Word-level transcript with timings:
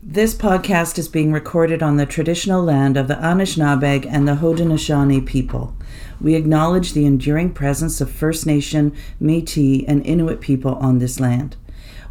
This 0.00 0.32
podcast 0.32 0.96
is 0.96 1.08
being 1.08 1.32
recorded 1.32 1.82
on 1.82 1.96
the 1.96 2.06
traditional 2.06 2.62
land 2.62 2.96
of 2.96 3.08
the 3.08 3.16
Anishinaabeg 3.16 4.06
and 4.08 4.28
the 4.28 4.36
Haudenosaunee 4.36 5.26
people. 5.26 5.74
We 6.20 6.36
acknowledge 6.36 6.92
the 6.92 7.04
enduring 7.04 7.52
presence 7.52 8.00
of 8.00 8.08
First 8.08 8.46
Nation, 8.46 8.94
Metis, 9.18 9.82
and 9.88 10.06
Inuit 10.06 10.40
people 10.40 10.76
on 10.76 11.00
this 11.00 11.18
land. 11.18 11.56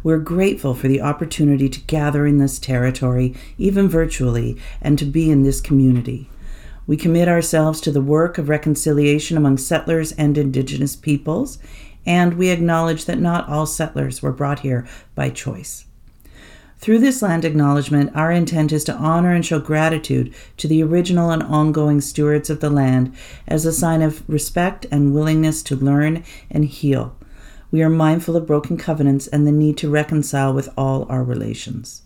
We're 0.02 0.18
grateful 0.18 0.74
for 0.74 0.86
the 0.86 1.00
opportunity 1.00 1.70
to 1.70 1.80
gather 1.80 2.26
in 2.26 2.36
this 2.36 2.58
territory, 2.58 3.34
even 3.56 3.88
virtually, 3.88 4.58
and 4.82 4.98
to 4.98 5.06
be 5.06 5.30
in 5.30 5.42
this 5.42 5.62
community. 5.62 6.28
We 6.86 6.98
commit 6.98 7.26
ourselves 7.26 7.80
to 7.80 7.90
the 7.90 8.02
work 8.02 8.36
of 8.36 8.50
reconciliation 8.50 9.38
among 9.38 9.56
settlers 9.56 10.12
and 10.12 10.36
Indigenous 10.36 10.94
peoples, 10.94 11.58
and 12.04 12.34
we 12.34 12.50
acknowledge 12.50 13.06
that 13.06 13.18
not 13.18 13.48
all 13.48 13.64
settlers 13.64 14.20
were 14.20 14.30
brought 14.30 14.60
here 14.60 14.86
by 15.14 15.30
choice. 15.30 15.86
Through 16.80 17.00
this 17.00 17.22
land 17.22 17.44
acknowledgement, 17.44 18.12
our 18.14 18.30
intent 18.30 18.70
is 18.72 18.84
to 18.84 18.94
honor 18.94 19.32
and 19.32 19.44
show 19.44 19.58
gratitude 19.58 20.32
to 20.58 20.68
the 20.68 20.82
original 20.82 21.30
and 21.30 21.42
ongoing 21.42 22.00
stewards 22.00 22.50
of 22.50 22.60
the 22.60 22.70
land 22.70 23.14
as 23.48 23.66
a 23.66 23.72
sign 23.72 24.00
of 24.00 24.22
respect 24.28 24.86
and 24.92 25.12
willingness 25.12 25.62
to 25.64 25.76
learn 25.76 26.22
and 26.48 26.64
heal. 26.64 27.16
We 27.72 27.82
are 27.82 27.90
mindful 27.90 28.36
of 28.36 28.46
broken 28.46 28.76
covenants 28.76 29.26
and 29.26 29.44
the 29.44 29.52
need 29.52 29.76
to 29.78 29.90
reconcile 29.90 30.54
with 30.54 30.68
all 30.76 31.04
our 31.10 31.24
relations. 31.24 32.02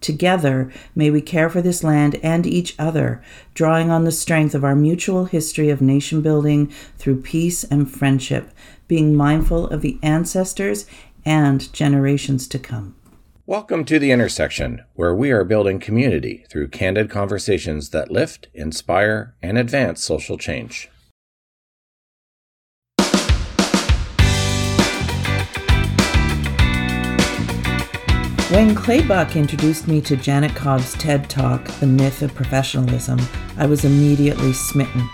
Together, 0.00 0.72
may 0.94 1.10
we 1.10 1.20
care 1.20 1.48
for 1.48 1.62
this 1.62 1.84
land 1.84 2.16
and 2.16 2.46
each 2.46 2.74
other, 2.78 3.22
drawing 3.54 3.90
on 3.90 4.04
the 4.04 4.10
strength 4.10 4.56
of 4.56 4.64
our 4.64 4.74
mutual 4.74 5.26
history 5.26 5.70
of 5.70 5.80
nation 5.80 6.20
building 6.20 6.66
through 6.98 7.20
peace 7.20 7.62
and 7.64 7.88
friendship, 7.88 8.50
being 8.88 9.14
mindful 9.14 9.68
of 9.68 9.82
the 9.82 9.98
ancestors 10.02 10.86
and 11.24 11.72
generations 11.72 12.48
to 12.48 12.58
come. 12.58 12.96
Welcome 13.50 13.84
to 13.86 13.98
The 13.98 14.12
Intersection, 14.12 14.84
where 14.94 15.12
we 15.12 15.32
are 15.32 15.42
building 15.42 15.80
community 15.80 16.44
through 16.48 16.68
candid 16.68 17.10
conversations 17.10 17.90
that 17.90 18.08
lift, 18.08 18.46
inspire, 18.54 19.34
and 19.42 19.58
advance 19.58 20.04
social 20.04 20.38
change. 20.38 20.88
When 28.50 28.76
Clay 28.76 29.02
Buck 29.02 29.34
introduced 29.34 29.88
me 29.88 30.00
to 30.02 30.14
Janet 30.14 30.54
Cobb's 30.54 30.92
TED 30.92 31.28
Talk, 31.28 31.66
The 31.80 31.88
Myth 31.88 32.22
of 32.22 32.32
Professionalism, 32.32 33.18
I 33.56 33.66
was 33.66 33.84
immediately 33.84 34.52
smitten. 34.52 35.10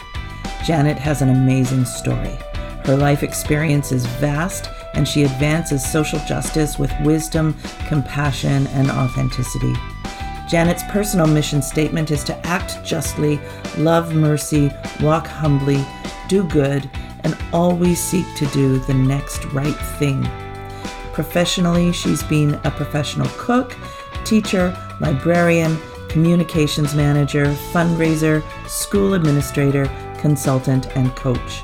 Janet 0.66 0.98
has 0.98 1.22
an 1.22 1.30
amazing 1.30 1.86
story. 1.86 2.36
Her 2.84 2.98
life 2.98 3.22
experience 3.22 3.92
is 3.92 4.04
vast 4.04 4.66
and 4.96 5.06
she 5.06 5.22
advances 5.22 5.84
social 5.84 6.18
justice 6.20 6.78
with 6.78 6.92
wisdom, 7.02 7.54
compassion, 7.86 8.66
and 8.68 8.90
authenticity. 8.90 9.72
Janet's 10.48 10.84
personal 10.88 11.26
mission 11.26 11.60
statement 11.60 12.10
is 12.10 12.24
to 12.24 12.46
act 12.46 12.84
justly, 12.84 13.40
love 13.78 14.14
mercy, 14.14 14.70
walk 15.00 15.26
humbly, 15.26 15.84
do 16.28 16.44
good, 16.44 16.88
and 17.24 17.36
always 17.52 18.00
seek 18.00 18.26
to 18.36 18.46
do 18.46 18.78
the 18.78 18.94
next 18.94 19.44
right 19.46 19.76
thing. 19.98 20.26
Professionally, 21.12 21.92
she's 21.92 22.22
been 22.22 22.54
a 22.64 22.70
professional 22.70 23.28
cook, 23.36 23.76
teacher, 24.24 24.76
librarian, 25.00 25.76
communications 26.08 26.94
manager, 26.94 27.46
fundraiser, 27.72 28.42
school 28.68 29.14
administrator, 29.14 29.90
consultant, 30.18 30.86
and 30.96 31.14
coach. 31.16 31.62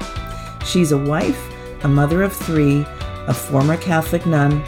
She's 0.65 0.93
a 0.93 0.99
wife, 0.99 1.49
a 1.85 1.89
mother 1.89 2.23
of 2.23 2.33
three, 2.33 2.85
a 3.29 3.35
former 3.35 3.77
Catholic 3.77 4.27
nun, 4.27 4.63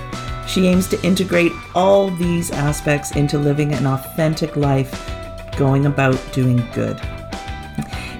she 0.46 0.66
aims 0.66 0.88
to 0.88 1.02
integrate 1.02 1.52
all 1.74 2.10
these 2.10 2.50
aspects 2.50 3.12
into 3.12 3.38
living 3.38 3.72
an 3.72 3.86
authentic 3.86 4.56
life, 4.56 5.10
going 5.56 5.86
about 5.86 6.20
doing 6.32 6.62
good. 6.74 7.00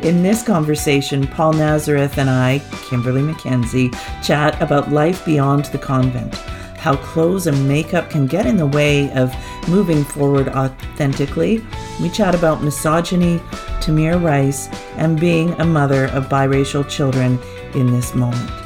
In 0.03 0.23
this 0.23 0.43
conversation, 0.43 1.27
Paul 1.27 1.55
Nazareth 1.55 2.19
and 2.19 2.29
I, 2.29 2.61
Kimberly 2.89 3.23
McKenzie, 3.23 3.95
chat 4.23 4.61
about 4.61 4.93
life 4.93 5.25
beyond 5.25 5.67
the 5.67 5.79
convent, 5.79 6.35
how 6.77 6.97
clothes 6.97 7.47
and 7.47 7.67
makeup 7.67 8.11
can 8.11 8.27
get 8.27 8.45
in 8.45 8.57
the 8.57 8.67
way 8.67 9.11
of 9.13 9.35
moving 9.69 10.05
forward 10.05 10.49
authentically. 10.49 11.65
We 12.01 12.11
chat 12.11 12.35
about 12.35 12.63
misogyny, 12.63 13.39
Tamir 13.81 14.23
Rice, 14.23 14.69
and 14.97 15.19
being 15.19 15.53
a 15.61 15.65
mother 15.65 16.07
of 16.07 16.29
biracial 16.29 16.87
children 16.89 17.39
in 17.75 17.91
this 17.91 18.15
moment. 18.15 18.64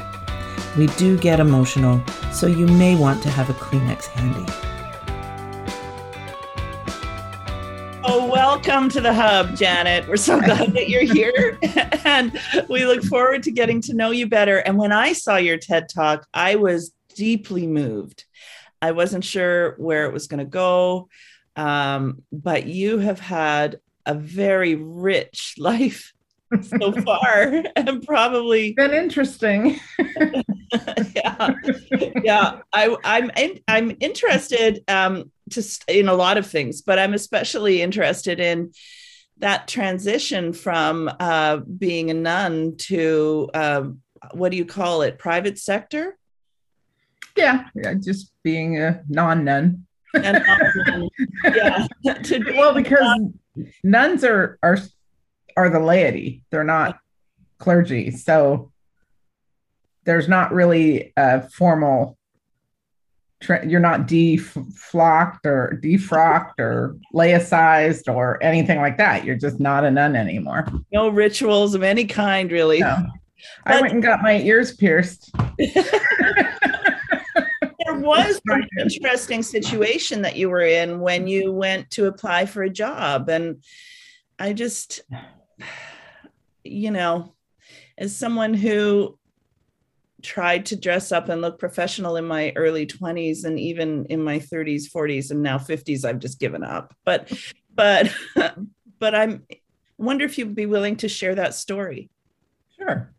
We 0.77 0.85
do 0.97 1.17
get 1.17 1.39
emotional, 1.39 2.01
so 2.31 2.45
you 2.45 2.67
may 2.67 2.95
want 2.95 3.23
to 3.23 3.29
have 3.29 3.49
a 3.49 3.53
Kleenex 3.53 4.05
handy. 4.05 4.51
Oh, 8.03 8.29
welcome 8.31 8.87
to 8.89 9.01
the 9.01 9.11
Hub, 9.11 9.55
Janet. 9.55 10.07
We're 10.07 10.15
so 10.15 10.39
glad 10.39 10.73
that 10.73 10.87
you're 10.87 11.01
here. 11.01 11.57
and 12.05 12.39
we 12.69 12.85
look 12.85 13.03
forward 13.03 13.41
to 13.43 13.51
getting 13.51 13.81
to 13.81 13.95
know 13.95 14.11
you 14.11 14.27
better. 14.27 14.59
And 14.59 14.77
when 14.77 14.91
I 14.91 15.13
saw 15.13 15.37
your 15.37 15.57
TED 15.57 15.89
Talk, 15.89 16.27
I 16.35 16.55
was 16.55 16.93
deeply 17.15 17.65
moved. 17.65 18.25
I 18.79 18.91
wasn't 18.91 19.25
sure 19.25 19.73
where 19.77 20.05
it 20.05 20.13
was 20.13 20.27
going 20.27 20.39
to 20.39 20.45
go, 20.45 21.09
um, 21.55 22.21
but 22.31 22.67
you 22.67 22.99
have 22.99 23.19
had 23.19 23.79
a 24.05 24.13
very 24.13 24.75
rich 24.75 25.55
life 25.59 26.13
so 26.61 26.91
far 27.03 27.63
and 27.75 28.05
probably 28.05 28.73
been 28.73 28.93
interesting. 28.93 29.79
Yeah 31.15 31.53
yeah 32.23 32.59
i 32.73 32.95
i'm 33.03 33.31
in, 33.35 33.59
i'm 33.67 33.97
interested 33.99 34.83
um 34.87 35.31
just 35.47 35.83
in 35.89 36.07
a 36.07 36.13
lot 36.13 36.37
of 36.37 36.45
things 36.45 36.83
but 36.83 36.99
i'm 36.99 37.15
especially 37.15 37.81
interested 37.81 38.39
in 38.39 38.71
that 39.39 39.67
transition 39.67 40.53
from 40.53 41.09
uh 41.19 41.57
being 41.57 42.11
a 42.11 42.13
nun 42.13 42.75
to 42.77 43.49
uh, 43.55 43.83
what 44.33 44.51
do 44.51 44.57
you 44.57 44.65
call 44.65 45.01
it 45.01 45.17
private 45.17 45.57
sector? 45.57 46.17
Yeah 47.35 47.65
yeah 47.75 47.93
just 47.93 48.31
being 48.43 48.81
a 48.81 49.01
non-nun. 49.07 49.85
Yeah 50.13 51.87
well 52.03 52.73
because 52.73 53.19
nuns 53.83 54.23
are 54.23 54.57
are 54.63 54.77
are 55.59 55.69
the 55.69 55.79
laity. 55.79 56.41
They're 56.51 56.63
not 56.63 56.97
clergy. 57.57 58.11
So 58.11 58.71
there's 60.05 60.29
not 60.29 60.53
really 60.53 61.11
a 61.17 61.47
formal 61.49 62.17
you're 63.65 63.79
not 63.79 64.01
deflocked 64.01 65.45
or 65.45 65.79
defrocked 65.81 66.59
or 66.59 66.97
laicized 67.13 68.13
or 68.13 68.41
anything 68.43 68.79
like 68.81 68.97
that. 68.97 69.23
You're 69.23 69.37
just 69.37 69.61
not 69.61 69.85
a 69.85 69.91
nun 69.91 70.17
anymore. 70.17 70.67
No 70.91 71.07
rituals 71.07 71.73
of 71.73 71.81
any 71.81 72.03
kind, 72.03 72.51
really. 72.51 72.79
No. 72.79 72.97
But, 73.65 73.75
I 73.75 73.81
went 73.81 73.93
and 73.93 74.03
got 74.03 74.21
my 74.21 74.41
ears 74.41 74.75
pierced. 74.75 75.31
there 77.89 77.99
was 77.99 78.41
an 78.47 78.67
interesting 78.77 79.41
situation 79.41 80.21
that 80.23 80.35
you 80.35 80.49
were 80.49 80.65
in 80.65 80.99
when 80.99 81.25
you 81.25 81.53
went 81.53 81.89
to 81.91 82.07
apply 82.07 82.45
for 82.45 82.63
a 82.63 82.69
job. 82.69 83.29
And 83.29 83.63
I 84.37 84.51
just 84.51 85.01
you 86.63 86.91
know, 86.91 87.33
as 87.97 88.15
someone 88.15 88.53
who 88.53 89.17
tried 90.21 90.65
to 90.67 90.75
dress 90.75 91.11
up 91.11 91.29
and 91.29 91.41
look 91.41 91.59
professional 91.59 92.17
in 92.17 92.25
my 92.25 92.51
early 92.55 92.85
20s 92.85 93.45
and 93.45 93.59
even 93.59 94.05
in 94.05 94.21
my 94.21 94.39
30s 94.39 94.83
40s 94.89 95.31
and 95.31 95.41
now 95.41 95.57
50s 95.57 96.03
i've 96.03 96.19
just 96.19 96.39
given 96.39 96.63
up. 96.63 96.93
But 97.05 97.31
but 97.73 98.13
but 98.99 99.15
i'm 99.15 99.45
wonder 99.97 100.25
if 100.25 100.37
you'd 100.37 100.55
be 100.55 100.65
willing 100.65 100.95
to 100.97 101.09
share 101.09 101.35
that 101.35 101.53
story. 101.53 102.09
Sure. 102.77 103.09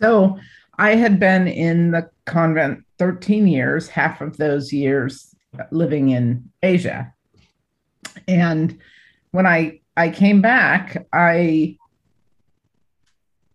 So 0.00 0.38
i 0.78 0.96
had 0.96 1.20
been 1.20 1.46
in 1.46 1.92
the 1.92 2.10
convent 2.26 2.84
13 2.98 3.46
years 3.46 3.88
half 3.88 4.20
of 4.20 4.36
those 4.36 4.72
years 4.72 5.34
living 5.70 6.10
in 6.10 6.50
asia. 6.62 7.12
And 8.26 8.78
when 9.30 9.46
i 9.46 9.80
i 9.96 10.08
came 10.08 10.40
back 10.40 11.06
i 11.12 11.76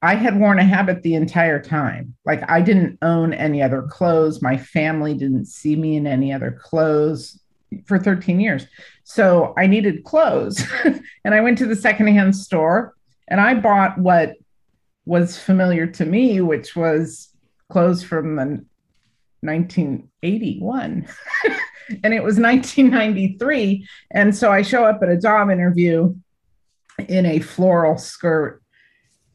I 0.01 0.15
had 0.15 0.39
worn 0.39 0.59
a 0.59 0.63
habit 0.63 1.03
the 1.03 1.15
entire 1.15 1.61
time. 1.61 2.15
Like 2.25 2.49
I 2.49 2.61
didn't 2.61 2.97
own 3.01 3.33
any 3.33 3.61
other 3.61 3.81
clothes. 3.81 4.41
My 4.41 4.57
family 4.57 5.13
didn't 5.13 5.45
see 5.45 5.75
me 5.75 5.97
in 5.97 6.07
any 6.07 6.31
other 6.31 6.51
clothes 6.51 7.39
for 7.85 7.99
13 7.99 8.39
years. 8.39 8.65
So 9.03 9.53
I 9.57 9.67
needed 9.67 10.05
clothes. 10.05 10.63
and 11.25 11.35
I 11.35 11.41
went 11.41 11.57
to 11.57 11.65
the 11.65 11.75
secondhand 11.75 12.35
store 12.35 12.95
and 13.27 13.41
I 13.41 13.55
bought 13.55 13.97
what 13.97 14.35
was 15.05 15.37
familiar 15.37 15.85
to 15.87 16.05
me, 16.05 16.39
which 16.39 16.75
was 16.75 17.29
clothes 17.69 18.01
from 18.01 18.35
the 18.37 18.65
1981. 19.41 21.07
and 22.03 22.13
it 22.13 22.23
was 22.23 22.39
1993. 22.39 23.85
And 24.11 24.35
so 24.35 24.51
I 24.51 24.61
show 24.61 24.85
up 24.85 25.01
at 25.03 25.09
a 25.09 25.17
job 25.17 25.49
interview 25.49 26.15
in 26.99 27.25
a 27.25 27.39
floral 27.39 27.97
skirt 27.97 28.61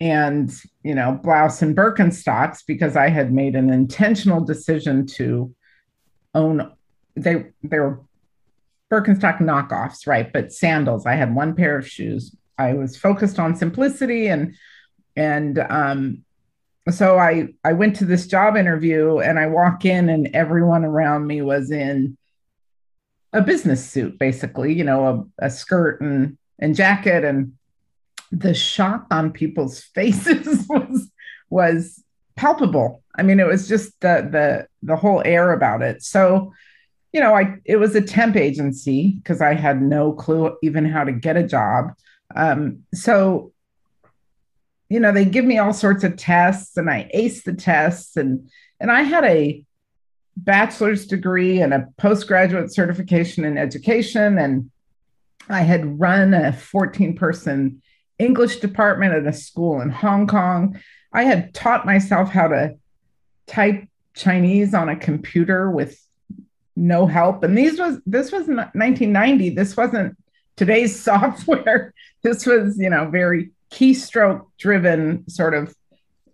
and 0.01 0.53
you 0.83 0.95
know 0.95 1.19
blouse 1.23 1.63
and 1.63 1.77
birkenstocks 1.77 2.63
because 2.67 2.97
i 2.97 3.09
had 3.09 3.33
made 3.33 3.55
an 3.55 3.71
intentional 3.71 4.45
decision 4.45 5.07
to 5.07 5.55
own 6.35 6.73
they 7.17 7.47
they 7.63 7.79
were 7.79 8.01
Birkenstock 8.95 9.39
knockoffs, 9.39 10.07
right? 10.07 10.33
But 10.33 10.53
sandals. 10.53 11.07
I 11.07 11.15
had 11.15 11.35
one 11.35 11.55
pair 11.55 11.77
of 11.77 11.89
shoes. 11.89 12.37
I 12.59 12.75
was 12.75 12.97
focused 12.97 13.39
on 13.39 13.57
simplicity 13.57 14.29
and 14.29 14.55
and 15.17 15.59
um, 15.71 16.25
so 16.91 17.19
I 17.19 17.49
I 17.65 17.73
went 17.73 17.97
to 17.97 18.05
this 18.05 18.27
job 18.27 18.57
interview 18.57 19.19
and 19.19 19.39
I 19.39 19.47
walk 19.47 19.85
in 19.85 20.09
and 20.09 20.29
everyone 20.35 20.85
around 20.85 21.27
me 21.27 21.43
was 21.43 21.71
in 21.71 22.17
a 23.33 23.41
business 23.41 23.85
suit, 23.85 24.19
basically, 24.19 24.73
you 24.73 24.85
know, 24.85 25.29
a, 25.41 25.47
a 25.47 25.51
skirt 25.51 26.01
and 26.01 26.39
and 26.59 26.75
jacket, 26.75 27.25
and 27.25 27.55
the 28.31 28.55
shock 28.55 29.06
on 29.11 29.33
people's 29.33 29.81
faces 29.95 30.67
was 30.69 31.11
was 31.51 32.03
palpable. 32.37 33.03
I 33.17 33.23
mean, 33.23 33.41
it 33.41 33.47
was 33.47 33.69
just 33.69 34.01
the 34.01 34.29
the 34.31 34.69
the 34.83 34.97
whole 34.97 35.23
air 35.25 35.53
about 35.53 35.83
it. 35.83 36.03
So, 36.03 36.53
you 37.12 37.21
know, 37.21 37.35
I 37.35 37.56
it 37.65 37.77
was 37.77 37.95
a 37.95 38.01
temp 38.01 38.37
agency 38.37 39.12
because 39.12 39.41
I 39.41 39.55
had 39.55 39.81
no 39.81 40.12
clue 40.12 40.56
even 40.62 40.85
how 40.85 41.05
to 41.05 41.12
get 41.12 41.37
a 41.37 41.47
job. 41.47 41.93
Um, 42.35 42.85
so 42.93 43.53
you 44.89 45.01
know, 45.01 45.12
they 45.12 45.25
give 45.25 45.45
me 45.45 45.59
all 45.59 45.73
sorts 45.73 46.05
of 46.05 46.17
tests 46.17 46.77
and 46.77 46.91
I 46.91 47.09
ace 47.12 47.43
the 47.43 47.55
tests 47.55 48.17
and 48.17 48.49
and 48.81 48.91
I 48.91 49.03
had 49.03 49.25
a 49.25 49.65
bachelor's 50.37 51.06
degree 51.06 51.61
and 51.61 51.73
a 51.73 51.89
postgraduate 51.97 52.73
certification 52.73 53.45
in 53.45 53.56
education 53.56 54.39
and 54.39 54.71
I 55.49 55.62
had 55.62 56.00
run 56.00 56.35
a 56.35 56.52
14 56.52 57.17
person 57.17 57.82
English 58.19 58.61
department 58.61 59.14
at 59.14 59.26
a 59.26 59.32
school 59.32 59.81
in 59.81 59.91
Hong 59.91 60.26
Kong. 60.26 60.81
I 61.12 61.25
had 61.25 61.52
taught 61.55 61.87
myself 61.87 62.31
how 62.31 62.49
to 62.49 62.76
type 63.46 63.87
Chinese 64.14 64.75
on 64.75 64.88
a 64.88 64.96
computer 64.96 65.70
with 65.70 66.00
no 66.76 67.06
help 67.06 67.44
and 67.44 67.56
these 67.56 67.79
was 67.79 68.00
this 68.05 68.32
was 68.32 68.49
1990 68.49 69.50
this 69.50 69.76
wasn't 69.76 70.17
today's 70.56 70.99
software 71.08 71.94
this 72.25 72.44
was 72.46 72.76
you 72.79 72.91
know 72.91 73.08
very 73.08 73.50
keystroke 73.70 74.46
driven 74.58 75.29
sort 75.29 75.55
of 75.55 75.75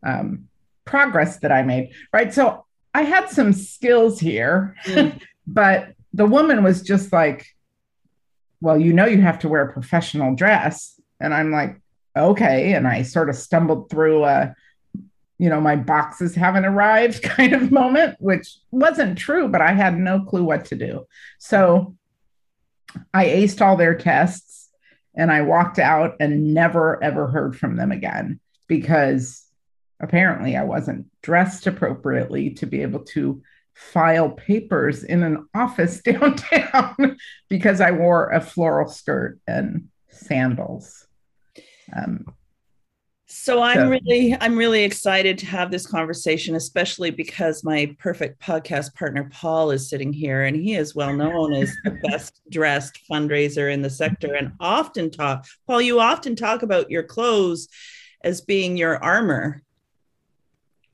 um, 0.03 0.49
progress 0.85 1.39
that 1.39 1.53
I 1.53 1.63
made, 1.63 1.93
right? 2.13 2.33
So 2.33 2.65
I 2.95 3.03
had 3.03 3.29
some 3.29 3.53
skills 3.53 4.21
here, 4.21 4.77
mm. 4.85 5.21
but 5.47 5.95
the 6.13 6.27
woman 6.27 6.63
was 6.63 6.83
just 6.83 7.13
like, 7.13 7.47
well, 8.61 8.79
you 8.79 8.93
know, 8.93 9.07
you 9.07 9.21
have 9.21 9.39
to 9.41 9.49
wear 9.49 9.63
a 9.63 9.73
professional 9.73 10.35
dress. 10.35 11.01
And 11.21 11.33
I'm 11.33 11.51
like, 11.51 11.81
okay. 12.17 12.73
And 12.73 12.87
I 12.87 13.03
sort 13.03 13.31
of 13.31 13.37
stumbled 13.37 13.91
through 13.91 14.25
a, 14.25 14.55
you 15.39 15.49
know, 15.49 15.61
my 15.61 15.77
boxes 15.77 16.35
haven't 16.35 16.67
arrived 16.67 17.23
kind 17.23 17.53
of 17.53 17.73
moment, 17.73 18.17
which 18.21 18.59
wasn't 18.71 19.19
true, 19.19 19.49
but 19.49 19.61
I 19.63 19.73
had 19.73 19.99
no 19.99 20.21
clue 20.23 20.45
what 20.45 20.67
to 20.67 20.77
do. 20.77 21.07
So 21.39 21.97
I 23.15 23.27
aced 23.27 23.61
all 23.61 23.77
their 23.77 23.95
tests 23.95 24.69
and 25.15 25.31
I 25.31 25.43
walked 25.43 25.79
out 25.79 26.17
and 26.21 26.55
never 26.55 27.03
ever 27.03 27.27
heard 27.27 27.57
from 27.57 27.77
them 27.77 27.93
again 27.93 28.41
because 28.67 29.45
apparently 30.01 30.57
I 30.57 30.65
wasn't 30.65 31.07
dressed 31.23 31.67
appropriately 31.67 32.51
to 32.55 32.67
be 32.67 32.83
able 32.83 33.01
to 33.01 33.43
file 33.93 34.31
papers 34.31 35.03
in 35.03 35.23
an 35.23 35.49
office 35.55 36.01
downtown 36.05 37.17
because 37.49 37.81
I 37.81 37.91
wore 37.91 38.31
a 38.31 38.41
floral 38.41 38.89
skirt 38.89 39.41
and 39.47 39.89
sandals. 40.09 41.07
Um, 41.97 42.27
so 43.27 43.63
I'm 43.63 43.77
so. 43.77 43.89
really 43.89 44.37
I'm 44.41 44.57
really 44.57 44.83
excited 44.83 45.39
to 45.39 45.47
have 45.47 45.71
this 45.71 45.87
conversation, 45.87 46.57
especially 46.57 47.11
because 47.11 47.63
my 47.63 47.95
perfect 47.99 48.43
podcast 48.43 48.93
partner 48.95 49.31
Paul 49.33 49.71
is 49.71 49.89
sitting 49.89 50.13
here, 50.13 50.45
and 50.45 50.57
he 50.57 50.75
is 50.75 50.97
well 50.97 51.15
known 51.15 51.53
as 51.55 51.73
the 51.85 51.91
best 52.03 52.41
dressed 52.51 52.99
fundraiser 53.11 53.73
in 53.73 53.83
the 53.83 53.91
sector, 53.91 54.35
and 54.35 54.53
often 54.59 55.11
talk. 55.11 55.47
Paul, 55.67 55.81
you 55.81 56.01
often 56.01 56.35
talk 56.35 56.63
about 56.63 56.91
your 56.91 57.05
clothes 57.05 57.69
as 58.23 58.41
being 58.41 58.77
your 58.77 59.03
armor. 59.03 59.63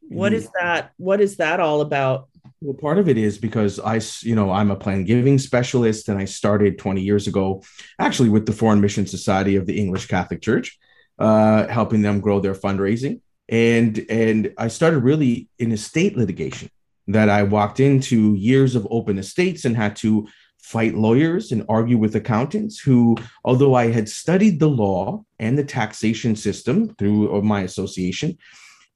What 0.08 0.34
is 0.34 0.50
that? 0.60 0.92
What 0.98 1.22
is 1.22 1.38
that 1.38 1.58
all 1.58 1.80
about? 1.80 2.28
Well, 2.66 2.74
part 2.74 2.98
of 2.98 3.08
it 3.08 3.16
is 3.16 3.38
because 3.38 3.78
I, 3.78 4.00
you 4.26 4.34
know, 4.34 4.50
I'm 4.50 4.72
a 4.72 4.76
plan 4.76 5.04
giving 5.04 5.38
specialist, 5.38 6.08
and 6.08 6.18
I 6.18 6.24
started 6.24 6.80
20 6.80 7.00
years 7.00 7.28
ago, 7.28 7.62
actually 8.00 8.28
with 8.28 8.44
the 8.44 8.52
Foreign 8.52 8.80
Mission 8.80 9.06
Society 9.06 9.54
of 9.54 9.66
the 9.66 9.78
English 9.78 10.08
Catholic 10.08 10.42
Church 10.42 10.76
uh, 11.20 11.68
helping 11.68 12.02
them 12.02 12.18
grow 12.18 12.40
their 12.40 12.56
fundraising. 12.56 13.20
And 13.48 14.04
and 14.10 14.52
I 14.58 14.66
started 14.66 15.04
really 15.04 15.48
in 15.60 15.70
estate 15.70 16.16
litigation 16.16 16.68
that 17.06 17.28
I 17.28 17.44
walked 17.44 17.78
into 17.78 18.34
years 18.34 18.74
of 18.74 18.84
open 18.90 19.16
estates 19.16 19.64
and 19.64 19.76
had 19.76 19.94
to 19.96 20.26
fight 20.58 20.96
lawyers 20.96 21.52
and 21.52 21.64
argue 21.68 21.98
with 21.98 22.16
accountants 22.16 22.80
who, 22.80 23.16
although 23.44 23.74
I 23.74 23.92
had 23.92 24.08
studied 24.08 24.58
the 24.58 24.68
law 24.68 25.22
and 25.38 25.56
the 25.56 25.62
taxation 25.62 26.34
system 26.34 26.96
through 26.96 27.40
my 27.42 27.60
association, 27.60 28.36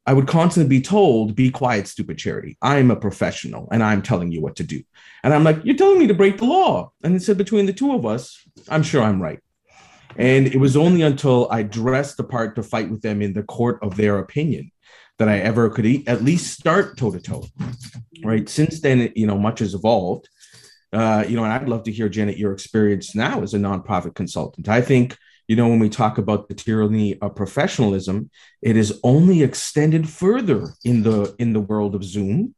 I 0.06 0.12
would 0.12 0.26
constantly 0.26 0.78
be 0.78 0.82
told, 0.82 1.36
be 1.36 1.50
quiet, 1.50 1.86
stupid 1.86 2.18
charity. 2.18 2.56
I'm 2.62 2.90
a 2.90 2.96
professional 2.96 3.68
and 3.70 3.82
I'm 3.82 4.02
telling 4.02 4.32
you 4.32 4.40
what 4.40 4.56
to 4.56 4.64
do. 4.64 4.82
And 5.22 5.34
I'm 5.34 5.44
like, 5.44 5.58
you're 5.62 5.76
telling 5.76 5.98
me 5.98 6.06
to 6.06 6.14
break 6.14 6.38
the 6.38 6.46
law. 6.46 6.92
And 7.04 7.14
it 7.14 7.22
said, 7.22 7.38
between 7.38 7.66
the 7.66 7.72
two 7.72 7.92
of 7.92 8.06
us, 8.06 8.42
I'm 8.68 8.82
sure 8.82 9.02
I'm 9.02 9.20
right. 9.20 9.40
And 10.16 10.46
it 10.46 10.58
was 10.58 10.76
only 10.76 11.02
until 11.02 11.48
I 11.50 11.62
dressed 11.62 12.16
the 12.16 12.24
part 12.24 12.56
to 12.56 12.62
fight 12.62 12.90
with 12.90 13.02
them 13.02 13.22
in 13.22 13.32
the 13.32 13.42
court 13.42 13.78
of 13.82 13.96
their 13.96 14.18
opinion 14.18 14.72
that 15.18 15.28
I 15.28 15.38
ever 15.38 15.68
could 15.68 16.08
at 16.08 16.24
least 16.24 16.58
start 16.58 16.96
toe 16.96 17.12
to 17.12 17.20
toe. 17.20 17.44
Right. 18.24 18.48
Since 18.48 18.80
then, 18.80 19.12
you 19.14 19.26
know, 19.26 19.38
much 19.38 19.60
has 19.60 19.74
evolved. 19.74 20.28
Uh, 20.92 21.24
you 21.28 21.36
know, 21.36 21.44
and 21.44 21.52
I'd 21.52 21.68
love 21.68 21.84
to 21.84 21.92
hear, 21.92 22.08
Janet, 22.08 22.38
your 22.38 22.52
experience 22.52 23.14
now 23.14 23.42
as 23.42 23.54
a 23.54 23.58
nonprofit 23.58 24.14
consultant. 24.14 24.68
I 24.68 24.80
think, 24.80 25.16
you 25.50 25.56
know, 25.56 25.66
when 25.66 25.80
we 25.80 25.88
talk 25.88 26.16
about 26.16 26.46
the 26.46 26.54
tyranny 26.54 27.18
of 27.20 27.34
professionalism, 27.34 28.30
it 28.62 28.76
is 28.76 29.00
only 29.02 29.42
extended 29.42 30.08
further 30.08 30.68
in 30.84 31.02
the 31.02 31.34
in 31.40 31.52
the 31.52 31.60
world 31.60 31.96
of 31.96 32.04
Zoom. 32.04 32.54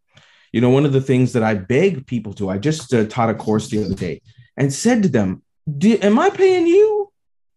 You 0.52 0.60
know, 0.60 0.68
one 0.68 0.84
of 0.84 0.92
the 0.92 1.00
things 1.00 1.32
that 1.32 1.42
I 1.42 1.54
beg 1.54 2.06
people 2.06 2.34
to, 2.34 2.50
I 2.50 2.58
just 2.58 2.92
uh, 2.92 3.06
taught 3.06 3.30
a 3.30 3.34
course 3.34 3.70
the 3.70 3.82
other 3.82 3.94
day 3.94 4.20
and 4.58 4.70
said 4.70 5.04
to 5.04 5.08
them, 5.08 5.42
"Am 5.82 6.18
I 6.18 6.28
paying 6.28 6.66
you? 6.66 7.10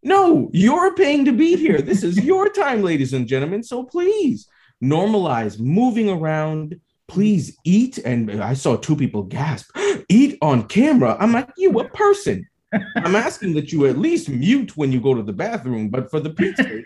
No, 0.03 0.49
you're 0.53 0.95
paying 0.95 1.25
to 1.25 1.33
be 1.33 1.57
here. 1.57 1.81
This 1.81 2.01
is 2.03 2.17
your 2.23 2.47
time, 2.47 2.81
ladies 2.81 3.11
and 3.11 3.27
gentlemen. 3.27 3.61
So 3.61 3.83
please 3.83 4.47
normalize 4.81 5.59
moving 5.59 6.09
around. 6.09 6.79
Please 7.09 7.57
eat. 7.65 7.97
And 7.97 8.41
I 8.41 8.53
saw 8.53 8.77
two 8.77 8.95
people 8.95 9.23
gasp, 9.23 9.69
eat 10.07 10.37
on 10.41 10.69
camera. 10.69 11.17
I'm 11.19 11.33
like, 11.33 11.49
you 11.57 11.77
a 11.77 11.89
person. 11.89 12.47
I'm 12.95 13.15
asking 13.15 13.53
that 13.55 13.71
you 13.71 13.85
at 13.87 13.97
least 13.97 14.29
mute 14.29 14.75
when 14.77 14.91
you 14.91 14.99
go 14.99 15.13
to 15.13 15.23
the 15.23 15.33
bathroom, 15.33 15.89
but 15.89 16.09
for 16.09 16.19
the 16.19 16.29
pizza, 16.29 16.81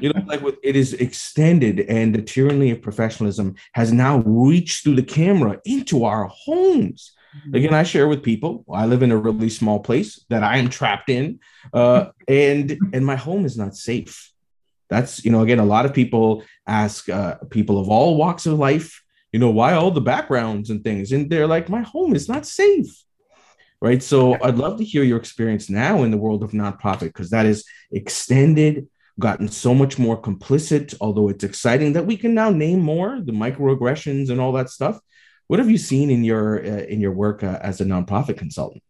you 0.00 0.12
know, 0.12 0.22
like 0.26 0.40
with, 0.40 0.56
it 0.62 0.76
is 0.76 0.94
extended, 0.94 1.80
and 1.80 2.14
the 2.14 2.22
tyranny 2.22 2.70
of 2.70 2.82
professionalism 2.82 3.56
has 3.72 3.92
now 3.92 4.18
reached 4.26 4.84
through 4.84 4.96
the 4.96 5.02
camera 5.02 5.60
into 5.64 6.04
our 6.04 6.26
homes. 6.26 7.12
Mm-hmm. 7.36 7.54
Again, 7.54 7.74
I 7.74 7.82
share 7.82 8.08
with 8.08 8.22
people. 8.22 8.64
I 8.72 8.86
live 8.86 9.02
in 9.02 9.12
a 9.12 9.16
really 9.16 9.50
small 9.50 9.80
place 9.80 10.24
that 10.30 10.42
I 10.42 10.58
am 10.58 10.68
trapped 10.68 11.10
in, 11.10 11.40
uh, 11.72 12.06
and 12.26 12.76
and 12.92 13.06
my 13.06 13.16
home 13.16 13.44
is 13.44 13.56
not 13.56 13.76
safe. 13.76 14.32
That's 14.88 15.24
you 15.24 15.30
know, 15.30 15.42
again, 15.42 15.60
a 15.60 15.64
lot 15.64 15.86
of 15.86 15.94
people 15.94 16.42
ask 16.66 17.08
uh, 17.08 17.36
people 17.50 17.78
of 17.78 17.88
all 17.88 18.16
walks 18.16 18.46
of 18.46 18.58
life, 18.58 19.02
you 19.32 19.38
know, 19.38 19.50
why 19.50 19.74
all 19.74 19.92
the 19.92 20.00
backgrounds 20.00 20.70
and 20.70 20.82
things, 20.82 21.12
and 21.12 21.30
they're 21.30 21.46
like, 21.46 21.68
my 21.68 21.82
home 21.82 22.14
is 22.16 22.28
not 22.28 22.46
safe, 22.46 23.04
right? 23.80 24.02
So 24.02 24.36
I'd 24.42 24.58
love 24.58 24.78
to 24.78 24.84
hear 24.84 25.02
your 25.02 25.18
experience 25.18 25.70
now 25.70 26.02
in 26.02 26.10
the 26.10 26.16
world 26.18 26.42
of 26.42 26.52
nonprofit 26.52 27.00
because 27.00 27.30
that 27.30 27.46
is 27.46 27.64
extended 27.90 28.88
gotten 29.18 29.48
so 29.48 29.74
much 29.74 29.98
more 29.98 30.18
complicit 30.18 30.94
although 30.98 31.28
it's 31.28 31.44
exciting 31.44 31.92
that 31.92 32.06
we 32.06 32.16
can 32.16 32.32
now 32.32 32.48
name 32.48 32.80
more 32.80 33.20
the 33.20 33.32
microaggressions 33.32 34.30
and 34.30 34.40
all 34.40 34.50
that 34.50 34.70
stuff 34.70 34.98
what 35.50 35.58
have 35.58 35.68
you 35.68 35.78
seen 35.78 36.10
in 36.10 36.22
your 36.22 36.64
uh, 36.64 36.84
in 36.84 37.00
your 37.00 37.10
work 37.10 37.42
uh, 37.42 37.58
as 37.60 37.80
a 37.80 37.84
nonprofit 37.84 38.38
consultant? 38.38 38.84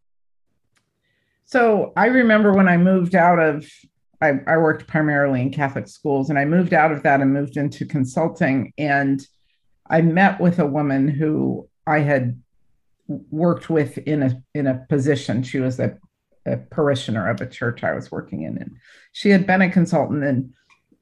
So 1.47 1.95
I 1.97 2.09
remember 2.09 2.53
when 2.53 2.69
I 2.69 2.77
moved 2.77 3.15
out 3.15 3.39
of 3.39 3.67
I, 4.21 4.41
I, 4.47 4.59
worked 4.59 4.87
primarily 4.87 5.41
in 5.41 5.53
Catholic 5.53 5.89
schools, 5.89 6.29
and 6.29 6.39
I 6.39 6.45
moved 6.45 6.75
out 6.75 6.93
of 6.93 7.03
that 7.05 7.23
and 7.23 7.33
moved 7.33 7.57
into 7.57 7.87
consulting. 7.87 8.75
And 8.77 9.27
I 9.89 10.03
met 10.03 10.39
with 10.39 10.59
a 10.59 10.67
woman 10.67 11.09
who 11.09 11.67
I 11.87 12.01
had 12.01 12.39
worked 13.31 13.71
with 13.71 13.99
in 13.99 14.23
a 14.23 14.43
in 14.55 14.67
a 14.67 14.87
position. 14.89 15.43
She 15.43 15.61
was 15.61 15.79
a, 15.79 15.97
a 16.47 16.57
parishioner 16.57 17.29
of 17.29 17.41
a 17.41 17.47
church 17.47 17.85
I 17.85 17.95
was 17.95 18.11
working 18.11 18.43
in, 18.43 18.59
and 18.59 18.77
she 19.13 19.31
had 19.31 19.47
been 19.47 19.63
a 19.63 19.71
consultant. 19.71 20.25
And 20.25 20.53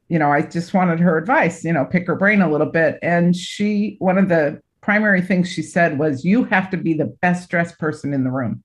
you 0.09 0.19
know, 0.19 0.33
I 0.33 0.43
just 0.43 0.75
wanted 0.75 1.01
her 1.01 1.19
advice. 1.19 1.65
You 1.65 1.73
know, 1.73 1.85
pick 1.85 2.07
her 2.07 2.17
brain 2.17 2.41
a 2.41 2.51
little 2.51 2.71
bit. 2.71 2.99
And 3.03 3.37
she, 3.37 3.97
one 3.99 4.19
of 4.19 4.29
the 4.29 4.63
primary 4.81 5.21
things 5.21 5.53
she 5.53 5.63
said 5.63 5.99
was 5.99 6.25
you 6.25 6.45
have 6.45 6.71
to 6.71 6.77
be 6.77 6.95
the 6.95 7.15
best 7.21 7.51
dressed 7.51 7.79
person 7.79 8.15
in 8.15 8.25
the 8.25 8.31
room 8.31 8.63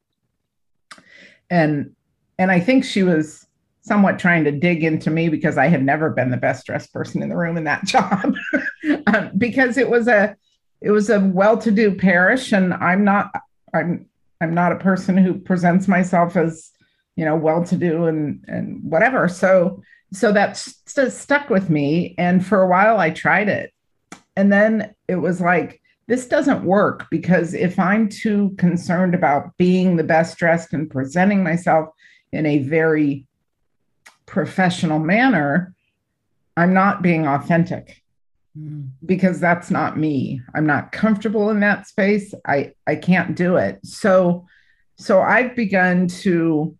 and 1.50 1.92
and 2.38 2.52
i 2.52 2.60
think 2.60 2.84
she 2.84 3.04
was 3.04 3.46
somewhat 3.82 4.18
trying 4.18 4.44
to 4.44 4.52
dig 4.52 4.84
into 4.84 5.10
me 5.10 5.28
because 5.28 5.58
i 5.58 5.68
had 5.68 5.84
never 5.84 6.10
been 6.10 6.32
the 6.32 6.38
best 6.38 6.66
dressed 6.66 6.94
person 6.94 7.22
in 7.22 7.30
the 7.30 7.36
room 7.36 7.58
in 7.58 7.66
that 7.66 7.84
job 7.86 8.34
um, 9.08 9.32
because 9.38 9.78
it 9.78 9.90
was 9.90 10.08
a 10.08 10.36
it 10.84 10.92
was 10.92 11.10
a 11.10 11.20
well-to-do 11.20 11.96
parish 11.96 12.52
and 12.52 12.74
i'm 12.76 13.04
not 13.04 13.32
i'm 13.74 14.06
I'm 14.44 14.54
not 14.54 14.74
a 14.74 14.78
person 14.78 15.18
who 15.18 15.36
presents 15.36 15.88
myself 15.88 16.36
as, 16.36 16.72
you 17.16 17.24
know, 17.24 17.36
well-to-do 17.36 18.06
and 18.06 18.44
and 18.48 18.84
whatever. 18.84 19.28
So 19.28 19.82
so 20.12 20.32
that 20.34 20.58
st- 20.58 21.12
stuck 21.12 21.50
with 21.50 21.70
me, 21.70 22.14
and 22.18 22.46
for 22.46 22.62
a 22.62 22.68
while 22.68 23.00
I 23.00 23.10
tried 23.10 23.48
it, 23.48 23.74
and 24.36 24.52
then 24.52 24.94
it 25.08 25.16
was 25.16 25.40
like 25.40 25.82
this 26.08 26.28
doesn't 26.28 26.66
work 26.66 27.08
because 27.10 27.54
if 27.54 27.80
I'm 27.80 28.10
too 28.10 28.54
concerned 28.58 29.16
about 29.16 29.56
being 29.58 29.96
the 29.96 30.04
best 30.04 30.38
dressed 30.38 30.74
and 30.74 30.90
presenting 30.90 31.42
myself 31.42 31.90
in 32.34 32.46
a 32.46 32.60
very 32.60 33.26
professional 34.26 35.00
manner, 35.00 35.74
I'm 36.58 36.74
not 36.74 37.02
being 37.02 37.26
authentic 37.26 38.03
because 39.06 39.40
that's 39.40 39.72
not 39.72 39.98
me. 39.98 40.42
I'm 40.54 40.66
not 40.66 40.92
comfortable 40.92 41.50
in 41.50 41.60
that 41.62 41.88
space. 41.88 42.34
I 42.46 42.74
I 42.86 42.96
can't 42.96 43.36
do 43.36 43.58
it. 43.58 43.80
So 43.86 44.46
so 44.98 45.22
I've 45.22 45.56
begun 45.56 46.08
to 46.08 46.78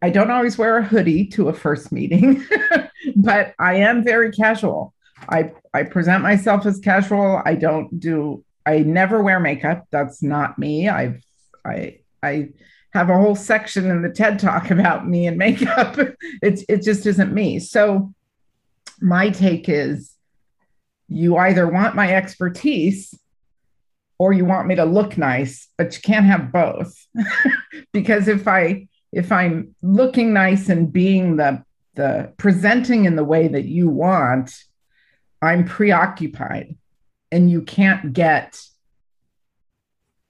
I 0.00 0.10
don't 0.10 0.30
always 0.30 0.58
wear 0.58 0.78
a 0.78 0.84
hoodie 0.84 1.26
to 1.26 1.48
a 1.48 1.52
first 1.52 1.92
meeting, 1.92 2.44
but 3.16 3.54
I 3.58 3.74
am 3.74 4.04
very 4.04 4.30
casual. 4.30 4.94
I 5.28 5.52
I 5.74 5.82
present 5.84 6.22
myself 6.22 6.64
as 6.66 6.78
casual. 6.78 7.42
I 7.44 7.54
don't 7.54 7.98
do 7.98 8.44
I 8.64 8.80
never 8.80 9.22
wear 9.22 9.40
makeup. 9.40 9.86
That's 9.90 10.22
not 10.22 10.58
me. 10.58 10.88
I've 10.88 11.22
I 11.64 11.98
I 12.22 12.50
have 12.92 13.10
a 13.10 13.18
whole 13.18 13.34
section 13.34 13.90
in 13.90 14.02
the 14.02 14.10
TED 14.10 14.38
talk 14.38 14.70
about 14.70 15.08
me 15.08 15.26
and 15.26 15.38
makeup. 15.38 15.98
it's 16.42 16.64
it 16.68 16.82
just 16.82 17.04
isn't 17.06 17.32
me. 17.32 17.58
So 17.58 18.12
my 19.00 19.30
take 19.30 19.68
is 19.68 20.11
you 21.12 21.36
either 21.36 21.68
want 21.68 21.94
my 21.94 22.12
expertise 22.12 23.14
or 24.18 24.32
you 24.32 24.44
want 24.44 24.68
me 24.68 24.74
to 24.76 24.84
look 24.84 25.18
nice, 25.18 25.68
but 25.76 25.94
you 25.94 26.02
can't 26.02 26.26
have 26.26 26.52
both. 26.52 27.06
because 27.92 28.28
if 28.28 28.46
I 28.46 28.88
if 29.12 29.30
I'm 29.30 29.74
looking 29.82 30.32
nice 30.32 30.68
and 30.68 30.92
being 30.92 31.36
the 31.36 31.64
the 31.94 32.32
presenting 32.36 33.04
in 33.04 33.16
the 33.16 33.24
way 33.24 33.48
that 33.48 33.64
you 33.64 33.88
want, 33.88 34.54
I'm 35.42 35.64
preoccupied 35.64 36.76
and 37.30 37.50
you 37.50 37.62
can't 37.62 38.12
get 38.12 38.60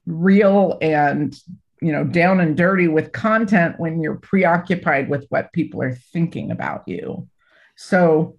real 0.06 0.78
and 0.80 1.38
you 1.80 1.92
know 1.92 2.04
down 2.04 2.40
and 2.40 2.56
dirty 2.56 2.88
with 2.88 3.12
content 3.12 3.78
when 3.78 4.00
you're 4.00 4.16
preoccupied 4.16 5.08
with 5.08 5.26
what 5.28 5.52
people 5.52 5.82
are 5.82 5.94
thinking 5.94 6.50
about 6.50 6.82
you 6.86 7.28
so 7.76 8.36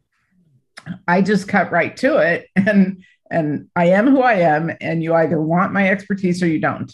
i 1.07 1.21
just 1.21 1.47
cut 1.47 1.71
right 1.71 1.95
to 1.97 2.17
it 2.17 2.47
and 2.55 3.03
and 3.29 3.67
i 3.75 3.85
am 3.85 4.07
who 4.07 4.21
i 4.21 4.33
am 4.33 4.71
and 4.81 5.03
you 5.03 5.13
either 5.13 5.41
want 5.41 5.73
my 5.73 5.89
expertise 5.89 6.41
or 6.41 6.47
you 6.47 6.59
don't 6.59 6.93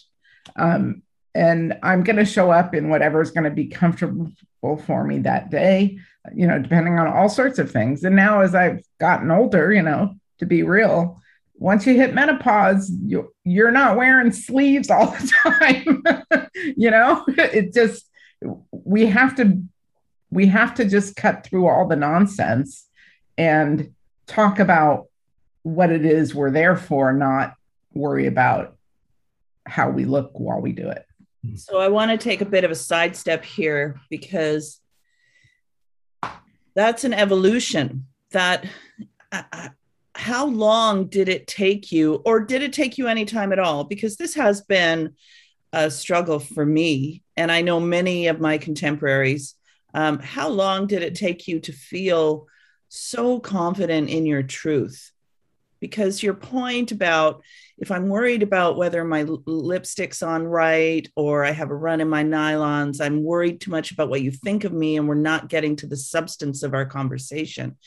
um, 0.56 1.02
and 1.36 1.78
i'm 1.84 2.04
going 2.04 2.16
to 2.16 2.26
show 2.26 2.52
up 2.52 2.74
in 2.74 2.90
whatever 2.90 3.22
is 3.22 3.32
going 3.32 3.44
to 3.44 3.50
be 3.50 3.68
comfortable 3.68 4.32
for 4.86 5.04
me 5.04 5.20
that 5.20 5.50
day 5.50 5.98
you 6.34 6.48
know, 6.48 6.60
depending 6.60 7.00
on 7.00 7.08
all 7.08 7.30
sorts 7.30 7.60
of 7.60 7.72
things. 7.72 8.04
And 8.04 8.16
now, 8.16 8.42
as 8.42 8.56
I've 8.56 8.84
gotten 9.00 9.32
older, 9.32 9.72
you 9.72 9.82
know, 9.82 10.16
to 10.40 10.46
be 10.46 10.64
real, 10.64 11.22
once 11.56 11.86
you 11.86 11.94
hit 11.94 12.14
menopause, 12.14 12.92
you, 13.06 13.34
you're 13.44 13.72
not 13.72 13.98
wearing 13.98 14.32
sleeves 14.32 14.90
all 14.90 15.08
the 15.08 15.32
time. 16.32 16.48
you 16.78 16.92
know, 16.92 17.24
it 17.28 17.74
just, 17.74 18.10
we 18.72 19.06
have 19.08 19.36
to, 19.36 19.62
we 20.30 20.48
have 20.48 20.76
to 20.76 20.86
just 20.86 21.16
cut 21.16 21.46
through 21.46 21.68
all 21.68 21.88
the 21.88 21.96
nonsense 21.96 22.86
and 23.40 23.94
talk 24.28 24.60
about 24.60 25.06
what 25.64 25.92
it 25.92 26.06
is 26.06 26.36
we're 26.36 26.52
there 26.52 26.76
for, 26.76 27.14
not 27.14 27.56
worry 27.94 28.28
about 28.28 28.76
how 29.66 29.90
we 29.90 30.04
look 30.04 30.32
while 30.34 30.60
we 30.60 30.74
do 30.74 30.90
it. 30.90 31.06
So 31.56 31.80
I 31.80 31.88
want 31.88 32.12
to 32.12 32.18
take 32.18 32.42
a 32.42 32.46
bit 32.46 32.66
of 32.66 32.72
a 32.72 32.76
sidestep 32.76 33.46
here 33.46 33.98
because 34.10 34.82
that's 36.76 37.06
an 37.06 37.14
evolution 37.14 38.08
that 38.32 38.66
uh, 39.32 39.44
uh, 39.54 39.70
how 40.16 40.46
long 40.46 41.08
did 41.08 41.30
it 41.30 41.48
take 41.48 41.94
you 41.94 42.22
or 42.26 42.42
did 42.42 42.62
it 42.62 42.74
take 42.74 42.98
you 42.98 43.08
any 43.08 43.24
time 43.24 43.54
at 43.54 43.60
all 43.60 43.86
because 43.86 44.18
this 44.18 44.36
has 44.36 44.62
been 44.62 45.14
a 45.72 45.90
struggle 45.90 46.40
for 46.40 46.66
me 46.66 47.24
and 47.38 47.52
i 47.52 47.62
know 47.62 47.80
many 47.80 48.28
of 48.28 48.40
my 48.40 48.58
contemporaries 48.58 49.56
um, 49.94 50.20
how 50.20 50.50
long 50.50 50.88
did 50.88 51.04
it 51.04 51.16
take 51.16 51.48
you 51.48 51.60
to 51.60 51.72
feel 51.72 52.48
so 52.90 53.40
confident 53.40 54.10
in 54.10 54.26
your 54.26 54.44
truth 54.44 55.12
because 55.80 56.22
your 56.22 56.34
point 56.34 56.92
about 56.92 57.42
if 57.78 57.92
I'm 57.92 58.10
worried 58.10 58.44
about 58.44 58.76
whether 58.76 59.06
my 59.06 59.24
lipstick's 59.24 60.22
on 60.22 60.46
right 60.46 61.08
or 61.16 61.46
I 61.46 61.52
have 61.52 61.70
a 61.70 61.76
run 61.76 62.02
in 62.02 62.10
my 62.10 62.24
nylons, 62.24 63.00
I'm 63.00 63.24
worried 63.24 63.62
too 63.62 63.72
much 63.72 63.92
about 63.92 64.10
what 64.10 64.22
you 64.22 64.32
think 64.32 64.66
of 64.66 64.74
me 64.74 64.98
and 64.98 65.08
we're 65.08 65.16
not 65.16 65.48
getting 65.48 65.78
to 65.78 65.88
the 65.88 65.96
substance 65.96 66.64
of 66.64 66.74
our 66.74 66.86
conversation. 66.86 67.78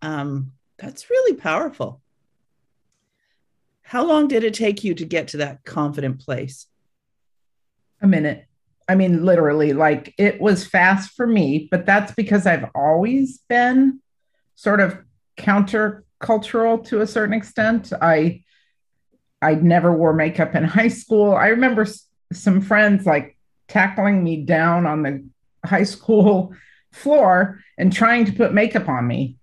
Um, 0.00 0.52
that's 0.78 1.10
really 1.10 1.36
powerful. 1.36 2.00
How 3.82 4.04
long 4.04 4.26
did 4.26 4.42
it 4.42 4.54
take 4.54 4.84
you 4.84 4.94
to 4.94 5.04
get 5.04 5.28
to 5.28 5.38
that 5.38 5.64
confident 5.64 6.20
place? 6.20 6.66
A 8.00 8.06
minute. 8.06 8.46
I 8.88 8.94
mean, 8.94 9.24
literally, 9.24 9.74
like 9.74 10.14
it 10.18 10.40
was 10.40 10.66
fast 10.66 11.12
for 11.14 11.26
me, 11.26 11.68
but 11.70 11.86
that's 11.86 12.12
because 12.12 12.46
I've 12.46 12.68
always 12.74 13.38
been 13.48 14.00
sort 14.62 14.80
of 14.80 14.96
counter 15.36 16.04
cultural 16.20 16.78
to 16.78 17.00
a 17.00 17.06
certain 17.06 17.34
extent. 17.34 17.92
I 18.00 18.42
I 19.40 19.56
never 19.56 19.92
wore 19.92 20.12
makeup 20.12 20.54
in 20.54 20.62
high 20.78 20.88
school. 20.88 21.34
I 21.34 21.48
remember 21.48 21.82
s- 21.82 22.06
some 22.32 22.60
friends 22.60 23.04
like 23.04 23.36
tackling 23.66 24.22
me 24.22 24.44
down 24.44 24.86
on 24.86 25.02
the 25.02 25.24
high 25.66 25.82
school 25.82 26.54
floor 26.92 27.60
and 27.76 27.92
trying 27.92 28.24
to 28.26 28.32
put 28.32 28.54
makeup 28.54 28.88
on 28.88 29.06
me 29.06 29.36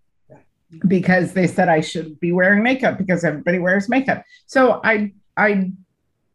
because 0.88 1.34
they 1.34 1.48
said 1.48 1.68
I 1.68 1.82
should 1.82 2.20
be 2.20 2.32
wearing 2.32 2.64
makeup 2.64 2.98
because 2.98 3.24
everybody 3.26 3.60
wears 3.60 3.90
makeup. 3.90 4.24
So 4.46 4.80
I 4.84 5.12
I 5.36 5.72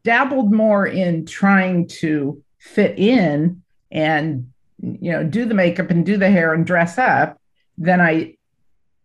dabbled 0.02 0.52
more 0.52 0.86
in 0.86 1.24
trying 1.24 1.88
to 1.88 2.42
fit 2.58 2.98
in 2.98 3.62
and 3.90 4.50
you 4.82 5.12
know 5.12 5.24
do 5.24 5.46
the 5.46 5.54
makeup 5.54 5.90
and 5.90 6.04
do 6.04 6.18
the 6.18 6.30
hair 6.30 6.52
and 6.52 6.66
dress 6.66 6.98
up 6.98 7.40
than 7.78 8.00
I 8.02 8.36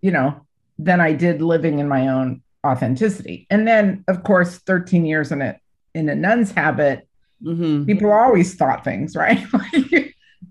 you 0.01 0.11
know 0.11 0.45
than 0.77 1.01
I 1.01 1.13
did 1.13 1.41
living 1.41 1.79
in 1.79 1.87
my 1.89 2.07
own 2.07 2.41
authenticity. 2.65 3.45
And 3.49 3.67
then, 3.67 4.03
of 4.07 4.23
course, 4.23 4.57
13 4.59 5.05
years 5.05 5.31
in 5.31 5.41
it 5.41 5.59
in 5.93 6.07
a 6.09 6.15
nun's 6.15 6.51
habit, 6.51 7.07
mm-hmm. 7.43 7.85
people 7.85 8.11
always 8.11 8.55
thought 8.55 8.83
things, 8.83 9.15
right? 9.15 9.45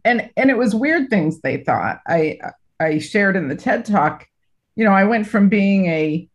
and 0.04 0.30
and 0.36 0.50
it 0.50 0.58
was 0.58 0.74
weird 0.74 1.10
things 1.10 1.40
they 1.40 1.58
thought. 1.58 2.00
I 2.06 2.38
I 2.78 2.98
shared 2.98 3.36
in 3.36 3.48
the 3.48 3.56
TED 3.56 3.84
talk, 3.84 4.26
you 4.76 4.84
know, 4.84 4.92
I 4.92 5.04
went 5.04 5.26
from 5.26 5.48
being 5.48 5.86
a, 5.86 6.28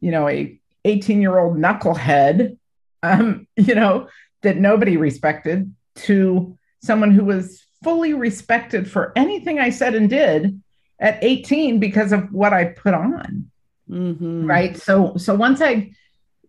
you 0.00 0.10
know, 0.10 0.28
a 0.28 0.58
18 0.84 1.20
year 1.20 1.38
old 1.38 1.58
knucklehead, 1.58 2.56
um, 3.02 3.46
you 3.56 3.74
know, 3.74 4.08
that 4.42 4.56
nobody 4.56 4.96
respected 4.96 5.74
to 5.96 6.56
someone 6.82 7.10
who 7.10 7.24
was 7.24 7.62
fully 7.82 8.14
respected 8.14 8.90
for 8.90 9.12
anything 9.16 9.58
I 9.58 9.70
said 9.70 9.94
and 9.94 10.08
did 10.08 10.60
at 11.00 11.18
18 11.22 11.80
because 11.80 12.12
of 12.12 12.32
what 12.32 12.52
I 12.52 12.66
put 12.66 12.94
on. 12.94 13.50
Mm-hmm. 13.90 14.46
Right. 14.46 14.76
So 14.76 15.16
so 15.16 15.34
once 15.34 15.60
I, 15.60 15.90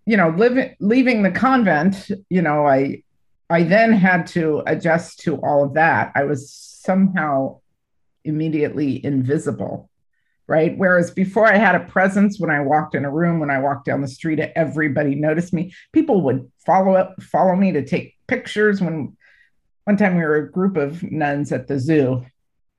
you 0.06 0.18
know, 0.18 0.30
living 0.30 0.76
leaving 0.80 1.24
the 1.24 1.32
convent, 1.32 2.12
you 2.30 2.42
know, 2.42 2.68
I 2.68 3.04
I 3.50 3.64
then 3.64 3.94
had 3.94 4.28
to 4.28 4.62
adjust 4.68 5.22
to 5.22 5.38
all 5.38 5.64
of 5.64 5.74
that. 5.74 6.12
I 6.16 6.26
was 6.26 6.52
somehow 6.52 7.60
immediately 8.24 9.04
invisible. 9.04 9.90
Right. 10.48 10.78
Whereas 10.78 11.12
before 11.12 11.48
I 11.48 11.58
had 11.58 11.76
a 11.76 11.86
presence 11.86 12.38
when 12.38 12.50
I 12.50 12.60
walked 12.60 12.94
in 12.94 13.06
a 13.06 13.12
room, 13.12 13.40
when 13.40 13.50
I 13.50 13.60
walked 13.60 13.86
down 13.86 14.02
the 14.02 14.08
street, 14.08 14.40
everybody 14.40 15.16
noticed 15.16 15.54
me. 15.54 15.74
People 15.94 16.22
would 16.22 16.52
follow 16.66 16.94
up, 16.94 17.22
follow 17.24 17.56
me 17.56 17.72
to 17.72 17.86
take 17.86 18.18
pictures. 18.28 18.82
When 18.82 19.16
one 19.86 19.96
time 19.98 20.18
we 20.18 20.24
were 20.24 20.36
a 20.36 20.52
group 20.52 20.76
of 20.76 21.04
nuns 21.04 21.54
at 21.54 21.68
the 21.68 21.80
zoo, 21.80 22.26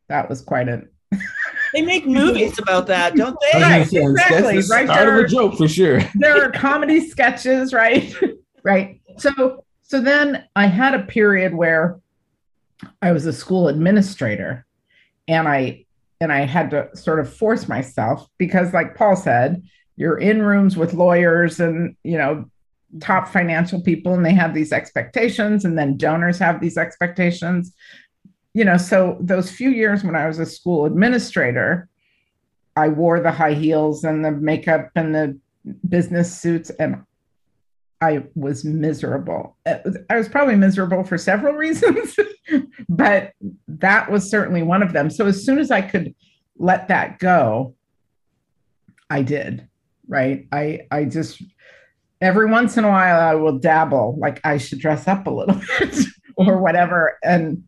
that 0.08 0.28
was 0.28 0.42
quite 0.42 0.68
a 0.68 0.82
they 1.72 1.82
make 1.82 2.06
movies 2.06 2.58
about 2.58 2.86
that, 2.88 3.14
don't 3.16 3.36
they? 3.40 3.60
Right, 3.60 3.80
exactly. 3.80 4.56
That's 4.56 4.68
the 4.68 4.74
right. 4.74 4.84
Start 4.84 4.86
there 4.88 5.18
of 5.18 5.24
a 5.24 5.28
joke 5.28 5.56
for 5.56 5.68
sure. 5.68 6.00
there 6.14 6.44
are 6.44 6.50
comedy 6.50 7.08
sketches, 7.08 7.72
right? 7.72 8.14
right. 8.62 9.00
So 9.18 9.64
so 9.82 10.00
then 10.00 10.44
I 10.56 10.66
had 10.66 10.94
a 10.94 11.04
period 11.04 11.54
where 11.54 12.00
I 13.00 13.12
was 13.12 13.26
a 13.26 13.32
school 13.32 13.68
administrator 13.68 14.66
and 15.28 15.48
I 15.48 15.84
and 16.20 16.32
I 16.32 16.42
had 16.42 16.70
to 16.70 16.94
sort 16.96 17.20
of 17.20 17.32
force 17.32 17.68
myself 17.68 18.28
because 18.38 18.72
like 18.72 18.94
Paul 18.94 19.16
said, 19.16 19.62
you're 19.96 20.18
in 20.18 20.42
rooms 20.42 20.76
with 20.76 20.94
lawyers 20.94 21.60
and 21.60 21.96
you 22.04 22.18
know 22.18 22.46
top 23.00 23.28
financial 23.28 23.80
people 23.80 24.12
and 24.12 24.24
they 24.24 24.34
have 24.34 24.52
these 24.52 24.72
expectations 24.72 25.64
and 25.64 25.78
then 25.78 25.96
donors 25.96 26.38
have 26.38 26.60
these 26.60 26.76
expectations 26.76 27.74
you 28.54 28.64
know, 28.64 28.76
so 28.76 29.16
those 29.20 29.50
few 29.50 29.70
years 29.70 30.04
when 30.04 30.16
I 30.16 30.26
was 30.26 30.38
a 30.38 30.46
school 30.46 30.84
administrator, 30.84 31.88
I 32.76 32.88
wore 32.88 33.20
the 33.20 33.30
high 33.30 33.54
heels 33.54 34.04
and 34.04 34.24
the 34.24 34.30
makeup 34.30 34.90
and 34.94 35.14
the 35.14 35.38
business 35.88 36.36
suits, 36.36 36.70
and 36.70 37.04
I 38.00 38.24
was 38.34 38.64
miserable. 38.64 39.56
I 39.66 40.16
was 40.16 40.28
probably 40.28 40.56
miserable 40.56 41.04
for 41.04 41.16
several 41.18 41.54
reasons, 41.66 42.16
but 42.88 43.32
that 43.68 44.10
was 44.10 44.28
certainly 44.28 44.62
one 44.62 44.82
of 44.82 44.92
them. 44.92 45.08
So 45.08 45.26
as 45.26 45.44
soon 45.44 45.58
as 45.58 45.70
I 45.70 45.82
could 45.82 46.14
let 46.58 46.88
that 46.88 47.18
go, 47.18 47.74
I 49.08 49.22
did. 49.22 49.68
Right. 50.08 50.46
I 50.50 50.80
I 50.90 51.04
just 51.04 51.42
every 52.20 52.46
once 52.46 52.76
in 52.76 52.84
a 52.84 52.88
while 52.88 53.20
I 53.20 53.34
will 53.34 53.58
dabble, 53.58 54.16
like 54.18 54.40
I 54.44 54.58
should 54.58 54.78
dress 54.78 55.06
up 55.06 55.26
a 55.26 55.30
little 55.30 55.60
bit 55.78 56.06
or 56.36 56.58
whatever. 56.58 57.18
And 57.22 57.62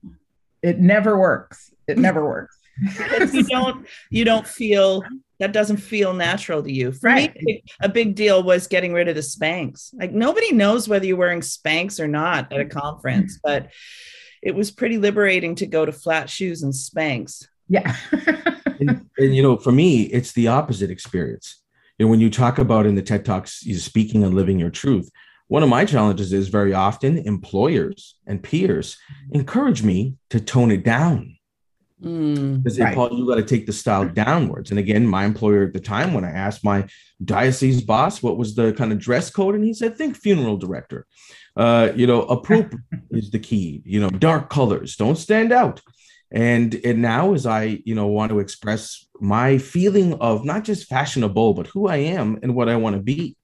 it 0.64 0.78
never 0.80 1.18
works. 1.18 1.70
It 1.86 1.98
never 1.98 2.24
works. 2.24 2.56
you 3.32 3.44
don't 3.44 3.86
you 4.10 4.24
don't 4.24 4.46
feel 4.46 5.04
that 5.38 5.52
doesn't 5.52 5.76
feel 5.76 6.12
natural 6.12 6.62
to 6.62 6.72
you. 6.72 6.90
For 6.90 7.08
right. 7.08 7.34
me, 7.42 7.62
a 7.80 7.88
big 7.88 8.14
deal 8.14 8.42
was 8.42 8.66
getting 8.66 8.92
rid 8.92 9.08
of 9.08 9.14
the 9.14 9.20
Spanx. 9.20 9.94
Like 9.94 10.12
nobody 10.12 10.52
knows 10.52 10.88
whether 10.88 11.06
you're 11.06 11.16
wearing 11.16 11.40
Spanx 11.40 12.00
or 12.00 12.08
not 12.08 12.52
at 12.52 12.60
a 12.60 12.64
conference, 12.64 13.38
mm-hmm. 13.38 13.62
but 13.62 13.70
it 14.42 14.54
was 14.54 14.70
pretty 14.70 14.98
liberating 14.98 15.54
to 15.56 15.66
go 15.66 15.84
to 15.84 15.92
flat 15.92 16.30
shoes 16.30 16.62
and 16.62 16.72
Spanx. 16.72 17.46
Yeah. 17.68 17.94
and, 18.80 19.08
and, 19.16 19.34
you 19.34 19.42
know, 19.42 19.56
for 19.56 19.72
me, 19.72 20.02
it's 20.02 20.32
the 20.32 20.48
opposite 20.48 20.90
experience. 20.90 21.62
You 21.98 22.06
know, 22.06 22.10
when 22.10 22.20
you 22.20 22.30
talk 22.30 22.58
about 22.58 22.86
in 22.86 22.94
the 22.94 23.02
TED 23.02 23.24
Talks, 23.24 23.64
you're 23.64 23.78
speaking 23.78 24.24
and 24.24 24.34
living 24.34 24.58
your 24.58 24.70
truth. 24.70 25.10
One 25.48 25.62
of 25.62 25.68
my 25.68 25.84
challenges 25.84 26.32
is 26.32 26.48
very 26.48 26.72
often 26.72 27.18
employers 27.18 28.16
and 28.26 28.42
peers 28.42 28.96
encourage 29.32 29.82
me 29.82 30.16
to 30.30 30.40
tone 30.40 30.70
it 30.70 30.84
down 30.84 31.34
Mm, 32.04 32.62
they 32.62 32.70
say, 32.70 32.84
right. 32.84 32.94
Paul, 32.94 33.16
you 33.16 33.26
got 33.26 33.36
to 33.36 33.44
take 33.44 33.66
the 33.66 33.72
style 33.72 34.06
downwards. 34.06 34.70
And 34.70 34.78
again, 34.78 35.06
my 35.06 35.24
employer 35.24 35.64
at 35.64 35.72
the 35.72 35.80
time, 35.80 36.12
when 36.12 36.24
I 36.24 36.30
asked 36.30 36.64
my 36.64 36.86
diocese 37.24 37.80
boss 37.80 38.22
what 38.22 38.36
was 38.36 38.54
the 38.54 38.72
kind 38.72 38.92
of 38.92 38.98
dress 38.98 39.30
code, 39.30 39.54
and 39.54 39.64
he 39.64 39.72
said, 39.72 39.96
think 39.96 40.16
funeral 40.16 40.56
director. 40.56 41.06
Uh, 41.56 41.92
you 41.94 42.06
know, 42.06 42.22
appropriate 42.22 42.82
is 43.10 43.30
the 43.30 43.38
key. 43.38 43.82
You 43.84 44.00
know, 44.00 44.10
dark 44.10 44.50
colors 44.50 44.96
don't 44.96 45.16
stand 45.16 45.52
out. 45.52 45.80
And 46.32 46.74
and 46.84 47.00
now, 47.00 47.34
as 47.34 47.46
I 47.46 47.80
you 47.84 47.94
know 47.94 48.08
want 48.08 48.30
to 48.30 48.40
express 48.40 49.06
my 49.20 49.58
feeling 49.58 50.14
of 50.14 50.44
not 50.44 50.64
just 50.64 50.88
fashionable, 50.88 51.54
but 51.54 51.68
who 51.68 51.86
I 51.86 51.98
am 51.98 52.40
and 52.42 52.56
what 52.56 52.68
I 52.68 52.74
want 52.74 52.96
to 52.96 53.02
be, 53.02 53.36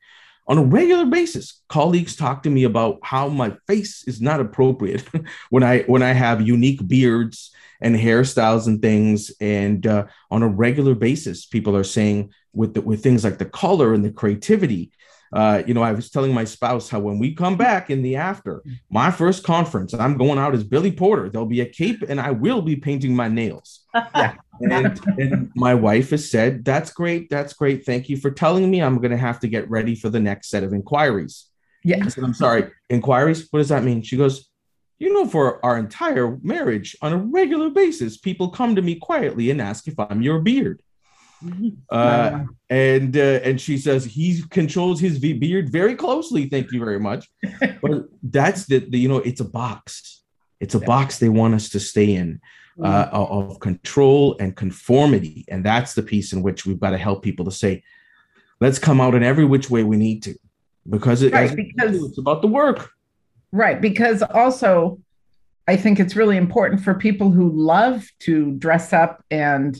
on 0.50 0.58
a 0.58 0.62
regular 0.62 1.06
basis 1.06 1.62
colleagues 1.68 2.14
talk 2.14 2.42
to 2.42 2.50
me 2.50 2.64
about 2.64 2.98
how 3.02 3.28
my 3.28 3.56
face 3.66 4.04
is 4.06 4.20
not 4.20 4.40
appropriate 4.40 5.02
when 5.50 5.62
i 5.62 5.80
when 5.84 6.02
i 6.02 6.12
have 6.12 6.46
unique 6.46 6.86
beards 6.86 7.50
and 7.80 7.96
hairstyles 7.96 8.66
and 8.66 8.80
things. 8.80 9.32
And 9.40 9.86
uh, 9.86 10.06
on 10.30 10.42
a 10.42 10.48
regular 10.48 10.94
basis, 10.94 11.46
people 11.46 11.76
are 11.76 11.84
saying 11.84 12.32
with 12.52 12.74
the, 12.74 12.80
with 12.80 13.02
things 13.02 13.24
like 13.24 13.38
the 13.38 13.44
color 13.44 13.94
and 13.94 14.04
the 14.04 14.10
creativity. 14.10 14.92
Uh, 15.32 15.62
you 15.64 15.74
know, 15.74 15.82
I 15.82 15.92
was 15.92 16.10
telling 16.10 16.34
my 16.34 16.44
spouse 16.44 16.88
how 16.88 16.98
when 16.98 17.20
we 17.20 17.34
come 17.34 17.56
back 17.56 17.88
in 17.88 18.02
the 18.02 18.16
after 18.16 18.64
my 18.90 19.12
first 19.12 19.44
conference, 19.44 19.94
I'm 19.94 20.16
going 20.16 20.40
out 20.40 20.54
as 20.54 20.64
Billy 20.64 20.90
Porter. 20.90 21.28
There'll 21.28 21.46
be 21.46 21.60
a 21.60 21.66
cape, 21.66 22.02
and 22.08 22.20
I 22.20 22.32
will 22.32 22.62
be 22.62 22.74
painting 22.74 23.14
my 23.14 23.28
nails. 23.28 23.80
yeah. 23.94 24.34
And, 24.60 25.00
and 25.18 25.52
my 25.54 25.74
wife 25.74 26.10
has 26.10 26.30
said, 26.30 26.64
"That's 26.64 26.92
great. 26.92 27.30
That's 27.30 27.52
great. 27.52 27.84
Thank 27.84 28.08
you 28.08 28.16
for 28.16 28.30
telling 28.30 28.70
me. 28.70 28.82
I'm 28.82 28.98
going 28.98 29.10
to 29.10 29.16
have 29.16 29.40
to 29.40 29.48
get 29.48 29.68
ready 29.70 29.94
for 29.94 30.08
the 30.08 30.20
next 30.20 30.48
set 30.48 30.62
of 30.62 30.72
inquiries." 30.72 31.46
Yeah. 31.82 32.04
I 32.04 32.08
said, 32.08 32.24
"I'm 32.24 32.34
sorry. 32.34 32.70
Inquiries? 32.88 33.48
What 33.50 33.60
does 33.60 33.68
that 33.70 33.84
mean?" 33.84 34.02
She 34.02 34.16
goes, 34.16 34.50
you 35.00 35.12
know, 35.12 35.26
for 35.26 35.64
our 35.64 35.78
entire 35.78 36.38
marriage, 36.42 36.94
on 37.00 37.12
a 37.12 37.16
regular 37.16 37.70
basis, 37.70 38.18
people 38.18 38.50
come 38.50 38.76
to 38.76 38.82
me 38.82 38.96
quietly 38.96 39.50
and 39.50 39.60
ask 39.60 39.88
if 39.88 39.98
I'm 39.98 40.20
your 40.20 40.40
beard. 40.40 40.82
Mm-hmm. 41.42 41.68
Uh, 41.88 42.44
and 42.68 43.16
uh, 43.16 43.40
and 43.42 43.58
she 43.58 43.78
says 43.78 44.04
he 44.04 44.42
controls 44.50 45.00
his 45.00 45.18
beard 45.18 45.72
very 45.72 45.96
closely. 45.96 46.50
Thank 46.50 46.70
you 46.70 46.80
very 46.80 47.00
much. 47.00 47.30
but 47.82 48.08
that's 48.22 48.66
the, 48.66 48.80
the, 48.80 48.98
you 48.98 49.08
know 49.08 49.16
it's 49.16 49.40
a 49.40 49.44
box. 49.46 50.22
It's 50.60 50.74
a 50.74 50.80
box 50.80 51.18
they 51.18 51.30
want 51.30 51.54
us 51.54 51.70
to 51.70 51.80
stay 51.80 52.14
in. 52.14 52.42
Uh, 52.82 53.08
of 53.12 53.60
control 53.60 54.36
and 54.38 54.56
conformity, 54.56 55.44
and 55.48 55.64
that's 55.64 55.94
the 55.94 56.02
piece 56.02 56.32
in 56.32 56.42
which 56.42 56.66
we've 56.66 56.80
got 56.80 56.90
to 56.90 56.98
help 56.98 57.22
people 57.22 57.44
to 57.44 57.50
say, 57.50 57.82
let's 58.60 58.78
come 58.78 59.00
out 59.00 59.14
in 59.14 59.22
every 59.22 59.44
which 59.44 59.70
way 59.70 59.84
we 59.84 59.96
need 59.96 60.22
to, 60.22 60.34
because, 60.88 61.22
it, 61.22 61.32
right, 61.32 61.54
because 61.54 62.02
it's 62.02 62.18
about 62.18 62.42
the 62.42 62.48
work. 62.48 62.90
Right. 63.52 63.80
Because 63.80 64.22
also, 64.22 65.00
I 65.66 65.76
think 65.76 65.98
it's 65.98 66.14
really 66.14 66.36
important 66.36 66.82
for 66.82 66.94
people 66.94 67.30
who 67.32 67.50
love 67.50 68.08
to 68.20 68.52
dress 68.52 68.92
up 68.92 69.24
and, 69.30 69.76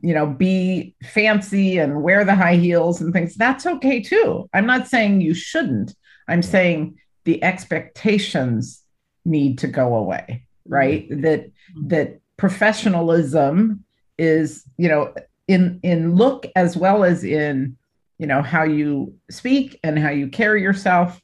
you 0.00 0.14
know, 0.14 0.26
be 0.26 0.94
fancy 1.02 1.78
and 1.78 2.02
wear 2.02 2.24
the 2.24 2.34
high 2.34 2.56
heels 2.56 3.00
and 3.00 3.12
things. 3.12 3.34
That's 3.34 3.66
okay 3.66 4.00
too. 4.00 4.48
I'm 4.54 4.66
not 4.66 4.86
saying 4.86 5.20
you 5.20 5.34
shouldn't. 5.34 5.94
I'm 6.28 6.42
saying 6.42 6.98
the 7.24 7.42
expectations 7.42 8.82
need 9.24 9.58
to 9.58 9.66
go 9.66 9.96
away, 9.96 10.43
right? 10.66 11.08
Mm-hmm. 11.08 11.22
That 11.22 11.50
that 11.86 12.20
professionalism 12.36 13.84
is, 14.18 14.64
you 14.76 14.88
know, 14.88 15.14
in 15.48 15.80
in 15.82 16.16
look 16.16 16.46
as 16.56 16.76
well 16.76 17.04
as 17.04 17.24
in, 17.24 17.76
you 18.18 18.26
know, 18.26 18.42
how 18.42 18.64
you 18.64 19.14
speak 19.30 19.78
and 19.82 19.98
how 19.98 20.10
you 20.10 20.28
carry 20.28 20.62
yourself 20.62 21.20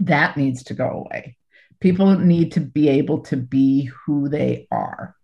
that 0.00 0.36
needs 0.36 0.64
to 0.64 0.74
go 0.74 1.06
away. 1.06 1.36
People 1.80 2.18
need 2.18 2.52
to 2.52 2.60
be 2.60 2.88
able 2.88 3.20
to 3.20 3.36
be 3.36 3.84
who 3.84 4.28
they 4.28 4.66
are. 4.70 5.14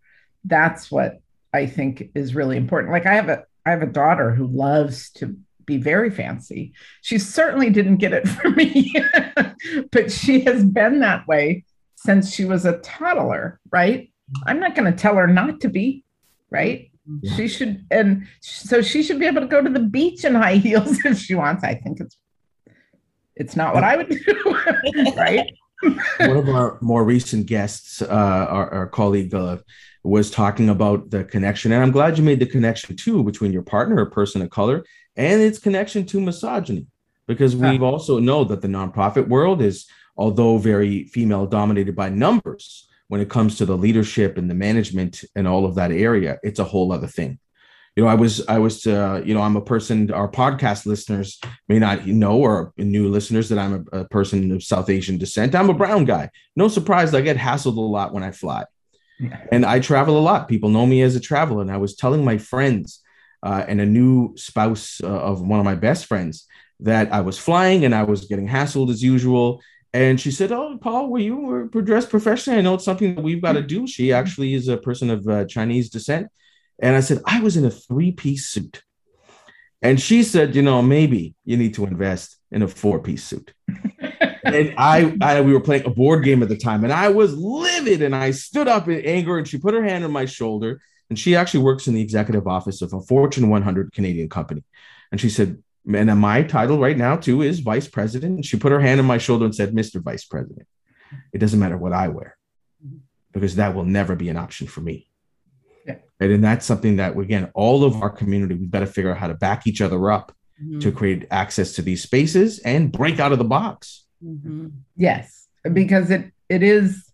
That's 0.44 0.90
what 0.90 1.20
I 1.52 1.66
think 1.66 2.10
is 2.14 2.34
really 2.34 2.56
important. 2.56 2.92
Like 2.92 3.06
I 3.06 3.14
have 3.14 3.28
a 3.28 3.44
I 3.64 3.70
have 3.70 3.82
a 3.82 3.86
daughter 3.86 4.34
who 4.34 4.46
loves 4.46 5.10
to 5.12 5.36
be 5.64 5.76
very 5.76 6.10
fancy. 6.10 6.72
She 7.02 7.18
certainly 7.18 7.70
didn't 7.70 7.96
get 7.96 8.12
it 8.12 8.28
from 8.28 8.56
me, 8.56 8.94
but 9.90 10.10
she 10.10 10.40
has 10.40 10.64
been 10.64 11.00
that 11.00 11.26
way 11.26 11.64
since 12.04 12.34
she 12.34 12.44
was 12.46 12.64
a 12.64 12.78
toddler, 12.78 13.60
right? 13.70 14.10
I'm 14.46 14.58
not 14.58 14.74
going 14.74 14.90
to 14.90 14.98
tell 14.98 15.16
her 15.16 15.26
not 15.26 15.60
to 15.60 15.68
be, 15.68 16.04
right? 16.50 16.90
Yeah. 17.20 17.36
She 17.36 17.48
should, 17.48 17.84
and 17.90 18.26
so 18.40 18.80
she 18.80 19.02
should 19.02 19.18
be 19.18 19.26
able 19.26 19.42
to 19.42 19.46
go 19.46 19.62
to 19.62 19.68
the 19.68 19.80
beach 19.80 20.24
in 20.24 20.34
high 20.34 20.56
heels 20.66 21.04
if 21.04 21.18
she 21.18 21.34
wants. 21.34 21.62
I 21.64 21.74
think 21.74 22.00
it's 22.00 22.16
it's 23.36 23.56
not 23.56 23.74
what 23.74 23.84
I 23.84 23.96
would 23.96 24.08
do, 24.08 24.58
right? 25.16 25.50
One 26.20 26.36
of 26.36 26.48
our 26.48 26.78
more 26.82 27.04
recent 27.04 27.46
guests, 27.46 28.02
uh, 28.02 28.06
our, 28.06 28.70
our, 28.70 28.86
colleague, 28.86 29.32
uh, 29.34 29.58
was 30.04 30.30
talking 30.30 30.68
about 30.68 31.10
the 31.10 31.24
connection, 31.24 31.72
and 31.72 31.82
I'm 31.82 31.90
glad 31.90 32.18
you 32.18 32.24
made 32.24 32.40
the 32.40 32.46
connection 32.46 32.96
too 32.96 33.24
between 33.24 33.50
your 33.52 33.62
partner, 33.62 34.00
a 34.00 34.10
person 34.10 34.42
of 34.42 34.50
color, 34.50 34.84
and 35.16 35.40
its 35.40 35.58
connection 35.58 36.04
to 36.06 36.20
misogyny, 36.20 36.86
because 37.26 37.56
we 37.56 37.70
yeah. 37.70 37.80
also 37.80 38.18
know 38.18 38.44
that 38.44 38.60
the 38.60 38.68
nonprofit 38.68 39.26
world 39.28 39.62
is, 39.62 39.86
although 40.20 40.58
very 40.58 41.04
female 41.04 41.46
dominated 41.46 41.96
by 41.96 42.08
numbers, 42.08 42.86
when 43.08 43.20
it 43.20 43.28
comes 43.28 43.56
to 43.56 43.66
the 43.66 43.76
leadership 43.76 44.38
and 44.38 44.48
the 44.48 44.54
management 44.54 45.24
and 45.34 45.48
all 45.48 45.64
of 45.64 45.74
that 45.74 45.90
area, 45.90 46.38
it's 46.44 46.60
a 46.60 46.64
whole 46.72 46.92
other 46.92 47.08
thing 47.08 47.40
you 47.96 48.04
know, 48.04 48.08
I 48.08 48.14
was, 48.14 48.46
I 48.46 48.58
was, 48.58 48.86
uh, 48.86 49.20
you 49.24 49.34
know, 49.34 49.42
I'm 49.42 49.56
a 49.56 49.60
person. 49.60 50.10
Our 50.12 50.30
podcast 50.30 50.86
listeners 50.86 51.40
may 51.68 51.78
not 51.78 52.06
know, 52.06 52.38
or 52.38 52.72
new 52.76 53.08
listeners, 53.08 53.48
that 53.48 53.58
I'm 53.58 53.86
a, 53.92 54.00
a, 54.00 54.08
person 54.08 54.52
of 54.52 54.62
South 54.62 54.88
Asian 54.88 55.18
descent. 55.18 55.54
I'm 55.54 55.70
a 55.70 55.74
brown 55.74 56.04
guy. 56.04 56.30
No 56.54 56.68
surprise, 56.68 57.12
I 57.14 57.20
get 57.20 57.36
hassled 57.36 57.76
a 57.76 57.80
lot 57.80 58.12
when 58.14 58.22
I 58.22 58.30
fly, 58.30 58.64
yeah. 59.18 59.44
and 59.50 59.66
I 59.66 59.80
travel 59.80 60.18
a 60.18 60.20
lot. 60.20 60.48
People 60.48 60.70
know 60.70 60.86
me 60.86 61.02
as 61.02 61.16
a 61.16 61.20
traveler, 61.20 61.62
and 61.62 61.70
I 61.70 61.78
was 61.78 61.96
telling 61.96 62.24
my 62.24 62.38
friends 62.38 63.00
uh, 63.42 63.64
and 63.66 63.80
a 63.80 63.86
new 63.86 64.34
spouse 64.36 65.00
uh, 65.02 65.08
of 65.08 65.42
one 65.42 65.58
of 65.58 65.64
my 65.64 65.74
best 65.74 66.06
friends 66.06 66.46
that 66.80 67.12
I 67.12 67.20
was 67.20 67.38
flying 67.38 67.84
and 67.84 67.94
I 67.94 68.04
was 68.04 68.26
getting 68.26 68.48
hassled 68.48 68.90
as 68.90 69.02
usual. 69.02 69.60
And 69.92 70.20
she 70.20 70.30
said, 70.30 70.52
"Oh, 70.52 70.78
Paul, 70.80 71.08
were 71.08 71.18
you 71.18 71.36
were 71.72 71.82
dressed 71.82 72.10
professionally? 72.10 72.58
I 72.58 72.62
know 72.62 72.74
it's 72.74 72.84
something 72.84 73.16
that 73.16 73.22
we've 73.22 73.42
got 73.42 73.52
to 73.52 73.62
do." 73.62 73.86
She 73.86 74.12
actually 74.12 74.54
is 74.54 74.68
a 74.68 74.76
person 74.76 75.10
of 75.10 75.26
uh, 75.26 75.44
Chinese 75.46 75.90
descent 75.90 76.28
and 76.80 76.96
I 76.96 77.00
said, 77.00 77.20
I 77.26 77.40
was 77.40 77.56
in 77.56 77.64
a 77.64 77.70
three 77.70 78.12
piece 78.12 78.48
suit. 78.48 78.82
And 79.82 80.00
she 80.00 80.22
said, 80.22 80.54
you 80.54 80.62
know, 80.62 80.82
maybe 80.82 81.34
you 81.44 81.56
need 81.56 81.74
to 81.74 81.86
invest 81.86 82.38
in 82.50 82.62
a 82.62 82.68
four 82.68 83.00
piece 83.00 83.24
suit. 83.24 83.52
and 84.44 84.74
I, 84.76 85.16
I, 85.20 85.40
we 85.40 85.52
were 85.52 85.60
playing 85.60 85.86
a 85.86 85.90
board 85.90 86.24
game 86.24 86.42
at 86.42 86.48
the 86.48 86.56
time, 86.56 86.84
and 86.84 86.92
I 86.92 87.08
was 87.08 87.34
livid. 87.34 88.02
And 88.02 88.14
I 88.14 88.30
stood 88.32 88.68
up 88.68 88.88
in 88.88 89.00
anger, 89.04 89.38
and 89.38 89.46
she 89.46 89.58
put 89.58 89.74
her 89.74 89.82
hand 89.82 90.04
on 90.04 90.12
my 90.12 90.26
shoulder. 90.26 90.80
And 91.08 91.18
she 91.18 91.34
actually 91.34 91.60
works 91.60 91.88
in 91.88 91.94
the 91.94 92.02
executive 92.02 92.46
office 92.46 92.82
of 92.82 92.92
a 92.92 93.00
Fortune 93.00 93.48
100 93.48 93.92
Canadian 93.92 94.28
company. 94.28 94.62
And 95.10 95.20
she 95.20 95.28
said, 95.28 95.62
and 95.86 96.20
my 96.20 96.42
title 96.42 96.78
right 96.78 96.96
now 96.96 97.16
too 97.16 97.42
is 97.42 97.60
vice 97.60 97.88
president. 97.88 98.36
And 98.36 98.46
she 98.46 98.58
put 98.58 98.72
her 98.72 98.80
hand 98.80 99.00
on 99.00 99.06
my 99.06 99.18
shoulder 99.18 99.44
and 99.44 99.54
said, 99.54 99.72
Mr. 99.72 100.02
Vice 100.02 100.24
President, 100.24 100.66
it 101.32 101.38
doesn't 101.38 101.58
matter 101.58 101.76
what 101.76 101.92
I 101.92 102.08
wear, 102.08 102.36
because 103.32 103.56
that 103.56 103.74
will 103.74 103.84
never 103.84 104.14
be 104.14 104.28
an 104.28 104.36
option 104.36 104.66
for 104.66 104.80
me. 104.80 105.08
Right? 105.86 106.30
And 106.30 106.44
that's 106.44 106.66
something 106.66 106.96
that, 106.96 107.18
again, 107.18 107.50
all 107.54 107.84
of 107.84 108.02
our 108.02 108.10
community, 108.10 108.54
we've 108.54 108.70
got 108.70 108.80
to 108.80 108.86
figure 108.86 109.10
out 109.10 109.18
how 109.18 109.28
to 109.28 109.34
back 109.34 109.66
each 109.66 109.80
other 109.80 110.10
up 110.10 110.32
mm-hmm. 110.62 110.80
to 110.80 110.92
create 110.92 111.26
access 111.30 111.72
to 111.74 111.82
these 111.82 112.02
spaces 112.02 112.58
and 112.60 112.92
break 112.92 113.18
out 113.18 113.32
of 113.32 113.38
the 113.38 113.44
box. 113.44 114.04
Mm-hmm. 114.22 114.68
Yes, 114.96 115.48
because 115.72 116.10
it 116.10 116.30
it 116.48 116.62
is 116.62 117.10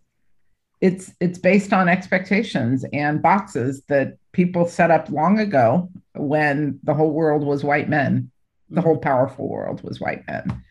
it's 0.81 1.11
it's 1.19 1.39
based 1.39 1.73
on 1.73 1.87
expectations 1.87 2.85
and 2.91 3.21
boxes 3.21 3.81
that 3.87 4.17
people 4.33 4.67
set 4.67 4.91
up 4.91 5.09
long 5.09 5.39
ago 5.39 5.89
when 6.13 6.79
the 6.83 6.93
whole 6.93 7.11
world 7.11 7.43
was 7.43 7.63
white 7.63 7.89
men 7.89 8.29
the 8.69 8.81
whole 8.81 8.97
powerful 8.97 9.47
world 9.47 9.81
was 9.83 9.99
white 9.99 10.25
men 10.27 10.63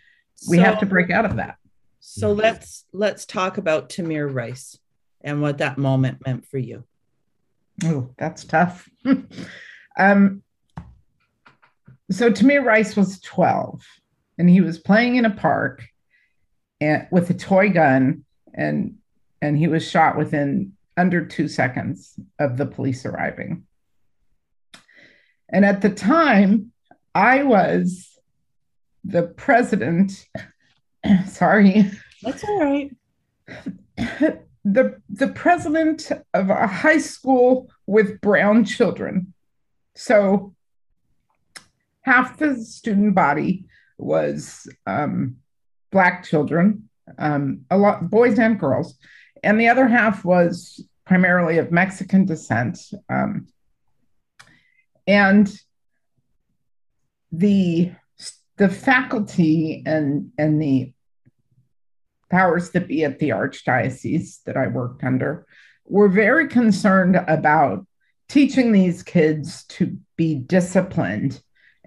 we 0.48 0.58
have 0.58 0.78
to 0.80 0.86
break 0.86 1.10
out 1.10 1.24
of 1.24 1.36
that. 1.36 1.56
So 2.00 2.32
let's 2.32 2.84
let's 2.92 3.26
talk 3.26 3.58
about 3.58 3.88
Tamir 3.88 4.32
Rice 4.32 4.78
and 5.22 5.42
what 5.42 5.58
that 5.58 5.78
moment 5.78 6.24
meant 6.24 6.46
for 6.46 6.58
you. 6.58 6.84
Oh, 7.84 8.10
that's 8.16 8.44
tough. 8.44 8.88
um, 9.98 10.42
so 12.10 12.30
Tamir 12.30 12.64
Rice 12.64 12.96
was 12.96 13.20
12 13.20 13.82
and 14.38 14.48
he 14.48 14.60
was 14.60 14.78
playing 14.78 15.16
in 15.16 15.24
a 15.24 15.34
park 15.34 15.84
and 16.80 17.08
with 17.10 17.28
a 17.30 17.34
toy 17.34 17.70
gun 17.70 18.24
and 18.54 18.96
and 19.42 19.58
he 19.58 19.68
was 19.68 19.88
shot 19.88 20.16
within 20.16 20.72
under 20.96 21.26
two 21.26 21.48
seconds 21.48 22.18
of 22.38 22.56
the 22.56 22.66
police 22.66 23.04
arriving. 23.04 23.64
And 25.48 25.64
at 25.64 25.82
the 25.82 25.90
time, 25.90 26.72
I 27.16 27.44
was 27.44 28.10
the 29.02 29.22
president. 29.22 30.26
sorry. 31.26 31.90
That's 32.22 32.44
all 32.44 32.60
right. 32.60 32.90
The, 34.68 35.00
the 35.08 35.28
president 35.28 36.10
of 36.34 36.50
a 36.50 36.66
high 36.66 36.98
school 36.98 37.70
with 37.86 38.20
brown 38.20 38.64
children. 38.64 39.32
So 39.94 40.56
half 42.02 42.36
the 42.38 42.56
student 42.56 43.14
body 43.14 43.66
was 43.96 44.68
um, 44.84 45.36
black 45.92 46.24
children, 46.24 46.88
um, 47.16 47.60
a 47.70 47.78
lot 47.78 48.10
boys 48.10 48.40
and 48.40 48.58
girls, 48.58 48.98
and 49.44 49.60
the 49.60 49.68
other 49.68 49.86
half 49.86 50.24
was 50.24 50.84
primarily 51.04 51.58
of 51.58 51.70
Mexican 51.70 52.24
descent. 52.24 52.80
Um, 53.08 53.46
and 55.06 55.48
the 57.36 57.92
the 58.56 58.68
faculty 58.68 59.82
and 59.84 60.30
and 60.38 60.60
the 60.60 60.92
powers 62.30 62.70
that 62.70 62.88
be 62.88 63.04
at 63.04 63.18
the 63.18 63.28
archdiocese 63.28 64.42
that 64.44 64.56
I 64.56 64.66
worked 64.66 65.04
under 65.04 65.46
were 65.84 66.08
very 66.08 66.48
concerned 66.48 67.16
about 67.28 67.86
teaching 68.28 68.72
these 68.72 69.02
kids 69.02 69.64
to 69.64 69.96
be 70.16 70.34
disciplined 70.34 71.40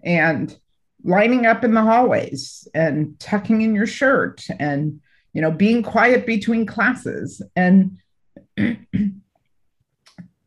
and 0.03 0.57
lining 1.03 1.45
up 1.45 1.63
in 1.63 1.73
the 1.73 1.81
hallways 1.81 2.67
and 2.73 3.19
tucking 3.19 3.62
in 3.62 3.75
your 3.75 3.88
shirt 3.88 4.45
and 4.59 5.01
you 5.33 5.41
know 5.41 5.51
being 5.51 5.83
quiet 5.83 6.25
between 6.25 6.65
classes. 6.65 7.41
And 7.55 7.97
and 8.57 9.21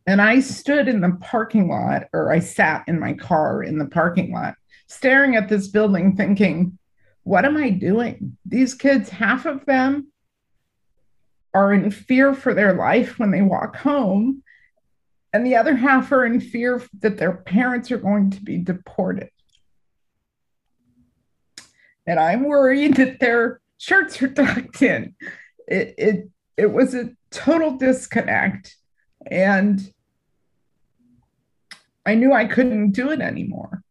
I 0.06 0.40
stood 0.40 0.88
in 0.88 1.00
the 1.00 1.16
parking 1.20 1.68
lot 1.68 2.04
or 2.12 2.32
I 2.32 2.38
sat 2.38 2.84
in 2.86 3.00
my 3.00 3.14
car 3.14 3.62
in 3.62 3.78
the 3.78 3.86
parking 3.86 4.32
lot 4.32 4.54
staring 4.92 5.36
at 5.36 5.48
this 5.48 5.68
building 5.68 6.16
thinking 6.16 6.78
what 7.24 7.44
am 7.44 7.56
I 7.56 7.70
doing 7.70 8.36
these 8.44 8.74
kids 8.74 9.08
half 9.08 9.46
of 9.46 9.64
them 9.66 10.08
are 11.54 11.72
in 11.72 11.90
fear 11.90 12.34
for 12.34 12.54
their 12.54 12.74
life 12.74 13.18
when 13.18 13.30
they 13.30 13.42
walk 13.42 13.76
home 13.76 14.42
and 15.32 15.46
the 15.46 15.56
other 15.56 15.74
half 15.74 16.12
are 16.12 16.24
in 16.26 16.40
fear 16.40 16.82
that 17.00 17.16
their 17.16 17.32
parents 17.32 17.90
are 17.90 17.98
going 17.98 18.30
to 18.30 18.42
be 18.42 18.58
deported 18.58 19.30
and 22.06 22.18
I'm 22.18 22.44
worried 22.44 22.96
that 22.96 23.20
their 23.20 23.60
shirts 23.78 24.20
are 24.22 24.28
tucked 24.28 24.82
in. 24.82 25.14
It 25.68 25.94
it 25.98 26.30
it 26.56 26.72
was 26.72 26.94
a 26.94 27.10
total 27.30 27.76
disconnect, 27.76 28.76
and 29.26 29.80
I 32.04 32.14
knew 32.14 32.32
I 32.32 32.46
couldn't 32.46 32.92
do 32.92 33.10
it 33.10 33.20
anymore. 33.20 33.81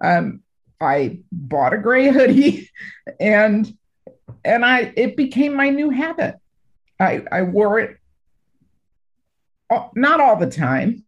Um, 0.00 0.42
I 0.80 1.20
bought 1.32 1.74
a 1.74 1.78
gray 1.78 2.08
hoodie, 2.08 2.70
and 3.20 3.72
and 4.44 4.64
I 4.64 4.92
it 4.96 5.16
became 5.16 5.54
my 5.54 5.70
new 5.70 5.90
habit. 5.90 6.36
I 7.00 7.22
I 7.30 7.42
wore 7.42 7.80
it 7.80 7.96
not 9.94 10.20
all 10.20 10.36
the 10.36 10.50
time, 10.50 11.04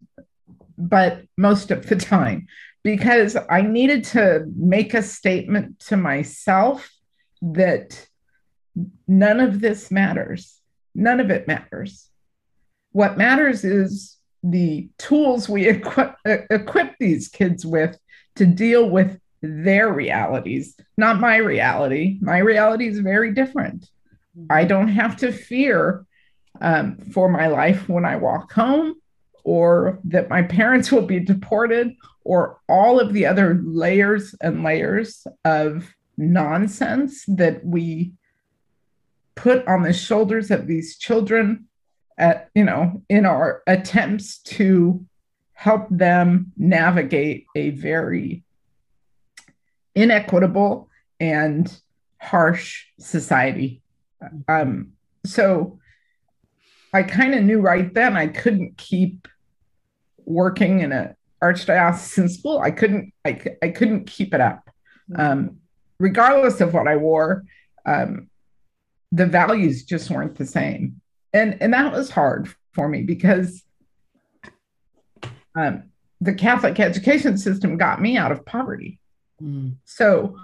but 0.76 1.22
most 1.36 1.70
of 1.70 1.86
the 1.86 1.96
time 2.14 2.46
because 2.82 3.36
I 3.48 3.62
needed 3.62 4.04
to 4.04 4.46
make 4.56 4.94
a 4.94 5.02
statement 5.02 5.80
to 5.80 5.96
myself 5.96 6.90
that 7.42 8.06
none 9.06 9.40
of 9.40 9.60
this 9.60 9.90
matters. 9.90 10.60
None 10.94 11.20
of 11.20 11.30
it 11.30 11.46
matters. 11.46 12.08
What 12.92 13.18
matters 13.18 13.64
is 13.64 14.16
the 14.42 14.88
tools 14.98 15.48
we 15.48 15.68
equip, 15.68 16.14
equip 16.24 16.96
these 16.98 17.28
kids 17.28 17.64
with 17.66 17.98
to 18.40 18.46
deal 18.46 18.88
with 18.88 19.20
their 19.42 19.92
realities, 19.92 20.74
not 20.96 21.20
my 21.20 21.36
reality. 21.36 22.16
My 22.22 22.38
reality 22.38 22.88
is 22.88 22.98
very 23.00 23.34
different. 23.34 23.86
I 24.48 24.64
don't 24.64 24.88
have 24.88 25.18
to 25.18 25.30
fear 25.30 26.06
um, 26.58 26.96
for 27.12 27.28
my 27.28 27.48
life 27.48 27.86
when 27.86 28.06
I 28.06 28.16
walk 28.16 28.50
home 28.50 28.94
or 29.44 29.98
that 30.04 30.30
my 30.30 30.40
parents 30.42 30.90
will 30.90 31.04
be 31.04 31.20
deported 31.20 31.92
or 32.24 32.58
all 32.66 32.98
of 32.98 33.12
the 33.12 33.26
other 33.26 33.60
layers 33.62 34.34
and 34.40 34.62
layers 34.62 35.26
of 35.44 35.94
nonsense 36.16 37.26
that 37.28 37.62
we 37.62 38.12
put 39.34 39.68
on 39.68 39.82
the 39.82 39.92
shoulders 39.92 40.50
of 40.50 40.66
these 40.66 40.96
children 40.96 41.66
at 42.16 42.48
you 42.54 42.64
know 42.64 43.02
in 43.10 43.26
our 43.26 43.62
attempts 43.66 44.38
to 44.38 45.04
help 45.60 45.86
them 45.90 46.50
navigate 46.56 47.44
a 47.54 47.68
very 47.68 48.42
inequitable 49.94 50.88
and 51.20 51.70
harsh 52.18 52.86
society. 52.98 53.82
Um, 54.48 54.92
so 55.26 55.78
i 56.94 57.02
kind 57.02 57.34
of 57.34 57.44
knew 57.44 57.60
right 57.60 57.92
then 57.92 58.16
i 58.16 58.26
couldn't 58.26 58.76
keep 58.78 59.28
working 60.24 60.80
in 60.80 60.92
a 60.92 61.14
archdiocesan 61.42 62.30
school. 62.30 62.58
I 62.58 62.70
couldn't 62.70 63.12
i, 63.26 63.38
I 63.62 63.68
couldn't 63.68 64.06
keep 64.06 64.32
it 64.32 64.40
up. 64.40 64.70
Um, 65.14 65.58
regardless 65.98 66.62
of 66.62 66.72
what 66.72 66.88
i 66.88 66.96
wore 66.96 67.44
um, 67.84 68.30
the 69.12 69.26
values 69.26 69.84
just 69.84 70.08
weren't 70.10 70.36
the 70.36 70.46
same. 70.46 71.02
And 71.34 71.58
and 71.60 71.74
that 71.74 71.92
was 71.92 72.10
hard 72.10 72.48
for 72.72 72.88
me 72.88 73.02
because 73.02 73.62
um, 75.54 75.84
the 76.20 76.34
catholic 76.34 76.78
education 76.78 77.36
system 77.36 77.76
got 77.76 78.00
me 78.00 78.16
out 78.16 78.32
of 78.32 78.44
poverty 78.44 78.98
mm. 79.42 79.74
so 79.84 80.36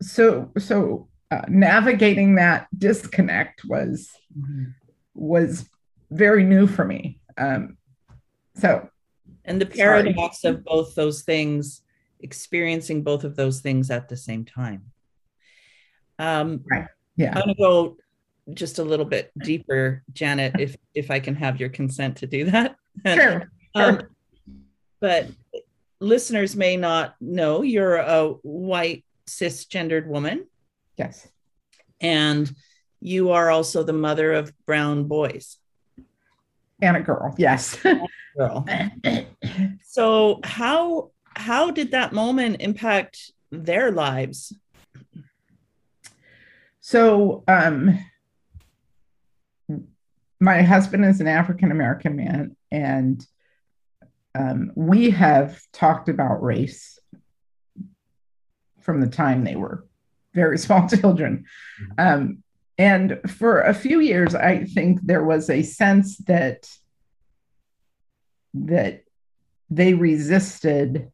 so 0.00 0.50
so 0.58 1.08
uh, 1.30 1.42
navigating 1.48 2.36
that 2.36 2.66
disconnect 2.76 3.64
was 3.64 4.10
mm-hmm. 4.36 4.64
was 5.14 5.68
very 6.10 6.44
new 6.44 6.66
for 6.66 6.84
me 6.84 7.18
um, 7.36 7.76
so 8.54 8.88
and 9.44 9.60
the 9.60 9.66
paradox 9.66 10.42
Sorry. 10.42 10.54
of 10.54 10.64
both 10.64 10.94
those 10.94 11.22
things 11.22 11.82
experiencing 12.20 13.02
both 13.02 13.24
of 13.24 13.36
those 13.36 13.60
things 13.60 13.90
at 13.90 14.08
the 14.08 14.16
same 14.16 14.44
time 14.44 14.90
um 16.18 16.64
right. 16.70 16.86
yeah 17.16 17.28
i'm 17.28 17.44
going 17.44 17.48
to 17.48 17.54
go 17.54 17.96
just 18.54 18.78
a 18.78 18.82
little 18.82 19.04
bit 19.04 19.30
deeper 19.38 20.02
janet 20.12 20.54
if 20.58 20.76
if 20.94 21.10
i 21.10 21.20
can 21.20 21.34
have 21.34 21.60
your 21.60 21.68
consent 21.68 22.16
to 22.16 22.26
do 22.26 22.44
that 22.44 22.76
sure, 23.06 23.50
um, 23.80 24.00
but 25.00 25.28
listeners 26.00 26.56
may 26.56 26.76
not 26.76 27.14
know 27.20 27.62
you're 27.62 27.96
a 27.96 28.28
white 28.42 29.04
cisgendered 29.26 30.06
woman. 30.06 30.46
Yes. 30.96 31.28
And 32.00 32.50
you 33.00 33.30
are 33.30 33.50
also 33.50 33.82
the 33.82 33.92
mother 33.92 34.32
of 34.32 34.52
brown 34.66 35.04
boys. 35.04 35.58
And 36.80 36.96
a 36.96 37.00
girl 37.00 37.34
yes. 37.38 37.76
Girl. 38.36 38.64
so 39.84 40.40
how 40.44 41.10
how 41.34 41.70
did 41.70 41.90
that 41.92 42.12
moment 42.12 42.56
impact 42.60 43.32
their 43.50 43.90
lives? 43.90 44.52
So 46.80 47.42
um 47.48 47.98
my 50.40 50.62
husband 50.62 51.04
is 51.04 51.20
an 51.20 51.26
African 51.26 51.70
American 51.70 52.16
man, 52.16 52.56
and 52.70 53.24
um, 54.34 54.72
we 54.74 55.10
have 55.10 55.60
talked 55.72 56.08
about 56.08 56.42
race 56.42 56.98
from 58.80 59.00
the 59.00 59.08
time 59.08 59.44
they 59.44 59.56
were 59.56 59.86
very 60.34 60.58
small 60.66 60.88
children. 60.88 61.44
Mm-hmm. 61.82 61.92
Um, 61.98 62.42
and 62.78 63.20
for 63.26 63.60
a 63.60 63.74
few 63.74 63.98
years, 64.00 64.34
I 64.34 64.64
think 64.64 65.00
there 65.02 65.24
was 65.24 65.50
a 65.50 65.62
sense 65.62 66.16
that 66.18 66.68
that 68.54 69.04
they 69.68 69.94
resisted 69.94 71.10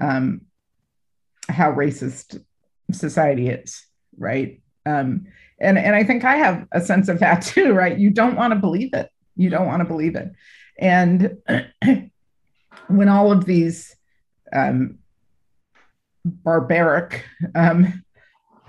um, 0.00 0.42
how 1.48 1.72
racist 1.72 2.42
society 2.90 3.48
is, 3.48 3.86
right? 4.18 4.60
Um, 4.84 5.26
and 5.60 5.78
and 5.78 5.94
I 5.94 6.02
think 6.04 6.24
I 6.24 6.36
have 6.36 6.66
a 6.72 6.80
sense 6.80 7.08
of 7.08 7.20
that 7.20 7.42
too, 7.42 7.72
right? 7.72 7.96
You 7.96 8.10
don't 8.10 8.36
want 8.36 8.52
to 8.52 8.58
believe 8.58 8.92
it. 8.94 9.08
You 9.36 9.50
don't 9.50 9.66
want 9.66 9.80
to 9.80 9.88
believe 9.88 10.16
it. 10.16 10.32
And 10.78 11.38
when 12.88 13.08
all 13.08 13.32
of 13.32 13.44
these 13.44 13.94
um, 14.52 14.98
barbaric 16.24 17.24
um, 17.54 18.04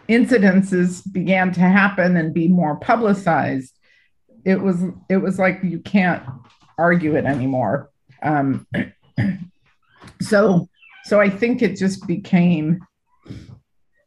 incidences 0.10 1.02
began 1.12 1.52
to 1.54 1.62
happen 1.62 2.18
and 2.18 2.34
be 2.34 2.48
more 2.48 2.76
publicized, 2.78 3.78
it 4.44 4.62
was 4.62 4.84
it 5.10 5.18
was 5.18 5.40
like 5.40 5.60
you 5.64 5.80
can't 5.80 6.24
argue 6.78 7.16
it 7.16 7.26
anymore. 7.26 7.90
Um, 8.22 8.68
so 10.22 10.70
so 11.06 11.20
I 11.20 11.30
think 11.30 11.62
it 11.62 11.78
just 11.78 12.06
became 12.08 12.86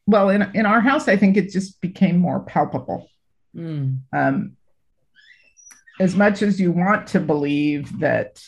well 0.06 0.30
in 0.30 0.48
in 0.54 0.66
our 0.66 0.80
house. 0.80 1.08
I 1.08 1.16
think 1.16 1.36
it 1.36 1.50
just 1.50 1.80
became 1.80 2.18
more 2.18 2.40
palpable. 2.40 3.08
Mm. 3.56 4.00
Um, 4.12 4.56
as 6.00 6.14
much 6.14 6.42
as 6.42 6.60
you 6.60 6.70
want 6.70 7.08
to 7.08 7.20
believe 7.20 7.98
that 7.98 8.40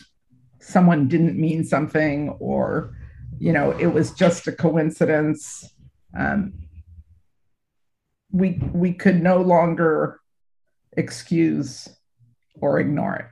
someone 0.61 1.09
didn't 1.09 1.39
mean 1.39 1.65
something 1.65 2.31
or 2.39 2.95
you 3.39 3.53
know 3.53 3.71
it 3.73 3.87
was 3.87 4.13
just 4.13 4.47
a 4.47 4.53
coincidence 4.53 5.73
um, 6.17 6.53
we 8.31 8.61
we 8.73 8.93
could 8.93 9.23
no 9.23 9.41
longer 9.41 10.21
excuse 10.97 11.89
or 12.61 12.79
ignore 12.79 13.17
it. 13.17 13.27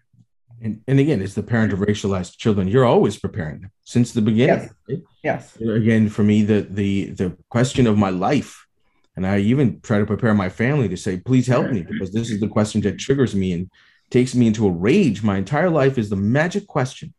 And, 0.65 0.81
and 0.89 0.99
again 0.99 1.23
as 1.23 1.35
the 1.35 1.43
parent 1.43 1.73
of 1.73 1.81
racialized 1.81 2.37
children. 2.37 2.67
You're 2.67 2.85
always 2.85 3.19
preparing 3.19 3.61
them 3.61 3.71
since 3.85 4.13
the 4.13 4.23
beginning 4.23 4.63
yes, 4.63 4.75
right? 4.89 5.03
yes. 5.23 5.57
again 5.57 6.09
for 6.09 6.25
me 6.25 6.43
the 6.43 6.67
the 6.69 7.11
the 7.11 7.37
question 7.49 7.87
of 7.87 7.97
my 7.97 8.11
life 8.11 8.67
and 9.15 9.27
i 9.27 9.39
even 9.39 9.81
try 9.81 9.99
to 9.99 10.07
prepare 10.07 10.35
my 10.35 10.49
family 10.49 10.89
to 10.89 10.97
say 10.97 11.19
please 11.19 11.47
help 11.47 11.71
me 11.71 11.83
because 11.83 12.13
this 12.13 12.31
is 12.31 12.41
the 12.41 12.49
question 12.49 12.81
that 12.81 12.99
triggers 12.99 13.37
me 13.37 13.53
and 13.53 13.71
takes 14.11 14.35
me 14.35 14.47
into 14.47 14.67
a 14.67 14.71
rage. 14.71 15.23
My 15.23 15.39
entire 15.39 15.71
life 15.71 15.99
is 15.99 16.11
the 16.11 16.17
magic 16.17 16.67
question 16.67 17.15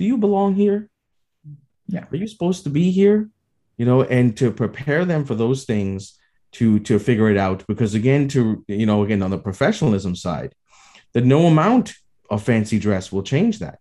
do 0.00 0.06
you 0.06 0.16
belong 0.16 0.54
here? 0.54 0.88
Yeah. 1.86 2.06
Are 2.10 2.16
you 2.16 2.26
supposed 2.26 2.64
to 2.64 2.70
be 2.70 2.90
here? 2.90 3.28
You 3.76 3.84
know, 3.84 4.02
and 4.02 4.34
to 4.38 4.50
prepare 4.50 5.04
them 5.04 5.26
for 5.26 5.34
those 5.34 5.64
things 5.64 6.18
to 6.52 6.78
to 6.88 6.98
figure 6.98 7.28
it 7.28 7.36
out. 7.36 7.66
Because 7.66 7.92
again, 7.94 8.26
to 8.28 8.64
you 8.66 8.86
know, 8.86 9.02
again 9.02 9.22
on 9.22 9.30
the 9.30 9.36
professionalism 9.38 10.16
side, 10.16 10.54
that 11.12 11.26
no 11.26 11.44
amount 11.46 11.92
of 12.30 12.42
fancy 12.42 12.78
dress 12.78 13.12
will 13.12 13.22
change 13.22 13.58
that. 13.58 13.78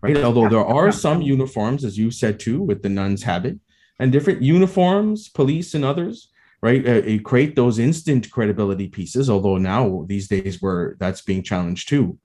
Right. 0.00 0.16
Although 0.16 0.48
there 0.48 0.64
are 0.64 0.90
some 0.90 1.20
uniforms, 1.20 1.84
as 1.84 1.98
you 1.98 2.10
said 2.10 2.40
too, 2.40 2.62
with 2.62 2.82
the 2.82 2.88
nun's 2.88 3.24
habit 3.24 3.58
and 4.00 4.10
different 4.10 4.40
uniforms, 4.40 5.28
police 5.28 5.74
and 5.74 5.84
others, 5.84 6.30
right? 6.62 6.82
Uh, 6.88 7.18
create 7.22 7.56
those 7.56 7.78
instant 7.78 8.30
credibility 8.30 8.88
pieces. 8.88 9.28
Although 9.28 9.58
now 9.58 10.06
these 10.08 10.28
days 10.28 10.62
where 10.62 10.96
that's 10.98 11.20
being 11.20 11.42
challenged 11.42 11.90
too. 11.90 12.18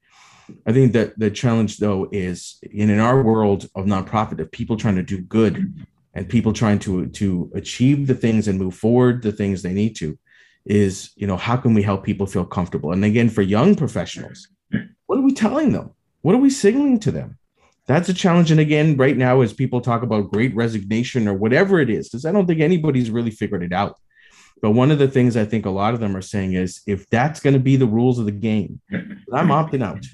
I 0.65 0.73
think 0.73 0.93
that 0.93 1.17
the 1.17 1.31
challenge 1.31 1.77
though 1.77 2.07
is 2.11 2.59
in, 2.71 2.89
in 2.89 2.99
our 2.99 3.21
world 3.21 3.69
of 3.75 3.85
nonprofit 3.85 4.39
of 4.39 4.51
people 4.51 4.77
trying 4.77 4.95
to 4.95 5.03
do 5.03 5.21
good 5.21 5.73
and 6.13 6.29
people 6.29 6.53
trying 6.53 6.79
to 6.79 7.07
to 7.07 7.51
achieve 7.55 8.07
the 8.07 8.15
things 8.15 8.47
and 8.47 8.59
move 8.59 8.75
forward 8.75 9.21
the 9.21 9.31
things 9.31 9.61
they 9.61 9.73
need 9.73 9.95
to 9.97 10.17
is 10.65 11.11
you 11.15 11.27
know 11.27 11.37
how 11.37 11.57
can 11.57 11.73
we 11.73 11.81
help 11.81 12.03
people 12.03 12.27
feel 12.27 12.45
comfortable? 12.45 12.91
And 12.91 13.03
again 13.05 13.29
for 13.29 13.41
young 13.41 13.75
professionals 13.75 14.47
what 15.07 15.19
are 15.19 15.23
we 15.23 15.33
telling 15.33 15.73
them? 15.73 15.91
What 16.21 16.35
are 16.35 16.39
we 16.39 16.49
signaling 16.49 16.99
to 17.01 17.11
them? 17.11 17.37
That's 17.85 18.07
a 18.07 18.13
challenge. 18.13 18.51
And 18.51 18.59
again 18.59 18.95
right 18.95 19.17
now 19.17 19.41
as 19.41 19.53
people 19.53 19.81
talk 19.81 20.03
about 20.03 20.31
great 20.31 20.55
resignation 20.55 21.27
or 21.27 21.33
whatever 21.33 21.79
it 21.79 21.89
is 21.89 22.09
because 22.09 22.25
i 22.25 22.31
don't 22.31 22.47
think 22.47 22.61
anybody's 22.61 23.11
really 23.11 23.31
figured 23.31 23.63
it 23.63 23.73
out. 23.73 23.97
But 24.61 24.71
one 24.71 24.91
of 24.91 24.99
the 24.99 25.07
things 25.07 25.35
i 25.37 25.45
think 25.45 25.65
a 25.65 25.71
lot 25.71 25.93
of 25.93 25.99
them 25.99 26.15
are 26.15 26.21
saying 26.21 26.53
is 26.53 26.81
if 26.85 27.09
that's 27.09 27.39
going 27.39 27.53
to 27.53 27.59
be 27.59 27.75
the 27.75 27.87
rules 27.87 28.19
of 28.19 28.25
the 28.25 28.31
game 28.31 28.81
i'm 29.33 29.49
opting 29.49 29.83
out. 29.83 30.05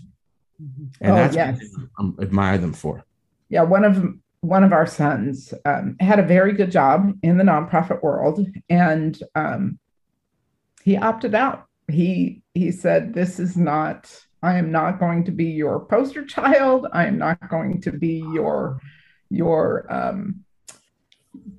And 0.59 1.11
oh, 1.11 1.15
that's 1.15 1.35
yes. 1.35 1.59
I 1.99 2.09
admire 2.21 2.57
them 2.57 2.73
for. 2.73 3.03
Yeah, 3.49 3.63
one 3.63 3.83
of 3.83 4.13
one 4.41 4.63
of 4.63 4.73
our 4.73 4.85
sons 4.85 5.53
um, 5.65 5.95
had 5.99 6.19
a 6.19 6.23
very 6.23 6.53
good 6.53 6.71
job 6.71 7.13
in 7.21 7.37
the 7.37 7.43
nonprofit 7.43 8.01
world, 8.01 8.45
and 8.69 9.17
um, 9.35 9.79
he 10.83 10.97
opted 10.97 11.35
out. 11.35 11.65
He 11.89 12.41
he 12.53 12.71
said, 12.71 13.13
"This 13.13 13.39
is 13.39 13.55
not. 13.55 14.13
I 14.43 14.57
am 14.57 14.71
not 14.71 14.99
going 14.99 15.23
to 15.25 15.31
be 15.31 15.45
your 15.45 15.79
poster 15.85 16.25
child. 16.25 16.87
I 16.93 17.05
am 17.05 17.17
not 17.17 17.49
going 17.49 17.81
to 17.81 17.91
be 17.91 18.23
your 18.33 18.79
your 19.29 19.85
um, 19.93 20.43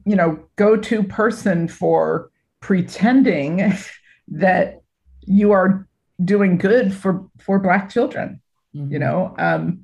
you 0.04 0.16
know 0.16 0.44
go 0.56 0.76
to 0.76 1.02
person 1.02 1.68
for 1.68 2.30
pretending 2.60 3.72
that 4.28 4.82
you 5.24 5.52
are 5.52 5.86
doing 6.24 6.58
good 6.58 6.92
for 6.92 7.28
for 7.38 7.58
Black 7.58 7.90
children." 7.90 8.40
Mm-hmm. 8.78 8.92
you 8.92 8.98
know 8.98 9.34
um, 9.38 9.82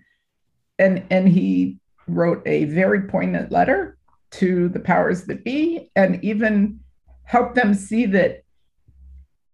and 0.78 1.04
and 1.10 1.28
he 1.28 1.78
wrote 2.06 2.42
a 2.46 2.64
very 2.64 3.02
poignant 3.02 3.50
letter 3.50 3.96
to 4.30 4.68
the 4.68 4.80
powers 4.80 5.24
that 5.24 5.44
be 5.44 5.90
and 5.96 6.22
even 6.24 6.80
helped 7.24 7.54
them 7.54 7.74
see 7.74 8.06
that 8.06 8.42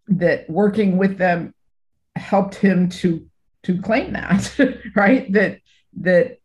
that 0.09 0.48
working 0.50 0.96
with 0.96 1.18
them 1.18 1.55
helped 2.16 2.57
him 2.57 2.88
to 2.88 3.26
to 3.62 3.81
claim 3.81 4.12
that 4.12 4.53
right 4.96 5.33
that 5.33 5.61
that 5.96 6.38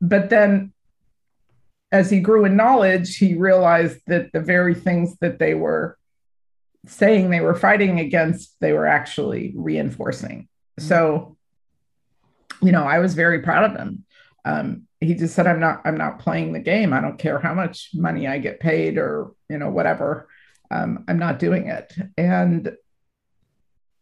but 0.00 0.28
then 0.30 0.72
as 1.90 2.10
he 2.10 2.20
grew 2.20 2.44
in 2.44 2.56
knowledge 2.56 3.16
he 3.16 3.34
realized 3.34 4.00
that 4.06 4.30
the 4.32 4.40
very 4.40 4.74
things 4.74 5.16
that 5.20 5.38
they 5.38 5.54
were 5.54 5.96
saying 6.86 7.30
they 7.30 7.40
were 7.40 7.54
fighting 7.54 7.98
against 7.98 8.54
they 8.60 8.72
were 8.72 8.86
actually 8.86 9.54
reinforcing 9.56 10.42
mm-hmm. 10.42 10.86
so 10.86 11.37
you 12.62 12.72
know, 12.72 12.84
I 12.84 12.98
was 12.98 13.14
very 13.14 13.40
proud 13.40 13.70
of 13.70 13.76
him. 13.76 14.04
Um, 14.44 14.82
he 15.00 15.14
just 15.14 15.34
said, 15.34 15.46
"I'm 15.46 15.60
not. 15.60 15.82
I'm 15.84 15.98
not 15.98 16.18
playing 16.18 16.52
the 16.52 16.60
game. 16.60 16.92
I 16.92 17.00
don't 17.00 17.18
care 17.18 17.38
how 17.38 17.54
much 17.54 17.90
money 17.94 18.26
I 18.26 18.38
get 18.38 18.60
paid 18.60 18.98
or 18.98 19.32
you 19.48 19.58
know 19.58 19.70
whatever. 19.70 20.28
Um, 20.70 21.04
I'm 21.08 21.18
not 21.18 21.38
doing 21.38 21.68
it." 21.68 21.92
And 22.16 22.72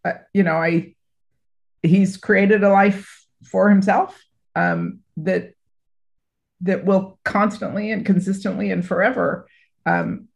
uh, 0.04 0.12
you 0.32 0.42
know, 0.42 0.56
I 0.56 0.94
he's 1.82 2.16
created 2.16 2.62
a 2.64 2.70
life 2.70 3.26
for 3.44 3.68
himself 3.68 4.18
um, 4.54 5.00
that 5.18 5.52
that 6.62 6.84
will 6.84 7.18
constantly 7.24 7.90
and 7.90 8.06
consistently 8.06 8.70
and 8.70 8.86
forever 8.86 9.46
um, 9.84 10.28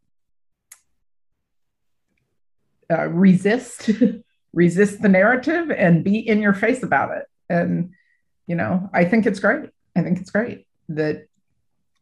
uh, 2.90 3.06
resist 3.06 3.90
resist 4.52 5.00
the 5.00 5.08
narrative 5.08 5.70
and 5.70 6.04
be 6.04 6.18
in 6.18 6.42
your 6.42 6.52
face 6.52 6.82
about 6.82 7.16
it 7.16 7.24
and 7.48 7.92
you 8.50 8.56
know, 8.56 8.90
I 8.92 9.04
think 9.04 9.26
it's 9.26 9.38
great. 9.38 9.70
I 9.94 10.02
think 10.02 10.18
it's 10.18 10.32
great 10.32 10.66
that 10.88 11.28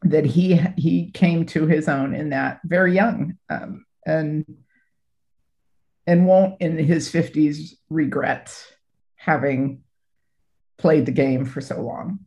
that 0.01 0.25
he 0.25 0.55
he 0.77 1.11
came 1.11 1.45
to 1.45 1.67
his 1.67 1.87
own 1.87 2.15
in 2.15 2.31
that 2.31 2.59
very 2.63 2.95
young 2.95 3.37
um, 3.51 3.85
and 4.03 4.43
and 6.07 6.25
won't 6.25 6.59
in 6.59 6.75
his 6.79 7.11
50s 7.11 7.75
regret 7.91 8.51
having 9.15 9.83
played 10.79 11.05
the 11.05 11.11
game 11.11 11.45
for 11.45 11.61
so 11.61 11.79
long. 11.81 12.17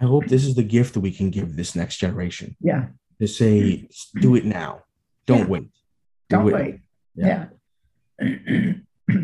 I 0.00 0.04
hope 0.04 0.26
this 0.26 0.44
is 0.44 0.56
the 0.56 0.64
gift 0.64 0.94
that 0.94 1.00
we 1.00 1.12
can 1.12 1.30
give 1.30 1.54
this 1.54 1.76
next 1.76 1.98
generation. 1.98 2.56
Yeah. 2.60 2.86
To 3.20 3.28
say, 3.28 3.88
do 4.20 4.34
it 4.34 4.44
now. 4.44 4.82
Don't 5.24 5.38
yeah. 5.38 5.46
wait. 5.46 5.70
Do 6.28 6.36
Don't 6.36 6.48
it. 6.48 6.54
wait. 6.54 6.80
Yeah. 7.14 7.46
yeah. 8.20 8.72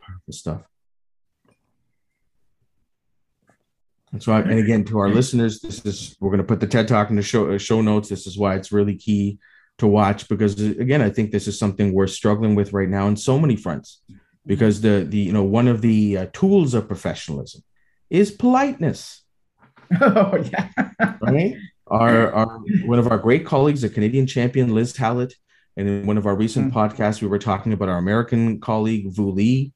powerful 0.00 0.32
stuff. 0.32 0.67
And 4.12 4.22
so, 4.22 4.32
and 4.32 4.58
again, 4.58 4.84
to 4.86 4.98
our 4.98 5.10
listeners, 5.10 5.60
this 5.60 5.84
is 5.84 6.16
we're 6.20 6.30
going 6.30 6.38
to 6.38 6.46
put 6.46 6.60
the 6.60 6.66
TED 6.66 6.88
Talk 6.88 7.10
in 7.10 7.16
the 7.16 7.22
show 7.22 7.52
uh, 7.52 7.58
show 7.58 7.80
notes. 7.82 8.08
This 8.08 8.26
is 8.26 8.38
why 8.38 8.54
it's 8.54 8.72
really 8.72 8.96
key 8.96 9.38
to 9.78 9.86
watch 9.86 10.28
because 10.28 10.60
again, 10.60 11.02
I 11.02 11.10
think 11.10 11.30
this 11.30 11.46
is 11.46 11.58
something 11.58 11.92
we're 11.92 12.06
struggling 12.06 12.54
with 12.54 12.72
right 12.72 12.88
now 12.88 13.06
in 13.08 13.16
so 13.16 13.38
many 13.38 13.56
fronts. 13.56 14.00
Because 14.46 14.80
the 14.80 15.06
the 15.06 15.18
you 15.18 15.32
know 15.32 15.42
one 15.42 15.68
of 15.68 15.82
the 15.82 16.18
uh, 16.18 16.26
tools 16.32 16.72
of 16.72 16.88
professionalism 16.88 17.62
is 18.10 18.30
politeness. 18.30 19.22
Oh 20.02 20.36
yeah, 20.52 20.68
right. 21.22 21.56
Our, 21.86 22.30
our 22.32 22.58
one 22.84 22.98
of 22.98 23.10
our 23.10 23.16
great 23.16 23.46
colleagues, 23.46 23.84
a 23.84 23.88
Canadian 23.88 24.26
champion, 24.26 24.74
Liz 24.74 24.94
Hallett, 24.94 25.34
and 25.78 25.88
in 25.88 26.06
one 26.06 26.18
of 26.18 26.26
our 26.26 26.34
recent 26.34 26.74
mm-hmm. 26.74 26.78
podcasts, 26.78 27.22
we 27.22 27.28
were 27.28 27.38
talking 27.38 27.72
about 27.72 27.88
our 27.88 27.96
American 27.96 28.60
colleague 28.60 29.06
Vu 29.10 29.30
Le, 29.30 29.70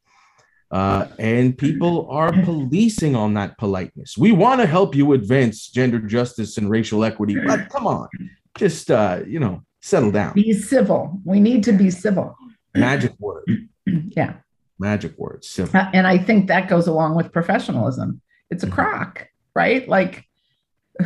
uh, 0.73 1.07
and 1.19 1.57
people 1.57 2.09
are 2.11 2.33
policing 2.33 3.15
on 3.15 3.35
that 3.35 3.59
politeness. 3.59 4.17
We 4.17 4.33
want 4.33 4.63
to 4.63 4.67
help 4.67 4.95
you 4.95 5.13
advance 5.13 5.69
gender 5.69 5.99
justice 5.99 6.57
and 6.57 6.71
racial 6.71 7.05
equity, 7.05 7.37
but 7.47 7.69
come 7.69 7.87
on, 7.87 8.09
just 8.57 8.91
uh, 8.91 9.21
you 9.27 9.39
know, 9.39 9.63
settle 9.83 10.11
down. 10.11 10.33
Be 10.33 10.55
civil. 10.55 11.21
We 11.25 11.41
need 11.41 11.63
to 11.65 11.73
be 11.73 11.91
civil. 11.91 12.35
Magic 12.75 13.13
word. 13.19 13.69
yeah. 13.87 14.37
Magic 14.79 15.17
word. 15.19 15.45
Civil. 15.45 15.79
Uh, 15.79 15.91
and 15.93 16.07
I 16.07 16.17
think 16.17 16.49
that 16.49 16.69
goes 16.69 16.87
along 16.87 17.17
with 17.17 17.33
professionalism. 17.33 18.23
It's 18.51 18.63
a 18.63 18.67
mm-hmm. 18.67 18.75
crock, 18.75 19.29
right? 19.55 19.87
Like, 19.87 20.25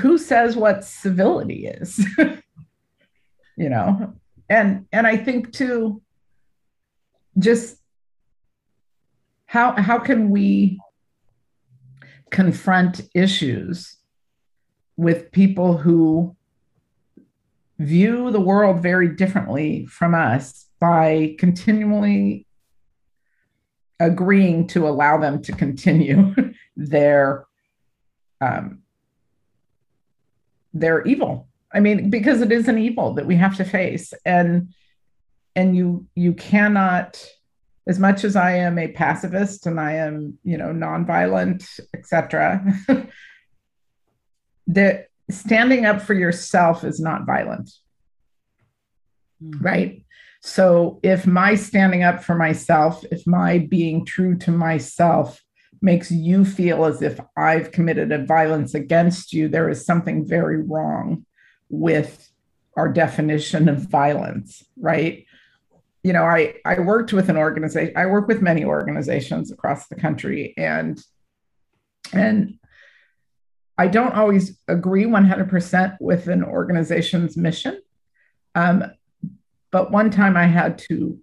who 0.01 0.17
says 0.17 0.57
what 0.57 0.85
civility 0.85 1.67
is? 1.67 2.05
you 3.57 3.69
know, 3.69 4.15
and 4.49 4.87
and 4.93 5.07
I 5.07 5.17
think 5.17 5.53
too, 5.53 6.03
just 7.39 7.79
how 9.47 9.73
how 9.73 9.99
can 9.99 10.31
we 10.31 10.81
confront 12.31 13.03
issues 13.15 13.97
with 14.97 15.31
people 15.33 15.77
who 15.77 16.37
view 17.79 18.31
the 18.31 18.41
world 18.41 18.83
very 18.83 19.09
differently 19.09 19.87
from 19.87 20.15
us 20.15 20.67
by 20.81 21.35
continually 21.39 22.47
agreeing 24.01 24.67
to 24.67 24.87
allow 24.87 25.19
them 25.19 25.41
to 25.43 25.53
continue 25.53 26.35
their 26.77 27.47
um, 28.41 28.83
their 30.75 31.03
evil. 31.05 31.49
I 31.73 31.81
mean, 31.81 32.11
because 32.11 32.41
it 32.41 32.53
is 32.53 32.69
an 32.69 32.79
evil 32.79 33.15
that 33.15 33.27
we 33.27 33.37
have 33.37 33.57
to 33.57 33.65
face, 33.65 34.13
and 34.25 34.73
and 35.55 35.77
you 35.77 36.07
you 36.15 36.33
cannot, 36.35 37.25
as 37.87 37.99
much 37.99 38.25
as 38.25 38.37
I 38.37 38.53
am 38.53 38.79
a 38.79 38.89
pacifist 38.89 39.67
and 39.67 39.79
I 39.79 39.95
am 39.95 40.39
you 40.43 40.59
know 40.59 40.73
nonviolent, 40.73 41.81
etc. 41.95 42.65
that 44.69 45.09
standing 45.31 45.87
up 45.87 46.01
for 46.03 46.15
yourself 46.15 46.85
is 46.85 47.01
not 47.01 47.27
violent, 47.27 47.71
mm-hmm. 49.43 49.65
right? 49.65 50.03
So 50.41 51.01
if 51.03 51.27
my 51.27 51.57
standing 51.57 52.05
up 52.05 52.23
for 52.23 52.37
myself, 52.37 53.05
if 53.11 53.27
my 53.27 53.59
being 53.59 54.05
true 54.05 54.37
to 54.39 54.51
myself 54.51 55.43
makes 55.83 56.11
you 56.11 56.45
feel 56.45 56.85
as 56.85 57.03
if 57.03 57.19
I've 57.37 57.73
committed 57.73 58.13
a 58.13 58.25
violence 58.25 58.75
against 58.75 59.33
you, 59.33 59.49
there 59.49 59.69
is 59.69 59.85
something 59.85 60.27
very 60.27 60.63
wrong 60.63 61.27
with 61.69 62.31
our 62.77 62.93
definition 62.93 63.69
of 63.69 63.89
violence, 63.89 64.63
right? 64.79 65.26
You 66.07 66.13
know, 66.13 66.23
I, 66.23 66.55
I 66.65 66.79
worked 66.79 67.13
with 67.13 67.29
an 67.31 67.37
organization, 67.37 67.93
I 67.97 68.07
work 68.07 68.29
with 68.29 68.41
many 68.41 68.65
organizations 68.65 69.51
across 69.51 69.89
the 69.89 69.97
country, 69.97 70.55
and 70.57 71.03
and 72.13 72.61
I 73.77 73.89
don't 73.89 74.15
always 74.15 74.57
agree 74.69 75.05
100% 75.05 75.97
with 75.99 76.29
an 76.29 76.45
organization's 76.45 77.37
mission. 77.37 77.83
Um, 78.55 78.85
but 79.73 79.91
one 79.91 80.13
time 80.13 80.37
I 80.37 80.47
had 80.47 80.79
to 80.91 81.19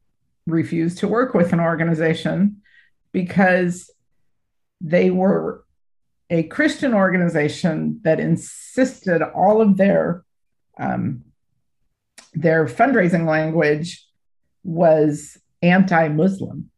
refuse 0.47 0.95
to 0.95 1.07
work 1.07 1.33
with 1.33 1.53
an 1.53 1.61
organization 1.61 2.61
because 3.13 3.89
they 4.81 5.11
were 5.11 5.63
a 6.29 6.43
Christian 6.43 6.93
organization 6.93 8.01
that 8.03 8.19
insisted 8.19 9.21
all 9.21 9.61
of 9.61 9.77
their 9.77 10.25
um, 10.77 11.23
their 12.33 12.65
fundraising 12.65 13.25
language 13.25 14.05
was 14.63 15.37
anti-Muslim, 15.61 16.69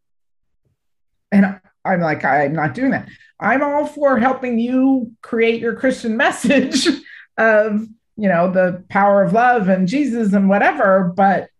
and 1.31 1.59
I'm 1.83 2.01
like, 2.01 2.23
I'm 2.25 2.53
not 2.53 2.73
doing 2.73 2.91
that. 2.91 3.09
I'm 3.39 3.61
all 3.61 3.85
for 3.85 4.17
helping 4.19 4.59
you 4.59 5.11
create 5.21 5.61
your 5.61 5.75
Christian 5.75 6.17
message 6.25 6.87
of 7.37 7.87
you 8.17 8.29
know 8.29 8.49
the 8.49 8.83
power 8.87 9.21
of 9.23 9.33
love 9.33 9.67
and 9.67 9.89
jesus 9.89 10.31
and 10.31 10.47
whatever 10.47 11.11
but 11.17 11.49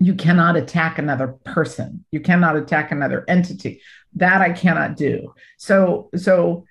you 0.00 0.14
cannot 0.14 0.56
attack 0.56 0.98
another 0.98 1.28
person. 1.44 2.04
You 2.10 2.20
cannot 2.20 2.56
attack 2.56 2.92
another 2.92 3.24
entity. 3.28 3.82
That 4.14 4.40
i 4.40 4.52
cannot 4.52 4.96
do. 4.96 5.34
So 5.58 6.10
so 6.16 6.64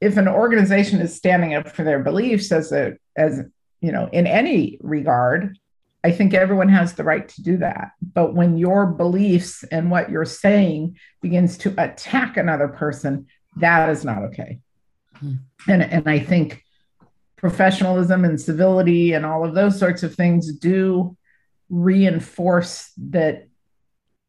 if 0.00 0.16
an 0.16 0.28
organization 0.28 1.00
is 1.00 1.14
standing 1.14 1.54
up 1.54 1.68
for 1.68 1.82
their 1.84 2.00
beliefs 2.00 2.52
as 2.52 2.70
a 2.72 2.94
as 3.16 3.40
you 3.80 3.92
know 3.92 4.08
in 4.12 4.26
any 4.26 4.78
regard 4.80 5.58
i 6.04 6.10
think 6.10 6.34
everyone 6.34 6.68
has 6.68 6.94
the 6.94 7.04
right 7.04 7.28
to 7.28 7.42
do 7.42 7.56
that. 7.58 7.92
But 8.00 8.34
when 8.34 8.56
your 8.56 8.86
beliefs 8.86 9.64
and 9.64 9.90
what 9.90 10.10
you're 10.10 10.24
saying 10.24 10.96
begins 11.20 11.58
to 11.58 11.74
attack 11.78 12.36
another 12.36 12.68
person 12.68 13.26
that 13.56 13.88
is 13.88 14.04
not 14.04 14.22
okay. 14.24 14.60
Hmm. 15.18 15.34
and 15.66 15.82
and 15.82 16.08
i 16.08 16.20
think 16.20 16.62
professionalism 17.36 18.24
and 18.24 18.40
civility 18.40 19.12
and 19.12 19.24
all 19.26 19.44
of 19.44 19.54
those 19.54 19.78
sorts 19.78 20.02
of 20.02 20.14
things 20.14 20.52
do 20.52 21.16
reinforce 21.68 22.90
that 22.96 23.48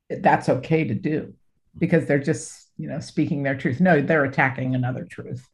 that's 0.10 0.50
okay 0.50 0.84
to 0.84 0.94
do 0.94 1.34
because 1.78 2.06
they're 2.06 2.20
just 2.20 2.70
you 2.78 2.88
know 2.88 3.00
speaking 3.00 3.44
their 3.44 3.58
truth. 3.58 3.80
No 3.80 4.02
they're 4.02 4.26
attacking 4.26 4.76
another 4.76 5.06
truth 5.06 5.48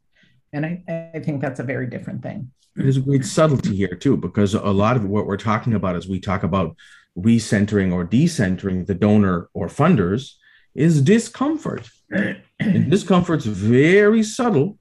and 0.56 0.66
i, 0.66 1.12
I 1.14 1.20
think 1.20 1.42
that's 1.42 1.60
a 1.60 1.64
very 1.64 1.88
different 1.88 2.22
thing 2.24 2.52
there's 2.76 2.98
a 2.98 3.02
great 3.02 3.26
subtlety 3.26 3.76
here 3.76 3.96
too 3.96 4.18
because 4.18 4.54
a 4.54 4.62
lot 4.62 4.98
of 4.98 5.06
what 5.06 5.26
we're 5.26 5.38
talking 5.38 5.74
about 5.74 5.96
as 5.96 6.08
we 6.08 6.20
talk 6.20 6.44
about 6.44 6.76
recentering 7.18 7.94
or 7.94 8.06
decentering 8.06 8.86
the 8.86 8.96
donor 8.96 9.50
or 9.54 9.68
funders 9.68 10.34
is 10.74 11.02
discomfort 11.02 11.90
and 12.10 12.92
discomfort's 12.92 13.46
very 13.46 14.24
subtle 14.24 14.78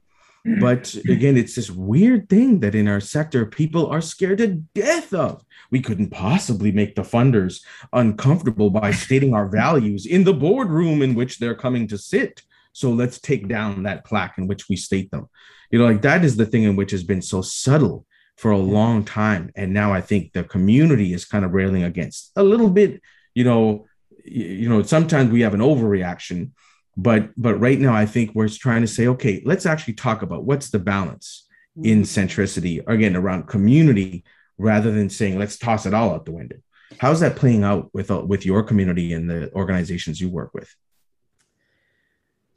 but 0.59 0.93
again, 1.09 1.37
it's 1.37 1.55
this 1.55 1.71
weird 1.71 2.29
thing 2.29 2.59
that 2.59 2.75
in 2.75 2.87
our 2.87 2.99
sector, 2.99 3.47
people 3.47 3.87
are 3.87 4.01
scared 4.01 4.37
to 4.37 4.47
death 4.75 5.11
of. 5.11 5.43
We 5.71 5.81
couldn't 5.81 6.11
possibly 6.11 6.71
make 6.71 6.93
the 6.93 7.01
funders 7.01 7.61
uncomfortable 7.91 8.69
by 8.69 8.91
stating 8.91 9.33
our 9.33 9.47
values 9.47 10.05
in 10.05 10.23
the 10.23 10.35
boardroom 10.35 11.01
in 11.01 11.15
which 11.15 11.39
they're 11.39 11.55
coming 11.55 11.87
to 11.87 11.97
sit. 11.97 12.43
So 12.73 12.91
let's 12.91 13.19
take 13.19 13.47
down 13.47 13.83
that 13.83 14.05
plaque 14.05 14.37
in 14.37 14.45
which 14.45 14.69
we 14.69 14.75
state 14.75 15.09
them. 15.09 15.29
You 15.71 15.79
know, 15.79 15.85
like 15.85 16.01
that 16.03 16.23
is 16.23 16.35
the 16.35 16.45
thing 16.45 16.63
in 16.63 16.75
which 16.75 16.91
has 16.91 17.03
been 17.03 17.21
so 17.21 17.41
subtle 17.41 18.05
for 18.37 18.51
a 18.51 18.57
long 18.57 19.03
time. 19.03 19.51
And 19.55 19.73
now 19.73 19.93
I 19.93 20.01
think 20.01 20.33
the 20.33 20.43
community 20.43 21.13
is 21.13 21.25
kind 21.25 21.45
of 21.45 21.53
railing 21.53 21.83
against 21.83 22.31
a 22.35 22.43
little 22.43 22.69
bit, 22.69 23.01
you 23.33 23.43
know, 23.43 23.87
you 24.23 24.67
know, 24.67 24.83
sometimes 24.83 25.31
we 25.31 25.41
have 25.41 25.53
an 25.53 25.61
overreaction 25.61 26.51
but 26.97 27.29
but 27.37 27.55
right 27.55 27.79
now 27.79 27.93
i 27.93 28.05
think 28.05 28.33
we're 28.33 28.47
trying 28.49 28.81
to 28.81 28.87
say 28.87 29.07
okay 29.07 29.41
let's 29.45 29.65
actually 29.65 29.93
talk 29.93 30.21
about 30.21 30.45
what's 30.45 30.69
the 30.69 30.79
balance 30.79 31.47
in 31.83 32.01
mm-hmm. 32.01 32.03
centricity 32.03 32.81
again 32.87 33.15
around 33.15 33.47
community 33.47 34.23
rather 34.57 34.91
than 34.91 35.09
saying 35.09 35.37
let's 35.37 35.57
toss 35.57 35.85
it 35.85 35.93
all 35.93 36.13
out 36.13 36.25
the 36.25 36.31
window 36.31 36.57
how's 36.99 37.19
that 37.19 37.35
playing 37.35 37.63
out 37.63 37.89
with 37.93 38.09
uh, 38.11 38.21
with 38.21 38.45
your 38.45 38.63
community 38.63 39.13
and 39.13 39.29
the 39.29 39.53
organizations 39.53 40.21
you 40.21 40.29
work 40.29 40.53
with 40.53 40.73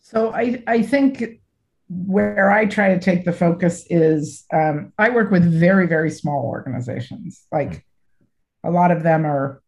so 0.00 0.32
i 0.32 0.62
i 0.66 0.82
think 0.82 1.40
where 1.88 2.50
i 2.50 2.66
try 2.66 2.94
to 2.94 3.00
take 3.00 3.24
the 3.24 3.32
focus 3.32 3.86
is 3.90 4.44
um, 4.52 4.92
i 4.98 5.08
work 5.08 5.30
with 5.30 5.44
very 5.44 5.86
very 5.86 6.10
small 6.10 6.44
organizations 6.44 7.46
like 7.50 7.84
a 8.64 8.70
lot 8.70 8.90
of 8.90 9.02
them 9.02 9.24
are 9.24 9.62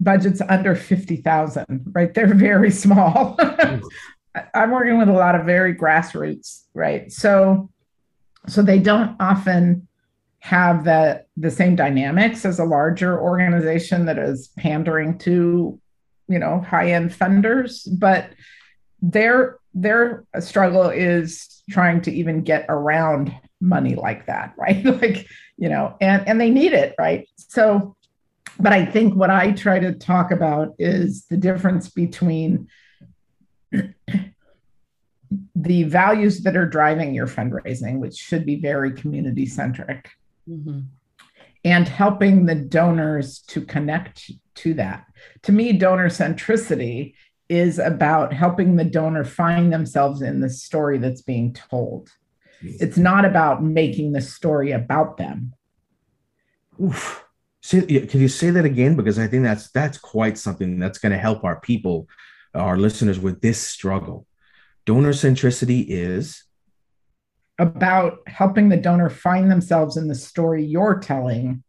budgets 0.00 0.42
under 0.48 0.74
50,000, 0.74 1.84
right? 1.92 2.12
They're 2.12 2.34
very 2.34 2.70
small. 2.70 3.38
I'm 4.54 4.70
working 4.70 4.98
with 4.98 5.08
a 5.08 5.12
lot 5.12 5.34
of 5.34 5.46
very 5.46 5.74
grassroots, 5.74 6.64
right? 6.74 7.10
So 7.10 7.70
so 8.48 8.62
they 8.62 8.78
don't 8.78 9.16
often 9.18 9.88
have 10.38 10.84
the, 10.84 11.24
the 11.36 11.50
same 11.50 11.74
dynamics 11.74 12.44
as 12.44 12.60
a 12.60 12.64
larger 12.64 13.20
organization 13.20 14.06
that 14.06 14.18
is 14.18 14.52
pandering 14.56 15.18
to, 15.18 15.80
you 16.28 16.38
know, 16.38 16.60
high-end 16.60 17.10
funders, 17.10 17.88
but 17.98 18.30
their 19.02 19.58
their 19.76 20.24
struggle 20.40 20.88
is 20.88 21.62
trying 21.70 22.00
to 22.00 22.10
even 22.10 22.42
get 22.42 22.64
around 22.68 23.32
money 23.60 23.94
like 23.94 24.26
that, 24.26 24.54
right? 24.58 24.84
like, 24.84 25.26
you 25.56 25.68
know, 25.68 25.96
and 26.00 26.26
and 26.26 26.40
they 26.40 26.50
need 26.50 26.72
it, 26.72 26.94
right? 26.98 27.28
So 27.36 27.96
but 28.58 28.72
I 28.72 28.86
think 28.86 29.14
what 29.14 29.30
I 29.30 29.52
try 29.52 29.78
to 29.78 29.92
talk 29.92 30.30
about 30.30 30.74
is 30.78 31.26
the 31.26 31.36
difference 31.36 31.88
between 31.90 32.68
the 35.54 35.82
values 35.82 36.42
that 36.42 36.56
are 36.56 36.66
driving 36.66 37.14
your 37.14 37.26
fundraising, 37.26 37.98
which 37.98 38.16
should 38.16 38.46
be 38.46 38.56
very 38.56 38.92
community 38.92 39.44
centric, 39.44 40.10
mm-hmm. 40.48 40.80
and 41.64 41.88
helping 41.88 42.46
the 42.46 42.54
donors 42.54 43.40
to 43.40 43.60
connect 43.60 44.30
to 44.54 44.74
that. 44.74 45.04
To 45.42 45.52
me, 45.52 45.72
donor 45.72 46.08
centricity 46.08 47.14
is 47.48 47.78
about 47.78 48.32
helping 48.32 48.76
the 48.76 48.84
donor 48.84 49.24
find 49.24 49.72
themselves 49.72 50.22
in 50.22 50.40
the 50.40 50.50
story 50.50 50.98
that's 50.98 51.22
being 51.22 51.52
told. 51.52 52.10
It's 52.62 52.96
not 52.96 53.24
about 53.24 53.62
making 53.62 54.12
the 54.12 54.20
story 54.20 54.72
about 54.72 55.16
them. 55.16 55.52
Oof. 56.82 57.24
Can 57.68 57.88
you 57.88 58.28
say 58.28 58.50
that 58.50 58.64
again? 58.64 58.96
Because 58.96 59.18
I 59.18 59.26
think 59.26 59.42
that's 59.42 59.70
that's 59.70 59.98
quite 59.98 60.38
something 60.38 60.78
that's 60.78 60.98
going 60.98 61.12
to 61.12 61.18
help 61.18 61.44
our 61.44 61.60
people, 61.60 62.08
our 62.54 62.76
listeners, 62.76 63.18
with 63.18 63.40
this 63.40 63.60
struggle. 63.60 64.26
Donor 64.84 65.12
centricity 65.12 65.84
is 65.88 66.44
about 67.58 68.18
helping 68.28 68.68
the 68.68 68.76
donor 68.76 69.10
find 69.10 69.50
themselves 69.50 69.96
in 69.96 70.08
the 70.08 70.14
story 70.14 70.64
you're 70.64 70.98
telling, 70.98 71.64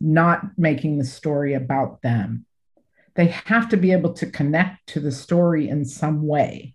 not 0.00 0.58
making 0.58 0.98
the 0.98 1.04
story 1.04 1.54
about 1.54 2.02
them. 2.02 2.44
They 3.14 3.26
have 3.26 3.68
to 3.70 3.76
be 3.76 3.92
able 3.92 4.12
to 4.14 4.26
connect 4.26 4.86
to 4.88 5.00
the 5.00 5.12
story 5.12 5.68
in 5.68 5.84
some 5.84 6.26
way, 6.26 6.74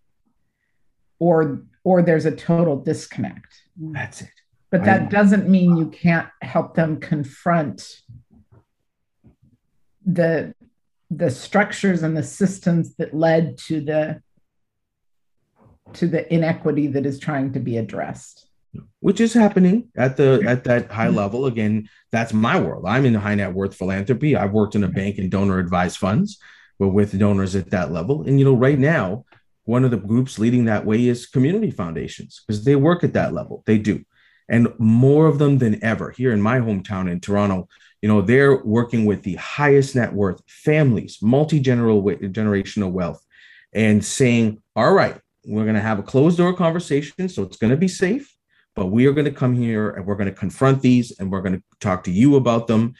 or 1.19 1.63
or 1.83 2.01
there's 2.01 2.25
a 2.25 2.35
total 2.35 2.77
disconnect. 2.77 3.53
That's 3.77 4.21
it. 4.21 4.29
But 4.71 4.83
that 4.83 5.09
doesn't 5.09 5.47
mean 5.47 5.77
you 5.77 5.87
can't 5.87 6.27
help 6.41 6.75
them 6.75 6.99
confront 6.99 8.01
the 10.05 10.53
the 11.09 11.29
structures 11.29 12.03
and 12.03 12.17
the 12.17 12.23
systems 12.23 12.95
that 12.95 13.13
led 13.13 13.57
to 13.57 13.79
the 13.79 14.21
to 15.93 16.07
the 16.07 16.31
inequity 16.33 16.87
that 16.87 17.05
is 17.05 17.19
trying 17.19 17.53
to 17.53 17.59
be 17.59 17.77
addressed 17.77 18.44
which 18.99 19.19
is 19.19 19.33
happening 19.33 19.89
at 19.95 20.17
the 20.17 20.43
at 20.45 20.63
that 20.65 20.91
high 20.91 21.07
mm-hmm. 21.07 21.17
level. 21.17 21.45
Again, 21.45 21.89
that's 22.11 22.33
my 22.33 22.59
world. 22.59 22.85
I'm 22.87 23.05
in 23.05 23.13
high 23.13 23.35
net 23.35 23.53
worth 23.53 23.75
philanthropy. 23.75 24.35
I've 24.35 24.51
worked 24.51 24.75
in 24.75 24.83
a 24.83 24.89
bank 24.89 25.17
and 25.17 25.31
donor 25.31 25.59
advised 25.59 25.97
funds, 25.97 26.39
but 26.79 26.89
with 26.89 27.17
donors 27.17 27.55
at 27.55 27.71
that 27.71 27.91
level. 27.91 28.23
And 28.23 28.39
you 28.39 28.45
know, 28.45 28.55
right 28.55 28.79
now, 28.79 29.25
one 29.65 29.83
of 29.83 29.91
the 29.91 29.97
groups 29.97 30.39
leading 30.39 30.65
that 30.65 30.85
way 30.85 31.07
is 31.07 31.25
community 31.25 31.71
foundations 31.71 32.43
because 32.45 32.63
they 32.63 32.75
work 32.75 33.03
at 33.03 33.13
that 33.13 33.33
level. 33.33 33.63
They 33.65 33.77
do. 33.77 34.03
And 34.47 34.67
more 34.77 35.25
of 35.25 35.39
them 35.39 35.57
than 35.57 35.83
ever 35.83 36.11
here 36.11 36.31
in 36.31 36.41
my 36.41 36.59
hometown 36.59 37.11
in 37.11 37.19
Toronto, 37.19 37.67
you 38.01 38.09
know, 38.09 38.21
they're 38.21 38.63
working 38.63 39.05
with 39.05 39.23
the 39.23 39.35
highest 39.35 39.95
net 39.95 40.13
worth 40.13 40.41
families, 40.47 41.17
multi 41.21 41.59
generational 41.59 42.91
wealth, 42.91 43.25
and 43.73 44.05
saying, 44.05 44.61
all 44.75 44.93
right, 44.93 45.19
we're 45.45 45.63
going 45.63 45.75
to 45.75 45.81
have 45.81 45.99
a 45.99 46.03
closed 46.03 46.37
door 46.37 46.53
conversation. 46.53 47.27
So 47.29 47.43
it's 47.43 47.57
going 47.57 47.71
to 47.71 47.77
be 47.77 47.87
safe, 47.87 48.34
but 48.75 48.87
we 48.87 49.05
are 49.07 49.13
going 49.13 49.25
to 49.25 49.31
come 49.31 49.55
here 49.55 49.91
and 49.91 50.05
we're 50.05 50.15
going 50.15 50.29
to 50.29 50.35
confront 50.35 50.81
these 50.81 51.17
and 51.19 51.31
we're 51.31 51.41
going 51.41 51.53
to 51.53 51.63
talk 51.79 52.03
to 52.03 52.11
you 52.11 52.35
about 52.35 52.67
them 52.67 52.93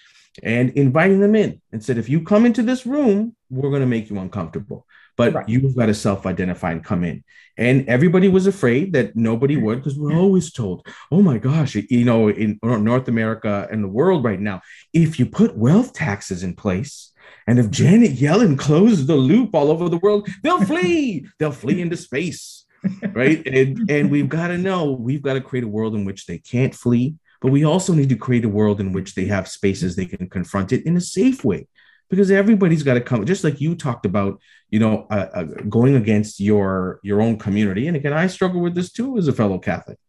and 0.43 0.71
inviting 0.71 1.19
them 1.19 1.36
in. 1.36 1.61
And 1.71 1.84
said, 1.84 1.97
if 1.97 2.09
you 2.09 2.21
come 2.21 2.45
into 2.45 2.63
this 2.63 2.86
room, 2.86 3.36
we're 3.49 3.69
going 3.69 3.82
to 3.82 3.88
make 3.88 4.09
you 4.09 4.19
uncomfortable 4.19 4.86
but 5.17 5.34
right. 5.34 5.49
you've 5.49 5.76
got 5.76 5.88
to 5.88 5.93
self-identify 5.93 6.71
and 6.71 6.84
come 6.84 7.03
in. 7.03 7.23
And 7.57 7.88
everybody 7.88 8.28
was 8.28 8.47
afraid 8.47 8.93
that 8.93 9.15
nobody 9.15 9.55
would 9.55 9.78
because 9.78 9.97
we're 9.97 10.13
always 10.13 10.51
told 10.51 10.86
oh 11.09 11.21
my 11.21 11.38
gosh 11.38 11.76
you 11.76 12.03
know 12.03 12.30
in 12.30 12.59
north 12.61 13.07
america 13.07 13.67
and 13.71 13.82
the 13.82 13.88
world 13.88 14.26
right 14.26 14.41
now 14.41 14.61
if 14.91 15.19
you 15.19 15.26
put 15.26 15.55
wealth 15.55 15.93
taxes 15.93 16.43
in 16.43 16.53
place 16.53 17.13
and 17.47 17.57
if 17.57 17.71
janet 17.71 18.11
yellen 18.11 18.59
closes 18.59 19.07
the 19.07 19.15
loop 19.15 19.55
all 19.55 19.71
over 19.71 19.88
the 19.88 19.97
world 19.97 20.28
they'll 20.43 20.65
flee. 20.65 21.26
They'll 21.39 21.53
flee 21.53 21.82
into 21.82 21.95
space 21.95 22.64
right? 23.14 23.46
And, 23.56 23.90
and 23.90 24.12
we've 24.12 24.30
got 24.30 24.48
to 24.48 24.58
know 24.58 24.92
we've 24.92 25.22
got 25.22 25.34
to 25.34 25.42
create 25.42 25.64
a 25.64 25.68
world 25.68 25.96
in 25.96 26.06
which 26.06 26.26
they 26.26 26.38
can't 26.38 26.74
flee 26.74 27.16
but 27.46 27.52
we 27.52 27.64
also 27.64 27.94
need 27.94 28.10
to 28.10 28.16
create 28.16 28.44
a 28.44 28.50
world 28.50 28.80
in 28.80 28.92
which 28.92 29.14
they 29.14 29.26
have 29.26 29.48
spaces 29.48 29.96
they 29.96 30.08
can 30.08 30.28
confront 30.28 30.74
it 30.74 30.84
in 30.84 30.98
a 30.98 31.02
safe 31.02 31.44
way. 31.44 31.68
Because 32.10 32.32
everybody's 32.32 32.82
got 32.82 32.96
to 32.96 33.02
come 33.02 33.24
just 33.24 33.44
like 33.44 33.62
you 33.62 33.76
talked 33.76 34.06
about 34.06 34.40
you 34.70 34.80
know 34.80 35.06
uh, 35.12 35.28
uh, 35.34 35.44
going 35.70 35.96
against 35.96 36.40
your 36.40 37.00
your 37.04 37.22
own 37.22 37.38
community. 37.38 37.88
And 37.88 37.96
again 37.98 38.14
i 38.14 38.26
struggle 38.28 38.62
with 38.62 38.74
this 38.74 38.92
too 38.92 39.18
as 39.18 39.28
a 39.28 39.34
fellow 39.34 39.60
catholic. 39.60 40.00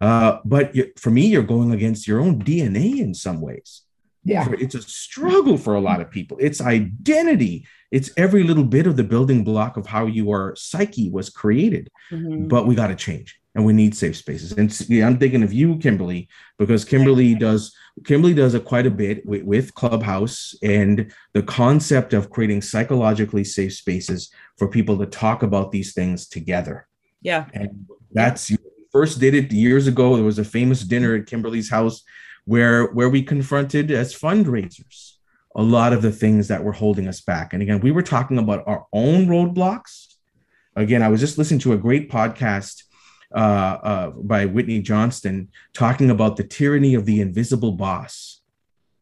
Uh, 0.00 0.38
but 0.44 0.72
for 0.98 1.10
me 1.10 1.26
you're 1.26 1.42
going 1.42 1.72
against 1.72 2.06
your 2.06 2.20
own 2.20 2.42
dna 2.42 2.98
in 3.00 3.14
some 3.14 3.40
ways 3.40 3.82
yeah 4.24 4.48
it's 4.58 4.74
a 4.74 4.82
struggle 4.82 5.56
for 5.56 5.74
a 5.74 5.80
lot 5.80 6.00
of 6.00 6.10
people 6.10 6.36
it's 6.40 6.60
identity 6.60 7.66
it's 7.90 8.10
every 8.16 8.42
little 8.42 8.64
bit 8.64 8.86
of 8.86 8.96
the 8.96 9.04
building 9.04 9.44
block 9.44 9.76
of 9.76 9.86
how 9.86 10.06
your 10.06 10.54
psyche 10.56 11.10
was 11.10 11.30
created 11.30 11.90
mm-hmm. 12.10 12.48
but 12.48 12.66
we 12.66 12.74
got 12.74 12.88
to 12.88 12.94
change 12.94 13.38
and 13.54 13.64
we 13.64 13.72
need 13.72 13.94
safe 13.94 14.16
spaces. 14.16 14.52
And 14.52 14.88
yeah, 14.88 15.06
I'm 15.06 15.18
thinking 15.18 15.42
of 15.42 15.52
you, 15.52 15.78
Kimberly, 15.78 16.28
because 16.58 16.84
Kimberly 16.84 17.34
does 17.34 17.74
Kimberly 18.04 18.34
does 18.34 18.54
it 18.54 18.64
quite 18.64 18.86
a 18.86 18.90
bit 18.90 19.24
with, 19.24 19.42
with, 19.44 19.74
Clubhouse 19.74 20.54
and 20.62 21.12
the 21.32 21.42
concept 21.42 22.12
of 22.12 22.30
creating 22.30 22.62
psychologically 22.62 23.44
safe 23.44 23.72
spaces 23.74 24.30
for 24.58 24.66
people 24.66 24.98
to 24.98 25.06
talk 25.06 25.44
about 25.44 25.70
these 25.70 25.94
things 25.94 26.26
together. 26.26 26.88
Yeah, 27.22 27.46
and 27.54 27.86
that's 28.12 28.50
you 28.50 28.58
first 28.90 29.20
did 29.20 29.34
it 29.34 29.52
years 29.52 29.86
ago. 29.86 30.16
There 30.16 30.24
was 30.24 30.40
a 30.40 30.44
famous 30.44 30.82
dinner 30.82 31.14
at 31.14 31.26
Kimberly's 31.26 31.70
house 31.70 32.02
where 32.44 32.86
where 32.86 33.08
we 33.08 33.22
confronted 33.22 33.90
as 33.90 34.14
fundraisers 34.14 35.14
a 35.54 35.62
lot 35.62 35.92
of 35.92 36.02
the 36.02 36.10
things 36.10 36.48
that 36.48 36.64
were 36.64 36.72
holding 36.72 37.06
us 37.06 37.20
back. 37.20 37.52
And 37.52 37.62
again, 37.62 37.80
we 37.80 37.92
were 37.92 38.02
talking 38.02 38.38
about 38.38 38.64
our 38.66 38.86
own 38.92 39.26
roadblocks. 39.26 40.14
Again, 40.74 41.02
I 41.02 41.08
was 41.08 41.20
just 41.20 41.38
listening 41.38 41.60
to 41.60 41.74
a 41.74 41.78
great 41.78 42.10
podcast 42.10 42.82
uh, 43.34 43.38
uh, 43.38 44.10
by 44.10 44.46
Whitney 44.46 44.80
Johnson 44.80 45.48
talking 45.72 46.10
about 46.10 46.36
the 46.36 46.44
tyranny 46.44 46.94
of 46.94 47.06
the 47.06 47.20
invisible 47.20 47.72
boss. 47.72 48.40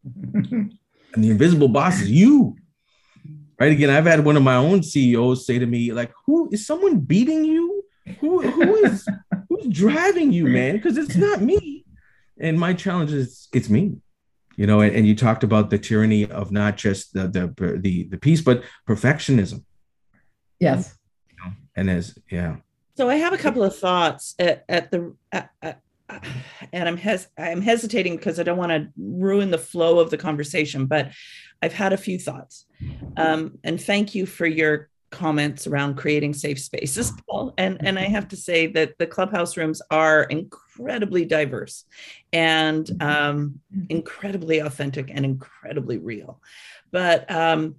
and 0.34 0.74
the 1.16 1.30
invisible 1.30 1.68
boss 1.68 2.02
is 2.02 2.10
you. 2.10 2.56
Right. 3.58 3.72
Again, 3.72 3.90
I've 3.90 4.06
had 4.06 4.24
one 4.24 4.36
of 4.36 4.42
my 4.42 4.56
own 4.56 4.82
CEOs 4.82 5.46
say 5.46 5.58
to 5.58 5.66
me, 5.66 5.92
like, 5.92 6.12
who 6.26 6.50
is 6.52 6.66
someone 6.66 6.98
beating 6.98 7.44
you? 7.44 7.84
Who, 8.18 8.42
who 8.42 8.74
is 8.84 9.06
who's 9.48 9.66
driving 9.68 10.32
you, 10.32 10.46
man? 10.48 10.76
Because 10.76 10.98
it's 10.98 11.14
not 11.14 11.40
me. 11.40 11.81
And 12.42 12.60
my 12.60 12.74
challenge 12.74 13.12
is 13.12 13.48
it's 13.54 13.70
me. 13.70 13.96
You 14.56 14.66
know, 14.66 14.80
and, 14.80 14.94
and 14.94 15.06
you 15.06 15.16
talked 15.16 15.44
about 15.44 15.70
the 15.70 15.78
tyranny 15.78 16.30
of 16.30 16.52
not 16.52 16.76
just 16.76 17.14
the 17.14 17.26
the 17.28 17.78
the, 17.80 18.08
the 18.08 18.18
peace, 18.18 18.42
but 18.42 18.62
perfectionism. 18.86 19.64
Yes. 20.60 20.94
You 21.30 21.36
know, 21.42 21.52
and 21.74 21.88
as 21.88 22.18
yeah. 22.30 22.56
So 22.96 23.08
I 23.08 23.16
have 23.16 23.32
a 23.32 23.38
couple 23.38 23.64
of 23.64 23.74
thoughts 23.74 24.34
at, 24.38 24.64
at 24.68 24.90
the, 24.90 25.16
at, 25.32 25.48
at, 25.62 25.80
and 26.74 26.86
I'm 26.86 26.98
hes- 26.98 27.28
I'm 27.38 27.62
hesitating 27.62 28.16
because 28.16 28.38
I 28.38 28.42
don't 28.42 28.58
want 28.58 28.70
to 28.70 28.88
ruin 28.98 29.50
the 29.50 29.56
flow 29.56 29.98
of 29.98 30.10
the 30.10 30.18
conversation, 30.18 30.84
but 30.84 31.12
I've 31.62 31.72
had 31.72 31.94
a 31.94 31.96
few 31.96 32.18
thoughts. 32.18 32.66
Um, 33.16 33.58
and 33.64 33.80
thank 33.80 34.14
you 34.14 34.26
for 34.26 34.46
your 34.46 34.90
comments 35.12 35.66
around 35.66 35.96
creating 35.96 36.34
safe 36.34 36.58
spaces, 36.58 37.12
Paul. 37.28 37.54
And 37.58 37.86
and 37.86 37.98
I 37.98 38.04
have 38.04 38.28
to 38.28 38.36
say 38.36 38.66
that 38.68 38.98
the 38.98 39.06
clubhouse 39.06 39.56
rooms 39.56 39.80
are 39.90 40.24
incredibly 40.24 41.24
diverse 41.24 41.84
and 42.32 42.90
um, 43.00 43.60
incredibly 43.88 44.58
authentic 44.58 45.10
and 45.14 45.24
incredibly 45.24 45.98
real. 45.98 46.40
But 46.90 47.30
um, 47.30 47.76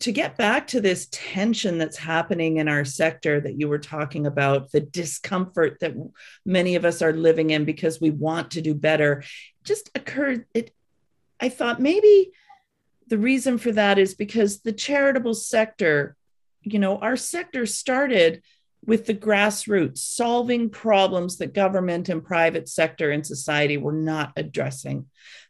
to 0.00 0.12
get 0.12 0.36
back 0.36 0.66
to 0.68 0.80
this 0.80 1.08
tension 1.10 1.78
that's 1.78 1.96
happening 1.96 2.56
in 2.56 2.68
our 2.68 2.84
sector 2.84 3.40
that 3.40 3.58
you 3.58 3.68
were 3.68 3.78
talking 3.78 4.26
about, 4.26 4.70
the 4.70 4.80
discomfort 4.80 5.78
that 5.80 5.94
many 6.44 6.74
of 6.74 6.84
us 6.84 7.00
are 7.00 7.12
living 7.12 7.50
in 7.50 7.64
because 7.64 8.00
we 8.00 8.10
want 8.10 8.50
to 8.52 8.60
do 8.60 8.74
better, 8.74 9.22
just 9.62 9.90
occurred. 9.94 10.46
It, 10.52 10.74
I 11.40 11.48
thought 11.48 11.80
maybe 11.80 12.32
the 13.08 13.18
reason 13.18 13.58
for 13.58 13.72
that 13.72 13.98
is 13.98 14.14
because 14.14 14.60
the 14.60 14.72
charitable 14.72 15.34
sector, 15.34 16.16
you 16.62 16.78
know, 16.78 16.98
our 16.98 17.16
sector 17.16 17.66
started 17.66 18.42
with 18.86 19.06
the 19.06 19.14
grassroots, 19.14 19.98
solving 19.98 20.68
problems 20.68 21.38
that 21.38 21.54
government 21.54 22.08
and 22.08 22.24
private 22.24 22.68
sector 22.68 23.10
and 23.10 23.26
society 23.26 23.76
were 23.76 23.92
not 23.92 24.32
addressing. 24.36 25.06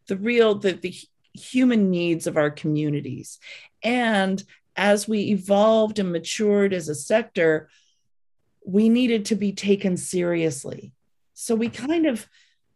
The 0.06 0.16
real, 0.16 0.54
the, 0.56 0.72
the 0.72 0.94
human 1.32 1.90
needs 1.90 2.26
of 2.26 2.36
our 2.36 2.50
communities. 2.50 3.38
And 3.82 4.42
as 4.76 5.08
we 5.08 5.30
evolved 5.30 5.98
and 5.98 6.12
matured 6.12 6.72
as 6.72 6.88
a 6.88 6.94
sector, 6.94 7.68
we 8.64 8.88
needed 8.88 9.26
to 9.26 9.34
be 9.34 9.52
taken 9.52 9.96
seriously. 9.96 10.92
So 11.34 11.54
we 11.54 11.68
kind 11.68 12.06
of 12.06 12.26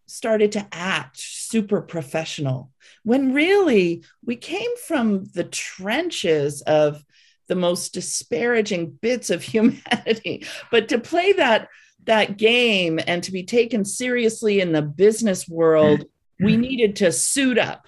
started 0.08 0.52
to 0.52 0.66
act 0.72 1.18
super 1.18 1.80
professional 1.80 2.70
when 3.04 3.32
really 3.32 4.02
we 4.24 4.36
came 4.36 4.76
from 4.86 5.24
the 5.34 5.44
trenches 5.44 6.62
of 6.62 7.04
the 7.46 7.54
most 7.54 7.94
disparaging 7.94 8.90
bits 8.90 9.30
of 9.30 9.42
humanity. 9.54 10.46
But 10.70 10.88
to 10.88 10.98
play 10.98 11.32
that 11.34 11.68
that 12.04 12.38
game 12.38 12.98
and 13.06 13.22
to 13.22 13.32
be 13.32 13.42
taken 13.42 13.84
seriously 13.84 14.60
in 14.60 14.72
the 14.72 14.80
business 14.80 15.46
world, 15.46 16.00
mm-hmm. 16.00 16.44
we 16.44 16.56
needed 16.56 16.96
to 16.96 17.12
suit 17.12 17.58
up 17.58 17.86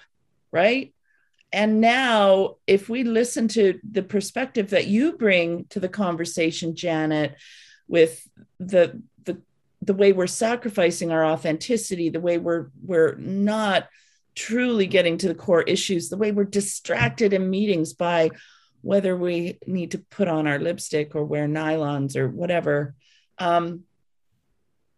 right? 0.51 0.93
And 1.53 1.81
now, 1.81 2.55
if 2.65 2.87
we 2.87 3.03
listen 3.03 3.47
to 3.49 3.79
the 3.89 4.03
perspective 4.03 4.69
that 4.69 4.87
you 4.87 5.13
bring 5.13 5.65
to 5.69 5.79
the 5.79 5.89
conversation, 5.89 6.75
Janet, 6.75 7.35
with 7.87 8.25
the 8.59 9.01
the 9.81 9.93
way 9.93 10.13
we're 10.13 10.27
sacrificing 10.27 11.11
our 11.11 11.25
authenticity, 11.25 12.09
the 12.09 12.19
way 12.19 12.37
we're 12.37 12.67
we're 12.83 13.15
not 13.15 13.87
truly 14.35 14.87
getting 14.87 15.17
to 15.17 15.27
the 15.27 15.35
core 15.35 15.63
issues, 15.63 16.09
the 16.09 16.17
way 16.17 16.31
we're 16.31 16.43
distracted 16.43 17.33
in 17.33 17.49
meetings 17.49 17.93
by 17.93 18.31
whether 18.81 19.15
we 19.15 19.59
need 19.67 19.91
to 19.91 19.97
put 19.97 20.27
on 20.27 20.47
our 20.47 20.59
lipstick 20.59 21.15
or 21.15 21.23
wear 21.23 21.47
nylons 21.47 22.15
or 22.15 22.27
whatever. 22.27 22.95
Um, 23.37 23.83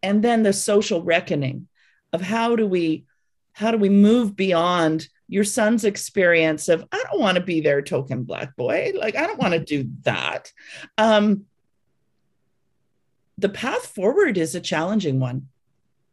and 0.02 0.24
then 0.24 0.44
the 0.44 0.54
social 0.54 1.02
reckoning 1.02 1.68
of 2.12 2.22
how 2.22 2.56
do 2.56 2.68
we 2.68 3.06
how 3.54 3.72
do 3.72 3.78
we 3.78 3.90
move 3.90 4.36
beyond 4.36 5.08
your 5.28 5.44
son's 5.44 5.86
experience 5.86 6.68
of 6.70 6.86
i 6.92 7.04
don't 7.10 7.22
want 7.22 7.36
to 7.36 7.44
be 7.44 7.62
their 7.62 7.82
token 7.82 8.24
black 8.24 8.56
boy 8.56 8.92
like 8.96 9.16
i 9.16 9.26
don't 9.26 9.40
want 9.40 9.54
to 9.54 9.60
do 9.60 9.90
that 10.02 10.52
um, 10.98 11.46
the 13.38 13.50
path 13.50 13.88
forward 13.88 14.38
is 14.38 14.56
a 14.56 14.62
challenging 14.62 15.20
one 15.20 15.48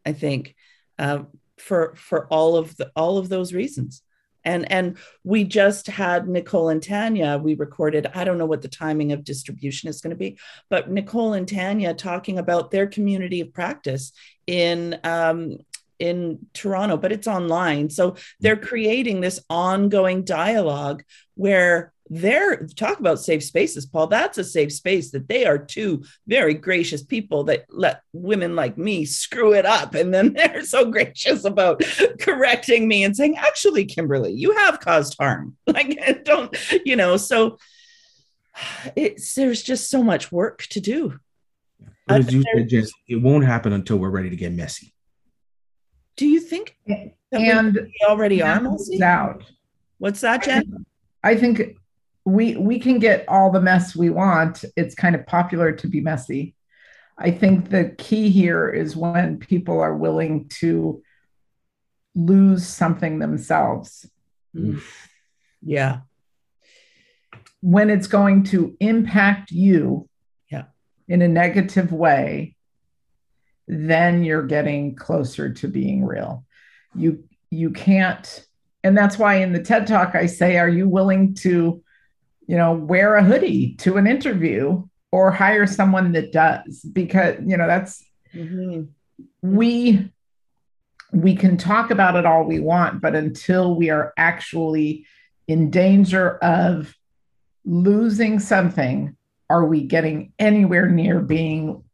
i 0.05 0.11
think 0.13 0.55
uh, 0.99 1.19
for 1.57 1.93
for 1.95 2.27
all 2.27 2.55
of 2.55 2.75
the 2.77 2.91
all 2.95 3.17
of 3.17 3.29
those 3.29 3.53
reasons 3.53 4.01
and 4.43 4.71
and 4.71 4.97
we 5.23 5.43
just 5.43 5.87
had 5.87 6.27
nicole 6.27 6.69
and 6.69 6.81
tanya 6.81 7.37
we 7.37 7.53
recorded 7.53 8.07
i 8.15 8.23
don't 8.23 8.37
know 8.37 8.45
what 8.45 8.61
the 8.61 8.67
timing 8.67 9.11
of 9.11 9.23
distribution 9.23 9.89
is 9.89 10.01
going 10.01 10.09
to 10.09 10.15
be 10.15 10.37
but 10.69 10.89
nicole 10.89 11.33
and 11.33 11.47
tanya 11.47 11.93
talking 11.93 12.39
about 12.39 12.71
their 12.71 12.87
community 12.87 13.41
of 13.41 13.53
practice 13.53 14.13
in 14.47 14.99
um, 15.03 15.57
in 16.01 16.47
Toronto, 16.53 16.97
but 16.97 17.11
it's 17.11 17.27
online. 17.27 17.91
So 17.91 18.15
they're 18.39 18.57
creating 18.57 19.21
this 19.21 19.39
ongoing 19.49 20.23
dialogue 20.23 21.03
where 21.35 21.93
they're 22.13 22.67
talk 22.75 22.99
about 22.99 23.21
safe 23.21 23.41
spaces, 23.41 23.85
Paul. 23.85 24.07
That's 24.07 24.37
a 24.37 24.43
safe 24.43 24.73
space 24.73 25.11
that 25.11 25.29
they 25.29 25.45
are 25.45 25.57
two 25.57 26.03
very 26.27 26.53
gracious 26.53 27.01
people 27.01 27.45
that 27.45 27.65
let 27.69 28.01
women 28.11 28.53
like 28.53 28.77
me 28.77 29.05
screw 29.05 29.53
it 29.53 29.65
up. 29.65 29.95
And 29.95 30.13
then 30.13 30.33
they're 30.33 30.65
so 30.65 30.91
gracious 30.91 31.45
about 31.45 31.81
correcting 32.19 32.85
me 32.89 33.05
and 33.05 33.15
saying, 33.15 33.37
actually, 33.37 33.85
Kimberly, 33.85 34.33
you 34.33 34.51
have 34.57 34.81
caused 34.81 35.15
harm. 35.17 35.55
Like, 35.71 36.25
don't, 36.25 36.53
you 36.85 36.97
know, 36.97 37.15
so 37.15 37.57
it's 38.97 39.33
there's 39.35 39.63
just 39.63 39.89
so 39.89 40.03
much 40.03 40.29
work 40.29 40.63
to 40.71 40.81
do. 40.81 41.17
But 42.07 42.19
as 42.19 42.33
you 42.33 42.43
said, 42.53 42.67
just 42.67 42.93
it 43.07 43.21
won't 43.21 43.45
happen 43.45 43.71
until 43.71 43.95
we're 43.97 44.09
ready 44.09 44.29
to 44.29 44.35
get 44.35 44.51
messy. 44.51 44.93
Do 46.17 46.27
you 46.27 46.41
think 46.41 46.75
and 47.31 47.73
we 47.73 48.05
already 48.05 48.43
are 48.43 48.59
messy? 48.59 49.01
out. 49.01 49.45
What's 49.97 50.19
that, 50.21 50.43
Jen? 50.43 50.85
I 51.23 51.35
think 51.35 51.77
we 52.25 52.55
we 52.55 52.79
can 52.79 52.99
get 52.99 53.27
all 53.27 53.51
the 53.51 53.61
mess 53.61 53.95
we 53.95 54.09
want. 54.09 54.63
It's 54.75 54.95
kind 54.95 55.15
of 55.15 55.25
popular 55.25 55.71
to 55.73 55.87
be 55.87 56.01
messy. 56.01 56.55
I 57.17 57.31
think 57.31 57.69
the 57.69 57.95
key 57.97 58.29
here 58.29 58.69
is 58.69 58.95
when 58.95 59.37
people 59.37 59.79
are 59.79 59.95
willing 59.95 60.47
to 60.59 61.03
lose 62.15 62.65
something 62.65 63.19
themselves. 63.19 64.09
Mm. 64.55 64.81
Yeah. 65.61 66.01
When 67.61 67.89
it's 67.89 68.07
going 68.07 68.43
to 68.45 68.75
impact 68.79 69.51
you 69.51 70.09
yeah. 70.49 70.65
in 71.07 71.21
a 71.21 71.27
negative 71.27 71.91
way, 71.91 72.55
then 73.67 74.23
you're 74.23 74.47
getting 74.47 74.95
closer 74.95 75.53
to 75.53 75.67
being 75.67 76.03
real. 76.03 76.45
You 76.95 77.23
you 77.49 77.71
can't 77.71 78.45
and 78.83 78.97
that's 78.97 79.19
why 79.19 79.35
in 79.35 79.53
the 79.53 79.61
TED 79.61 79.87
talk 79.87 80.15
I 80.15 80.25
say 80.25 80.57
are 80.57 80.69
you 80.69 80.89
willing 80.89 81.35
to 81.35 81.83
you 82.51 82.57
know, 82.57 82.73
wear 82.73 83.15
a 83.15 83.23
hoodie 83.23 83.75
to 83.75 83.95
an 83.95 84.05
interview 84.05 84.83
or 85.09 85.31
hire 85.31 85.65
someone 85.65 86.11
that 86.11 86.33
does 86.33 86.81
because, 86.81 87.37
you 87.45 87.55
know, 87.55 87.65
that's 87.65 88.03
mm-hmm. 88.35 88.83
we 89.41 90.11
we 91.13 91.33
can 91.33 91.55
talk 91.55 91.91
about 91.91 92.17
it 92.17 92.25
all 92.25 92.43
we 92.43 92.59
want, 92.59 92.99
but 92.99 93.15
until 93.15 93.75
we 93.75 93.89
are 93.89 94.11
actually 94.17 95.05
in 95.47 95.71
danger 95.71 96.39
of 96.39 96.93
losing 97.63 98.37
something, 98.37 99.15
are 99.49 99.63
we 99.63 99.83
getting 99.83 100.33
anywhere 100.37 100.89
near 100.89 101.21
being 101.21 101.85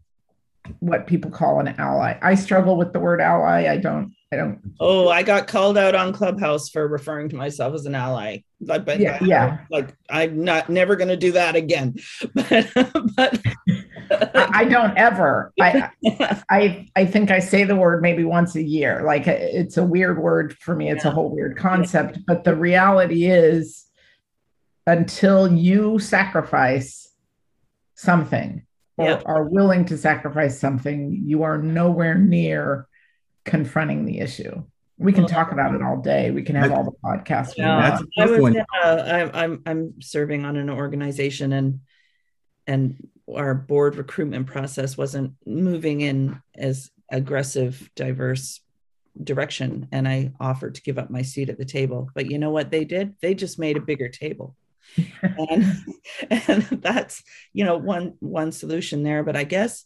what 0.80 1.06
people 1.06 1.30
call 1.30 1.60
an 1.60 1.76
ally? 1.78 2.18
I 2.20 2.34
struggle 2.34 2.78
with 2.78 2.94
the 2.94 3.00
word 3.00 3.22
ally. 3.22 3.72
I 3.72 3.78
don't 3.78 4.12
I 4.32 4.36
don't. 4.36 4.60
Oh, 4.80 5.08
I 5.08 5.24
got 5.24 5.48
called 5.48 5.78
out 5.78 5.96
on 5.96 6.12
Clubhouse 6.12 6.70
for 6.70 6.86
referring 6.86 7.30
to 7.30 7.38
myself 7.38 7.74
as 7.74 7.86
an 7.86 7.96
ally. 7.96 8.40
Like, 8.60 8.86
but 8.86 9.00
yeah, 9.00 9.20
yeah. 9.24 9.60
Like 9.72 9.96
I'm 10.10 10.44
not 10.44 10.70
never 10.70 10.98
going 10.98 11.08
to 11.08 11.18
do 11.18 11.32
that 11.34 11.56
again. 11.56 11.96
But, 13.18 13.42
but 14.10 14.56
I 14.56 14.64
don't 14.64 14.98
ever. 14.98 15.52
I, 15.62 15.90
I, 16.50 16.88
I 16.96 17.06
think 17.06 17.30
I 17.30 17.40
say 17.40 17.66
the 17.66 17.76
word 17.76 18.02
maybe 18.02 18.24
once 18.24 18.56
a 18.56 18.64
year. 18.64 19.04
Like 19.04 19.28
it's 19.28 19.76
a 19.76 19.84
weird 19.84 20.18
word 20.18 20.58
for 20.60 20.76
me. 20.76 20.90
It's 20.90 21.04
yeah. 21.04 21.12
a 21.12 21.14
whole 21.14 21.30
weird 21.30 21.58
concept. 21.58 22.16
Yeah. 22.16 22.24
But 22.28 22.44
the 22.46 22.56
reality 22.56 23.26
is, 23.26 23.86
until 24.86 25.52
you 25.52 26.00
sacrifice 26.00 27.12
something 27.96 28.66
or 28.96 29.10
yeah. 29.10 29.22
are 29.26 29.44
willing 29.44 29.84
to 29.86 29.98
sacrifice 29.98 30.58
something, 30.58 31.22
you 31.26 31.44
are 31.44 31.58
nowhere 31.58 32.16
near 32.16 32.88
confronting 33.48 34.06
the 34.06 34.20
issue. 34.20 34.64
We 35.00 35.14
can 35.14 35.28
talk 35.28 35.52
about 35.52 35.76
it 35.76 35.82
all 35.84 35.98
day. 35.98 36.32
We 36.32 36.42
can 36.42 36.56
have 36.56 36.72
all 36.72 36.84
the 36.84 36.92
podcasts. 37.04 37.54
Yeah, 37.56 38.00
I 38.18 38.26
was, 38.26 38.56
uh, 38.84 39.30
I'm 39.34 39.62
I'm 39.66 40.02
serving 40.02 40.44
on 40.44 40.58
an 40.58 40.72
organization 40.72 41.54
and 41.54 41.82
and 42.66 43.08
our 43.34 43.54
board 43.54 43.96
recruitment 43.96 44.48
process 44.48 44.98
wasn't 44.98 45.34
moving 45.46 46.02
in 46.02 46.42
as 46.56 46.90
aggressive, 47.12 47.90
diverse 47.96 48.60
direction. 49.24 49.88
And 49.92 50.08
I 50.08 50.32
offered 50.40 50.76
to 50.76 50.82
give 50.82 50.98
up 50.98 51.10
my 51.10 51.22
seat 51.22 51.50
at 51.50 51.58
the 51.58 51.66
table. 51.66 52.10
But 52.14 52.30
you 52.32 52.38
know 52.38 52.52
what 52.52 52.72
they 52.72 52.86
did? 52.86 53.16
They 53.22 53.36
just 53.36 53.60
made 53.60 53.78
a 53.78 53.82
bigger 53.82 54.10
table. 54.10 54.56
and, 55.22 55.66
and 56.30 56.64
that's 56.82 57.24
you 57.54 57.66
know 57.66 57.78
one 57.78 58.16
one 58.20 58.52
solution 58.52 59.04
there. 59.04 59.24
But 59.24 59.36
I 59.36 59.44
guess 59.44 59.86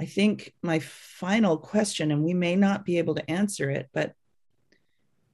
I 0.00 0.04
think 0.04 0.54
my 0.62 0.78
final 0.78 1.58
question, 1.58 2.12
and 2.12 2.22
we 2.22 2.34
may 2.34 2.54
not 2.54 2.84
be 2.84 2.98
able 2.98 3.16
to 3.16 3.30
answer 3.30 3.68
it, 3.70 3.88
but 3.92 4.14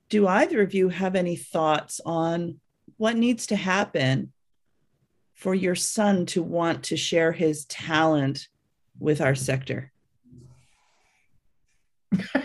do 0.09 0.27
either 0.27 0.63
of 0.63 0.75
you 0.75 0.89
have 0.89 1.15
any 1.15 1.37
thoughts 1.37 2.01
on 2.05 2.61
what 2.97 3.17
needs 3.17 3.47
to 3.49 3.57
happen 3.57 4.33
for 5.35 5.55
your 5.55 5.75
son 5.75 6.25
to 6.27 6.43
want 6.43 6.85
to 6.85 6.97
share 6.97 7.33
his 7.33 7.67
talent 7.67 8.49
with 8.99 9.21
our 9.21 9.35
sector? 9.35 9.93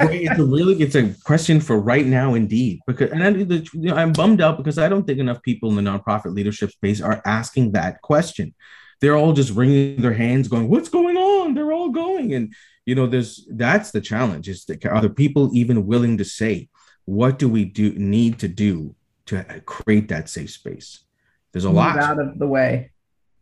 it's 0.00 0.38
a 0.38 0.44
really 0.44 0.80
it's 0.80 0.94
a 0.94 1.12
question 1.24 1.60
for 1.60 1.78
right 1.78 2.06
now 2.06 2.34
indeed 2.34 2.78
because 2.86 3.10
and 3.10 3.22
I, 3.22 3.28
you 3.30 3.64
know, 3.74 3.96
i'm 3.96 4.12
bummed 4.12 4.40
out 4.40 4.56
because 4.56 4.78
i 4.78 4.88
don't 4.88 5.04
think 5.04 5.18
enough 5.18 5.42
people 5.42 5.68
in 5.68 5.74
the 5.74 5.82
nonprofit 5.82 6.32
leadership 6.32 6.70
space 6.70 7.00
are 7.00 7.20
asking 7.26 7.72
that 7.72 8.00
question 8.02 8.54
they're 9.02 9.16
all 9.16 9.32
just 9.32 9.50
wringing 9.50 10.00
their 10.00 10.14
hands 10.14 10.48
going 10.48 10.68
what's 10.68 10.88
going 10.88 11.16
on? 11.16 11.54
They're 11.54 11.72
all 11.72 11.90
going. 11.90 12.32
And 12.32 12.54
you 12.86 12.94
know 12.94 13.06
there's 13.06 13.46
that's 13.50 13.90
the 13.90 14.00
challenge 14.00 14.48
is 14.48 14.64
that 14.66 14.86
are 14.86 15.02
the 15.02 15.10
people 15.10 15.50
even 15.52 15.86
willing 15.86 16.18
to 16.18 16.24
say 16.24 16.68
what 17.04 17.38
do 17.38 17.48
we 17.48 17.64
do 17.64 17.92
need 17.94 18.38
to 18.38 18.48
do 18.48 18.94
to 19.26 19.44
create 19.66 20.08
that 20.08 20.28
safe 20.28 20.50
space? 20.50 21.04
There's 21.50 21.64
a 21.64 21.68
Move 21.68 21.76
lot. 21.76 21.98
out 21.98 22.20
of 22.20 22.38
the 22.38 22.46
way. 22.46 22.92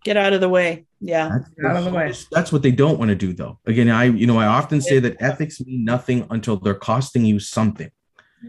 Get 0.02 0.16
out 0.16 0.32
of 0.32 0.40
the 0.40 0.48
way. 0.48 0.86
Yeah. 0.98 1.28
That's, 1.28 1.50
out 1.66 1.76
of 1.76 1.84
the 1.84 1.90
way. 1.92 2.12
that's 2.32 2.50
what 2.50 2.62
they 2.62 2.70
don't 2.72 2.98
want 2.98 3.10
to 3.10 3.14
do 3.14 3.34
though. 3.34 3.58
Again 3.66 3.90
i 3.90 4.04
you 4.04 4.26
know 4.26 4.38
i 4.38 4.46
often 4.46 4.80
say 4.80 4.98
that 4.98 5.20
ethics 5.20 5.60
mean 5.60 5.84
nothing 5.84 6.26
until 6.30 6.56
they're 6.56 6.74
costing 6.74 7.24
you 7.26 7.38
something 7.38 7.90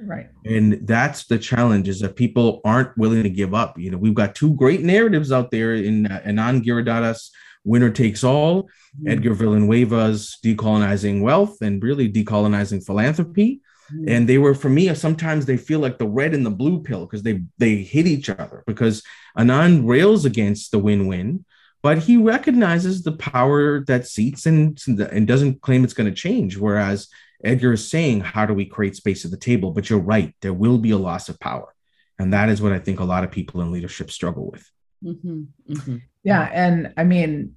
right 0.06 0.30
and 0.46 0.88
that's 0.88 1.26
the 1.26 1.38
challenge 1.38 1.88
is 1.88 2.00
that 2.00 2.16
people 2.16 2.62
aren't 2.64 2.98
willing 2.98 3.24
to 3.24 3.30
give 3.30 3.54
up 3.54 3.78
you 3.78 3.92
know 3.92 3.98
we've 3.98 4.14
got 4.14 4.36
two 4.36 4.54
great 4.56 4.82
narratives 4.82 5.32
out 5.32 5.52
there 5.52 5.76
in 5.76 6.06
uh, 6.08 6.22
anand 6.26 6.64
giridharadas 6.64 7.30
winner 7.64 7.90
takes 7.90 8.24
all 8.24 8.64
mm-hmm. 8.64 9.10
edgar 9.10 9.36
villanueva's 9.36 10.38
decolonizing 10.44 11.22
wealth 11.22 11.62
and 11.62 11.84
really 11.84 12.12
decolonizing 12.12 12.84
philanthropy 12.86 13.62
mm-hmm. 13.94 14.08
and 14.08 14.30
they 14.30 14.38
were 14.38 14.56
for 14.56 14.70
me 14.70 14.94
sometimes 14.96 15.46
they 15.46 15.58
feel 15.58 15.80
like 15.80 15.98
the 15.98 16.08
red 16.08 16.34
and 16.34 16.46
the 16.46 16.52
blue 16.52 16.82
pill 16.82 17.06
because 17.06 17.24
they 17.24 17.42
they 17.58 17.76
hit 17.76 18.08
each 18.08 18.30
other 18.30 18.64
because 18.66 19.04
anand 19.38 19.88
rails 19.88 20.26
against 20.26 20.72
the 20.72 20.80
win-win 20.80 21.44
but 21.84 21.98
he 21.98 22.16
recognizes 22.16 23.04
the 23.04 23.12
power 23.14 23.84
that 23.86 24.08
seats 24.08 24.46
and 24.46 24.80
and 24.88 25.28
doesn't 25.28 25.62
claim 25.62 25.84
it's 25.84 25.94
going 25.94 26.10
to 26.10 26.16
change 26.16 26.58
whereas 26.58 27.08
Edgar 27.44 27.74
is 27.74 27.90
saying, 27.90 28.22
how 28.22 28.46
do 28.46 28.54
we 28.54 28.66
create 28.66 28.96
space 28.96 29.26
at 29.26 29.32
the 29.32 29.38
table? 29.38 29.72
But 29.72 29.90
you're 29.90 30.00
right, 30.00 30.36
there 30.42 30.54
will 30.54 30.78
be 30.78 30.92
a 30.92 30.98
loss 30.98 31.30
of 31.30 31.40
power. 31.40 31.74
And 32.20 32.34
that 32.34 32.50
is 32.50 32.62
what 32.62 32.72
I 32.72 32.80
think 32.80 33.00
a 33.00 33.06
lot 33.06 33.24
of 33.24 33.32
people 33.32 33.62
in 33.62 33.72
leadership 33.72 34.12
struggle 34.12 34.52
with. 34.52 34.70
Mm-hmm, 35.04 35.44
mm-hmm. 35.70 35.98
Yeah. 36.24 36.50
And 36.54 36.94
I 36.98 37.04
mean, 37.04 37.56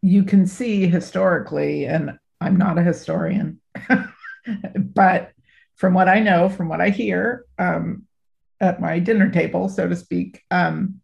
you 0.00 0.24
can 0.24 0.46
see 0.46 0.86
historically, 0.86 1.86
and 1.86 2.18
I'm 2.40 2.56
not 2.56 2.78
a 2.78 2.82
historian, 2.82 3.60
but 4.76 5.32
from 5.74 5.92
what 5.92 6.08
I 6.08 6.20
know, 6.20 6.48
from 6.48 6.68
what 6.68 6.80
I 6.80 6.90
hear 6.90 7.44
um, 7.58 8.04
at 8.60 8.80
my 8.80 8.98
dinner 8.98 9.30
table, 9.30 9.68
so 9.68 9.88
to 9.88 9.96
speak, 9.96 10.42
um, 10.50 11.00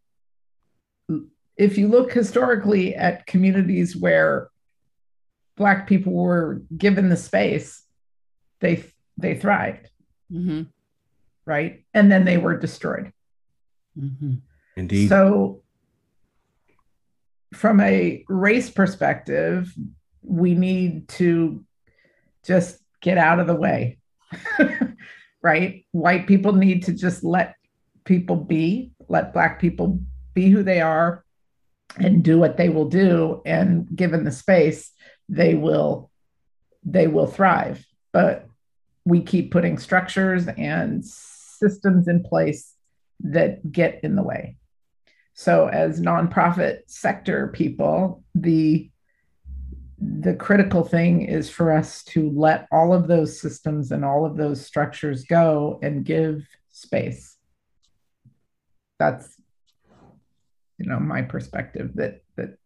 if 1.57 1.76
you 1.76 1.88
look 1.88 2.12
historically 2.12 2.94
at 2.94 3.26
communities 3.26 3.94
where 3.94 4.48
black 5.57 5.86
people 5.86 6.12
were 6.12 6.62
given 6.76 7.09
the 7.09 7.16
space, 7.16 7.82
they 8.61 8.84
they 9.16 9.36
thrived, 9.36 9.90
mm-hmm. 10.32 10.62
right? 11.44 11.84
And 11.92 12.11
then 12.11 12.24
they 12.24 12.38
were 12.38 12.57
destroyed. 12.57 13.12
Mm-hmm. 13.98 14.34
Indeed. 14.76 15.09
So, 15.09 15.62
from 17.53 17.80
a 17.80 18.24
race 18.28 18.70
perspective, 18.70 19.72
we 20.22 20.55
need 20.55 21.09
to 21.09 21.64
just 22.44 22.78
get 23.00 23.18
out 23.18 23.38
of 23.38 23.46
the 23.46 23.55
way, 23.55 23.98
right? 25.42 25.84
White 25.92 26.26
people 26.26 26.53
need 26.53 26.84
to 26.84 26.92
just 26.92 27.22
let 27.22 27.57
people 28.05 28.36
be, 28.36 28.92
let 29.09 29.32
black 29.32 29.61
people 29.61 30.00
be 30.34 30.48
who 30.48 30.62
they 30.62 30.80
are 30.80 31.24
and 31.96 32.24
do 32.24 32.38
what 32.38 32.57
they 32.57 32.68
will 32.68 32.88
do. 32.88 33.42
And 33.44 33.86
given 33.94 34.24
the 34.24 34.32
space, 34.32 34.92
they 35.32 35.54
will 35.54 36.10
they 36.84 37.08
will 37.08 37.26
thrive. 37.26 37.84
But 38.12 38.46
we 39.04 39.22
keep 39.22 39.50
putting 39.50 39.78
structures 39.78 40.46
and 40.46 41.04
systems 41.04 42.06
in 42.06 42.22
place 42.22 42.74
that 43.20 43.72
get 43.72 44.00
in 44.02 44.14
the 44.14 44.22
way. 44.22 44.56
So 45.34 45.68
as 45.68 46.00
nonprofit 46.00 46.80
sector 46.86 47.48
people 47.48 48.22
the 48.34 48.90
the 49.98 50.34
critical 50.34 50.82
thing 50.82 51.22
is 51.22 51.48
for 51.48 51.70
us 51.70 52.02
to 52.02 52.28
let 52.30 52.66
all 52.72 52.92
of 52.92 53.06
those 53.06 53.40
systems 53.40 53.92
and 53.92 54.04
all 54.04 54.26
of 54.26 54.36
those 54.36 54.66
structures 54.66 55.24
go 55.24 55.78
and 55.80 56.04
give 56.04 56.44
space. 56.70 57.36
That's 58.98 59.40
you 60.78 60.90
know 60.90 60.98
my 60.98 61.22
perspective 61.22 61.92
that 61.94 62.22
that 62.36 62.58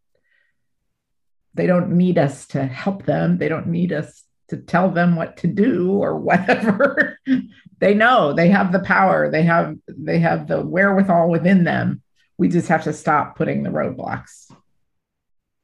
they 1.57 1.67
don't 1.67 1.91
need 1.91 2.17
us 2.17 2.47
to 2.47 2.65
help 2.65 3.05
them. 3.05 3.37
They 3.37 3.49
don't 3.49 3.67
need 3.67 3.91
us 3.91 4.23
to 4.49 4.57
tell 4.57 4.89
them 4.89 5.15
what 5.15 5.37
to 5.37 5.47
do 5.47 5.91
or 5.91 6.17
whatever. 6.19 7.19
They 7.79 7.93
know. 7.93 8.33
They 8.33 8.49
have 8.49 8.71
the 8.71 8.79
power. 8.79 9.29
They 9.29 9.43
have 9.43 9.75
they 9.87 10.19
have 10.19 10.47
the 10.47 10.65
wherewithal 10.65 11.29
within 11.29 11.63
them. 11.63 12.01
We 12.37 12.49
just 12.49 12.67
have 12.69 12.83
to 12.83 12.93
stop 12.93 13.35
putting 13.35 13.63
the 13.63 13.69
roadblocks 13.69 14.51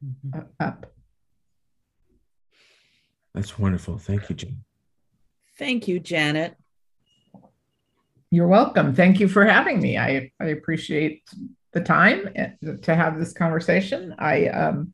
mm-hmm. 0.04 0.40
up. 0.60 0.92
That's 3.34 3.58
wonderful. 3.58 3.98
Thank 3.98 4.28
you 4.28 4.36
Jean. 4.36 4.64
thank 5.58 5.88
you 5.88 5.98
janet. 5.98 6.56
You're 8.30 8.48
welcome. 8.48 8.94
Thank 8.94 9.20
you 9.20 9.28
for 9.28 9.44
having 9.44 9.80
me. 9.80 9.96
I 9.98 10.32
i 10.40 10.46
appreciate 10.46 11.22
the 11.72 11.80
time 11.80 12.30
eh, 12.36 12.50
to 12.82 12.94
have 12.94 13.18
this 13.18 13.32
conversation. 13.32 14.14
I 14.18 14.46
um 14.48 14.93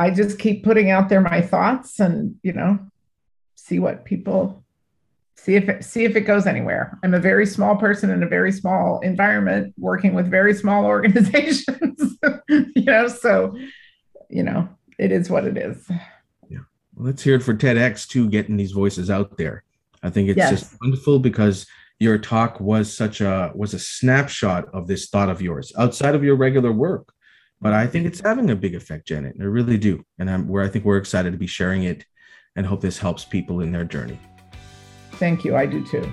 I 0.00 0.10
just 0.10 0.38
keep 0.38 0.64
putting 0.64 0.90
out 0.90 1.10
there 1.10 1.20
my 1.20 1.42
thoughts 1.42 2.00
and, 2.00 2.36
you 2.42 2.54
know, 2.54 2.78
see 3.54 3.78
what 3.78 4.06
people 4.06 4.64
see 5.36 5.56
if 5.56 5.68
it, 5.68 5.84
see 5.84 6.04
if 6.04 6.16
it 6.16 6.22
goes 6.22 6.46
anywhere. 6.46 6.98
I'm 7.02 7.12
a 7.12 7.18
very 7.18 7.44
small 7.44 7.76
person 7.76 8.08
in 8.08 8.22
a 8.22 8.26
very 8.26 8.50
small 8.50 9.00
environment 9.00 9.74
working 9.78 10.14
with 10.14 10.30
very 10.30 10.54
small 10.54 10.84
organizations, 10.96 12.18
you 12.48 12.84
know, 12.84 13.08
so, 13.08 13.54
you 14.30 14.42
know, 14.42 14.70
it 14.98 15.12
is 15.12 15.28
what 15.28 15.44
it 15.44 15.58
is. 15.58 15.86
Yeah. 16.48 16.60
Well, 16.94 17.06
let's 17.06 17.22
hear 17.22 17.34
it 17.34 17.42
for 17.42 17.54
TEDx 17.54 18.08
too, 18.08 18.30
getting 18.30 18.56
these 18.56 18.72
voices 18.72 19.10
out 19.10 19.36
there. 19.36 19.64
I 20.02 20.08
think 20.08 20.30
it's 20.30 20.38
yes. 20.38 20.50
just 20.50 20.76
wonderful 20.80 21.18
because 21.18 21.66
your 21.98 22.16
talk 22.16 22.58
was 22.58 22.94
such 22.94 23.20
a 23.20 23.52
was 23.54 23.74
a 23.74 23.78
snapshot 23.78 24.66
of 24.72 24.86
this 24.86 25.10
thought 25.10 25.28
of 25.28 25.42
yours 25.42 25.74
outside 25.76 26.14
of 26.14 26.24
your 26.24 26.36
regular 26.36 26.72
work 26.72 27.12
but 27.60 27.72
I 27.72 27.86
think 27.86 28.06
it's 28.06 28.20
having 28.20 28.50
a 28.50 28.56
big 28.56 28.74
effect, 28.74 29.06
Janet. 29.06 29.36
I 29.40 29.44
really 29.44 29.76
do, 29.76 30.04
and 30.18 30.30
I'm 30.30 30.48
where 30.48 30.64
I 30.64 30.68
think 30.68 30.84
we're 30.84 30.96
excited 30.96 31.32
to 31.32 31.38
be 31.38 31.46
sharing 31.46 31.84
it, 31.84 32.04
and 32.56 32.66
hope 32.66 32.80
this 32.80 32.98
helps 32.98 33.24
people 33.24 33.60
in 33.60 33.72
their 33.72 33.84
journey. 33.84 34.18
Thank 35.12 35.44
you. 35.44 35.56
I 35.56 35.66
do 35.66 35.84
too. 35.84 36.10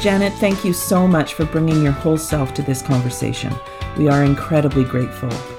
Janet, 0.00 0.32
thank 0.34 0.64
you 0.64 0.72
so 0.72 1.08
much 1.08 1.34
for 1.34 1.44
bringing 1.44 1.82
your 1.82 1.92
whole 1.92 2.18
self 2.18 2.54
to 2.54 2.62
this 2.62 2.82
conversation. 2.82 3.52
We 3.96 4.08
are 4.08 4.22
incredibly 4.24 4.84
grateful. 4.84 5.57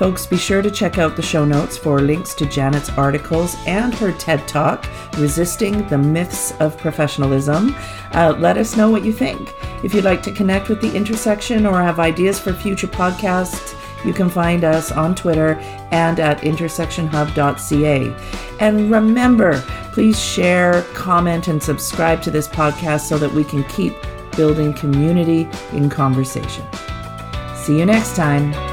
Folks, 0.00 0.24
be 0.24 0.38
sure 0.38 0.62
to 0.62 0.70
check 0.70 0.96
out 0.96 1.14
the 1.14 1.20
show 1.20 1.44
notes 1.44 1.76
for 1.76 2.00
links 2.00 2.32
to 2.32 2.46
Janet's 2.46 2.88
articles 2.88 3.54
and 3.66 3.92
her 3.96 4.12
TED 4.12 4.48
Talk, 4.48 4.88
Resisting 5.18 5.86
the 5.88 5.98
Myths 5.98 6.58
of 6.58 6.78
Professionalism. 6.78 7.76
Uh, 8.12 8.34
let 8.38 8.56
us 8.56 8.78
know 8.78 8.88
what 8.88 9.04
you 9.04 9.12
think. 9.12 9.52
If 9.84 9.92
you'd 9.92 10.04
like 10.04 10.22
to 10.22 10.32
connect 10.32 10.70
with 10.70 10.80
the 10.80 10.90
intersection 10.96 11.66
or 11.66 11.82
have 11.82 12.00
ideas 12.00 12.40
for 12.40 12.54
future 12.54 12.86
podcasts, 12.86 13.76
you 14.02 14.14
can 14.14 14.30
find 14.30 14.64
us 14.64 14.90
on 14.90 15.14
Twitter 15.14 15.56
and 15.90 16.18
at 16.18 16.38
intersectionhub.ca. 16.38 18.16
And 18.58 18.90
remember, 18.90 19.60
please 19.92 20.18
share, 20.18 20.80
comment, 20.94 21.48
and 21.48 21.62
subscribe 21.62 22.22
to 22.22 22.30
this 22.30 22.48
podcast 22.48 23.00
so 23.00 23.18
that 23.18 23.30
we 23.30 23.44
can 23.44 23.64
keep 23.64 23.92
building 24.34 24.72
community 24.72 25.46
in 25.72 25.90
conversation. 25.90 26.66
See 27.54 27.78
you 27.78 27.84
next 27.84 28.16
time. 28.16 28.69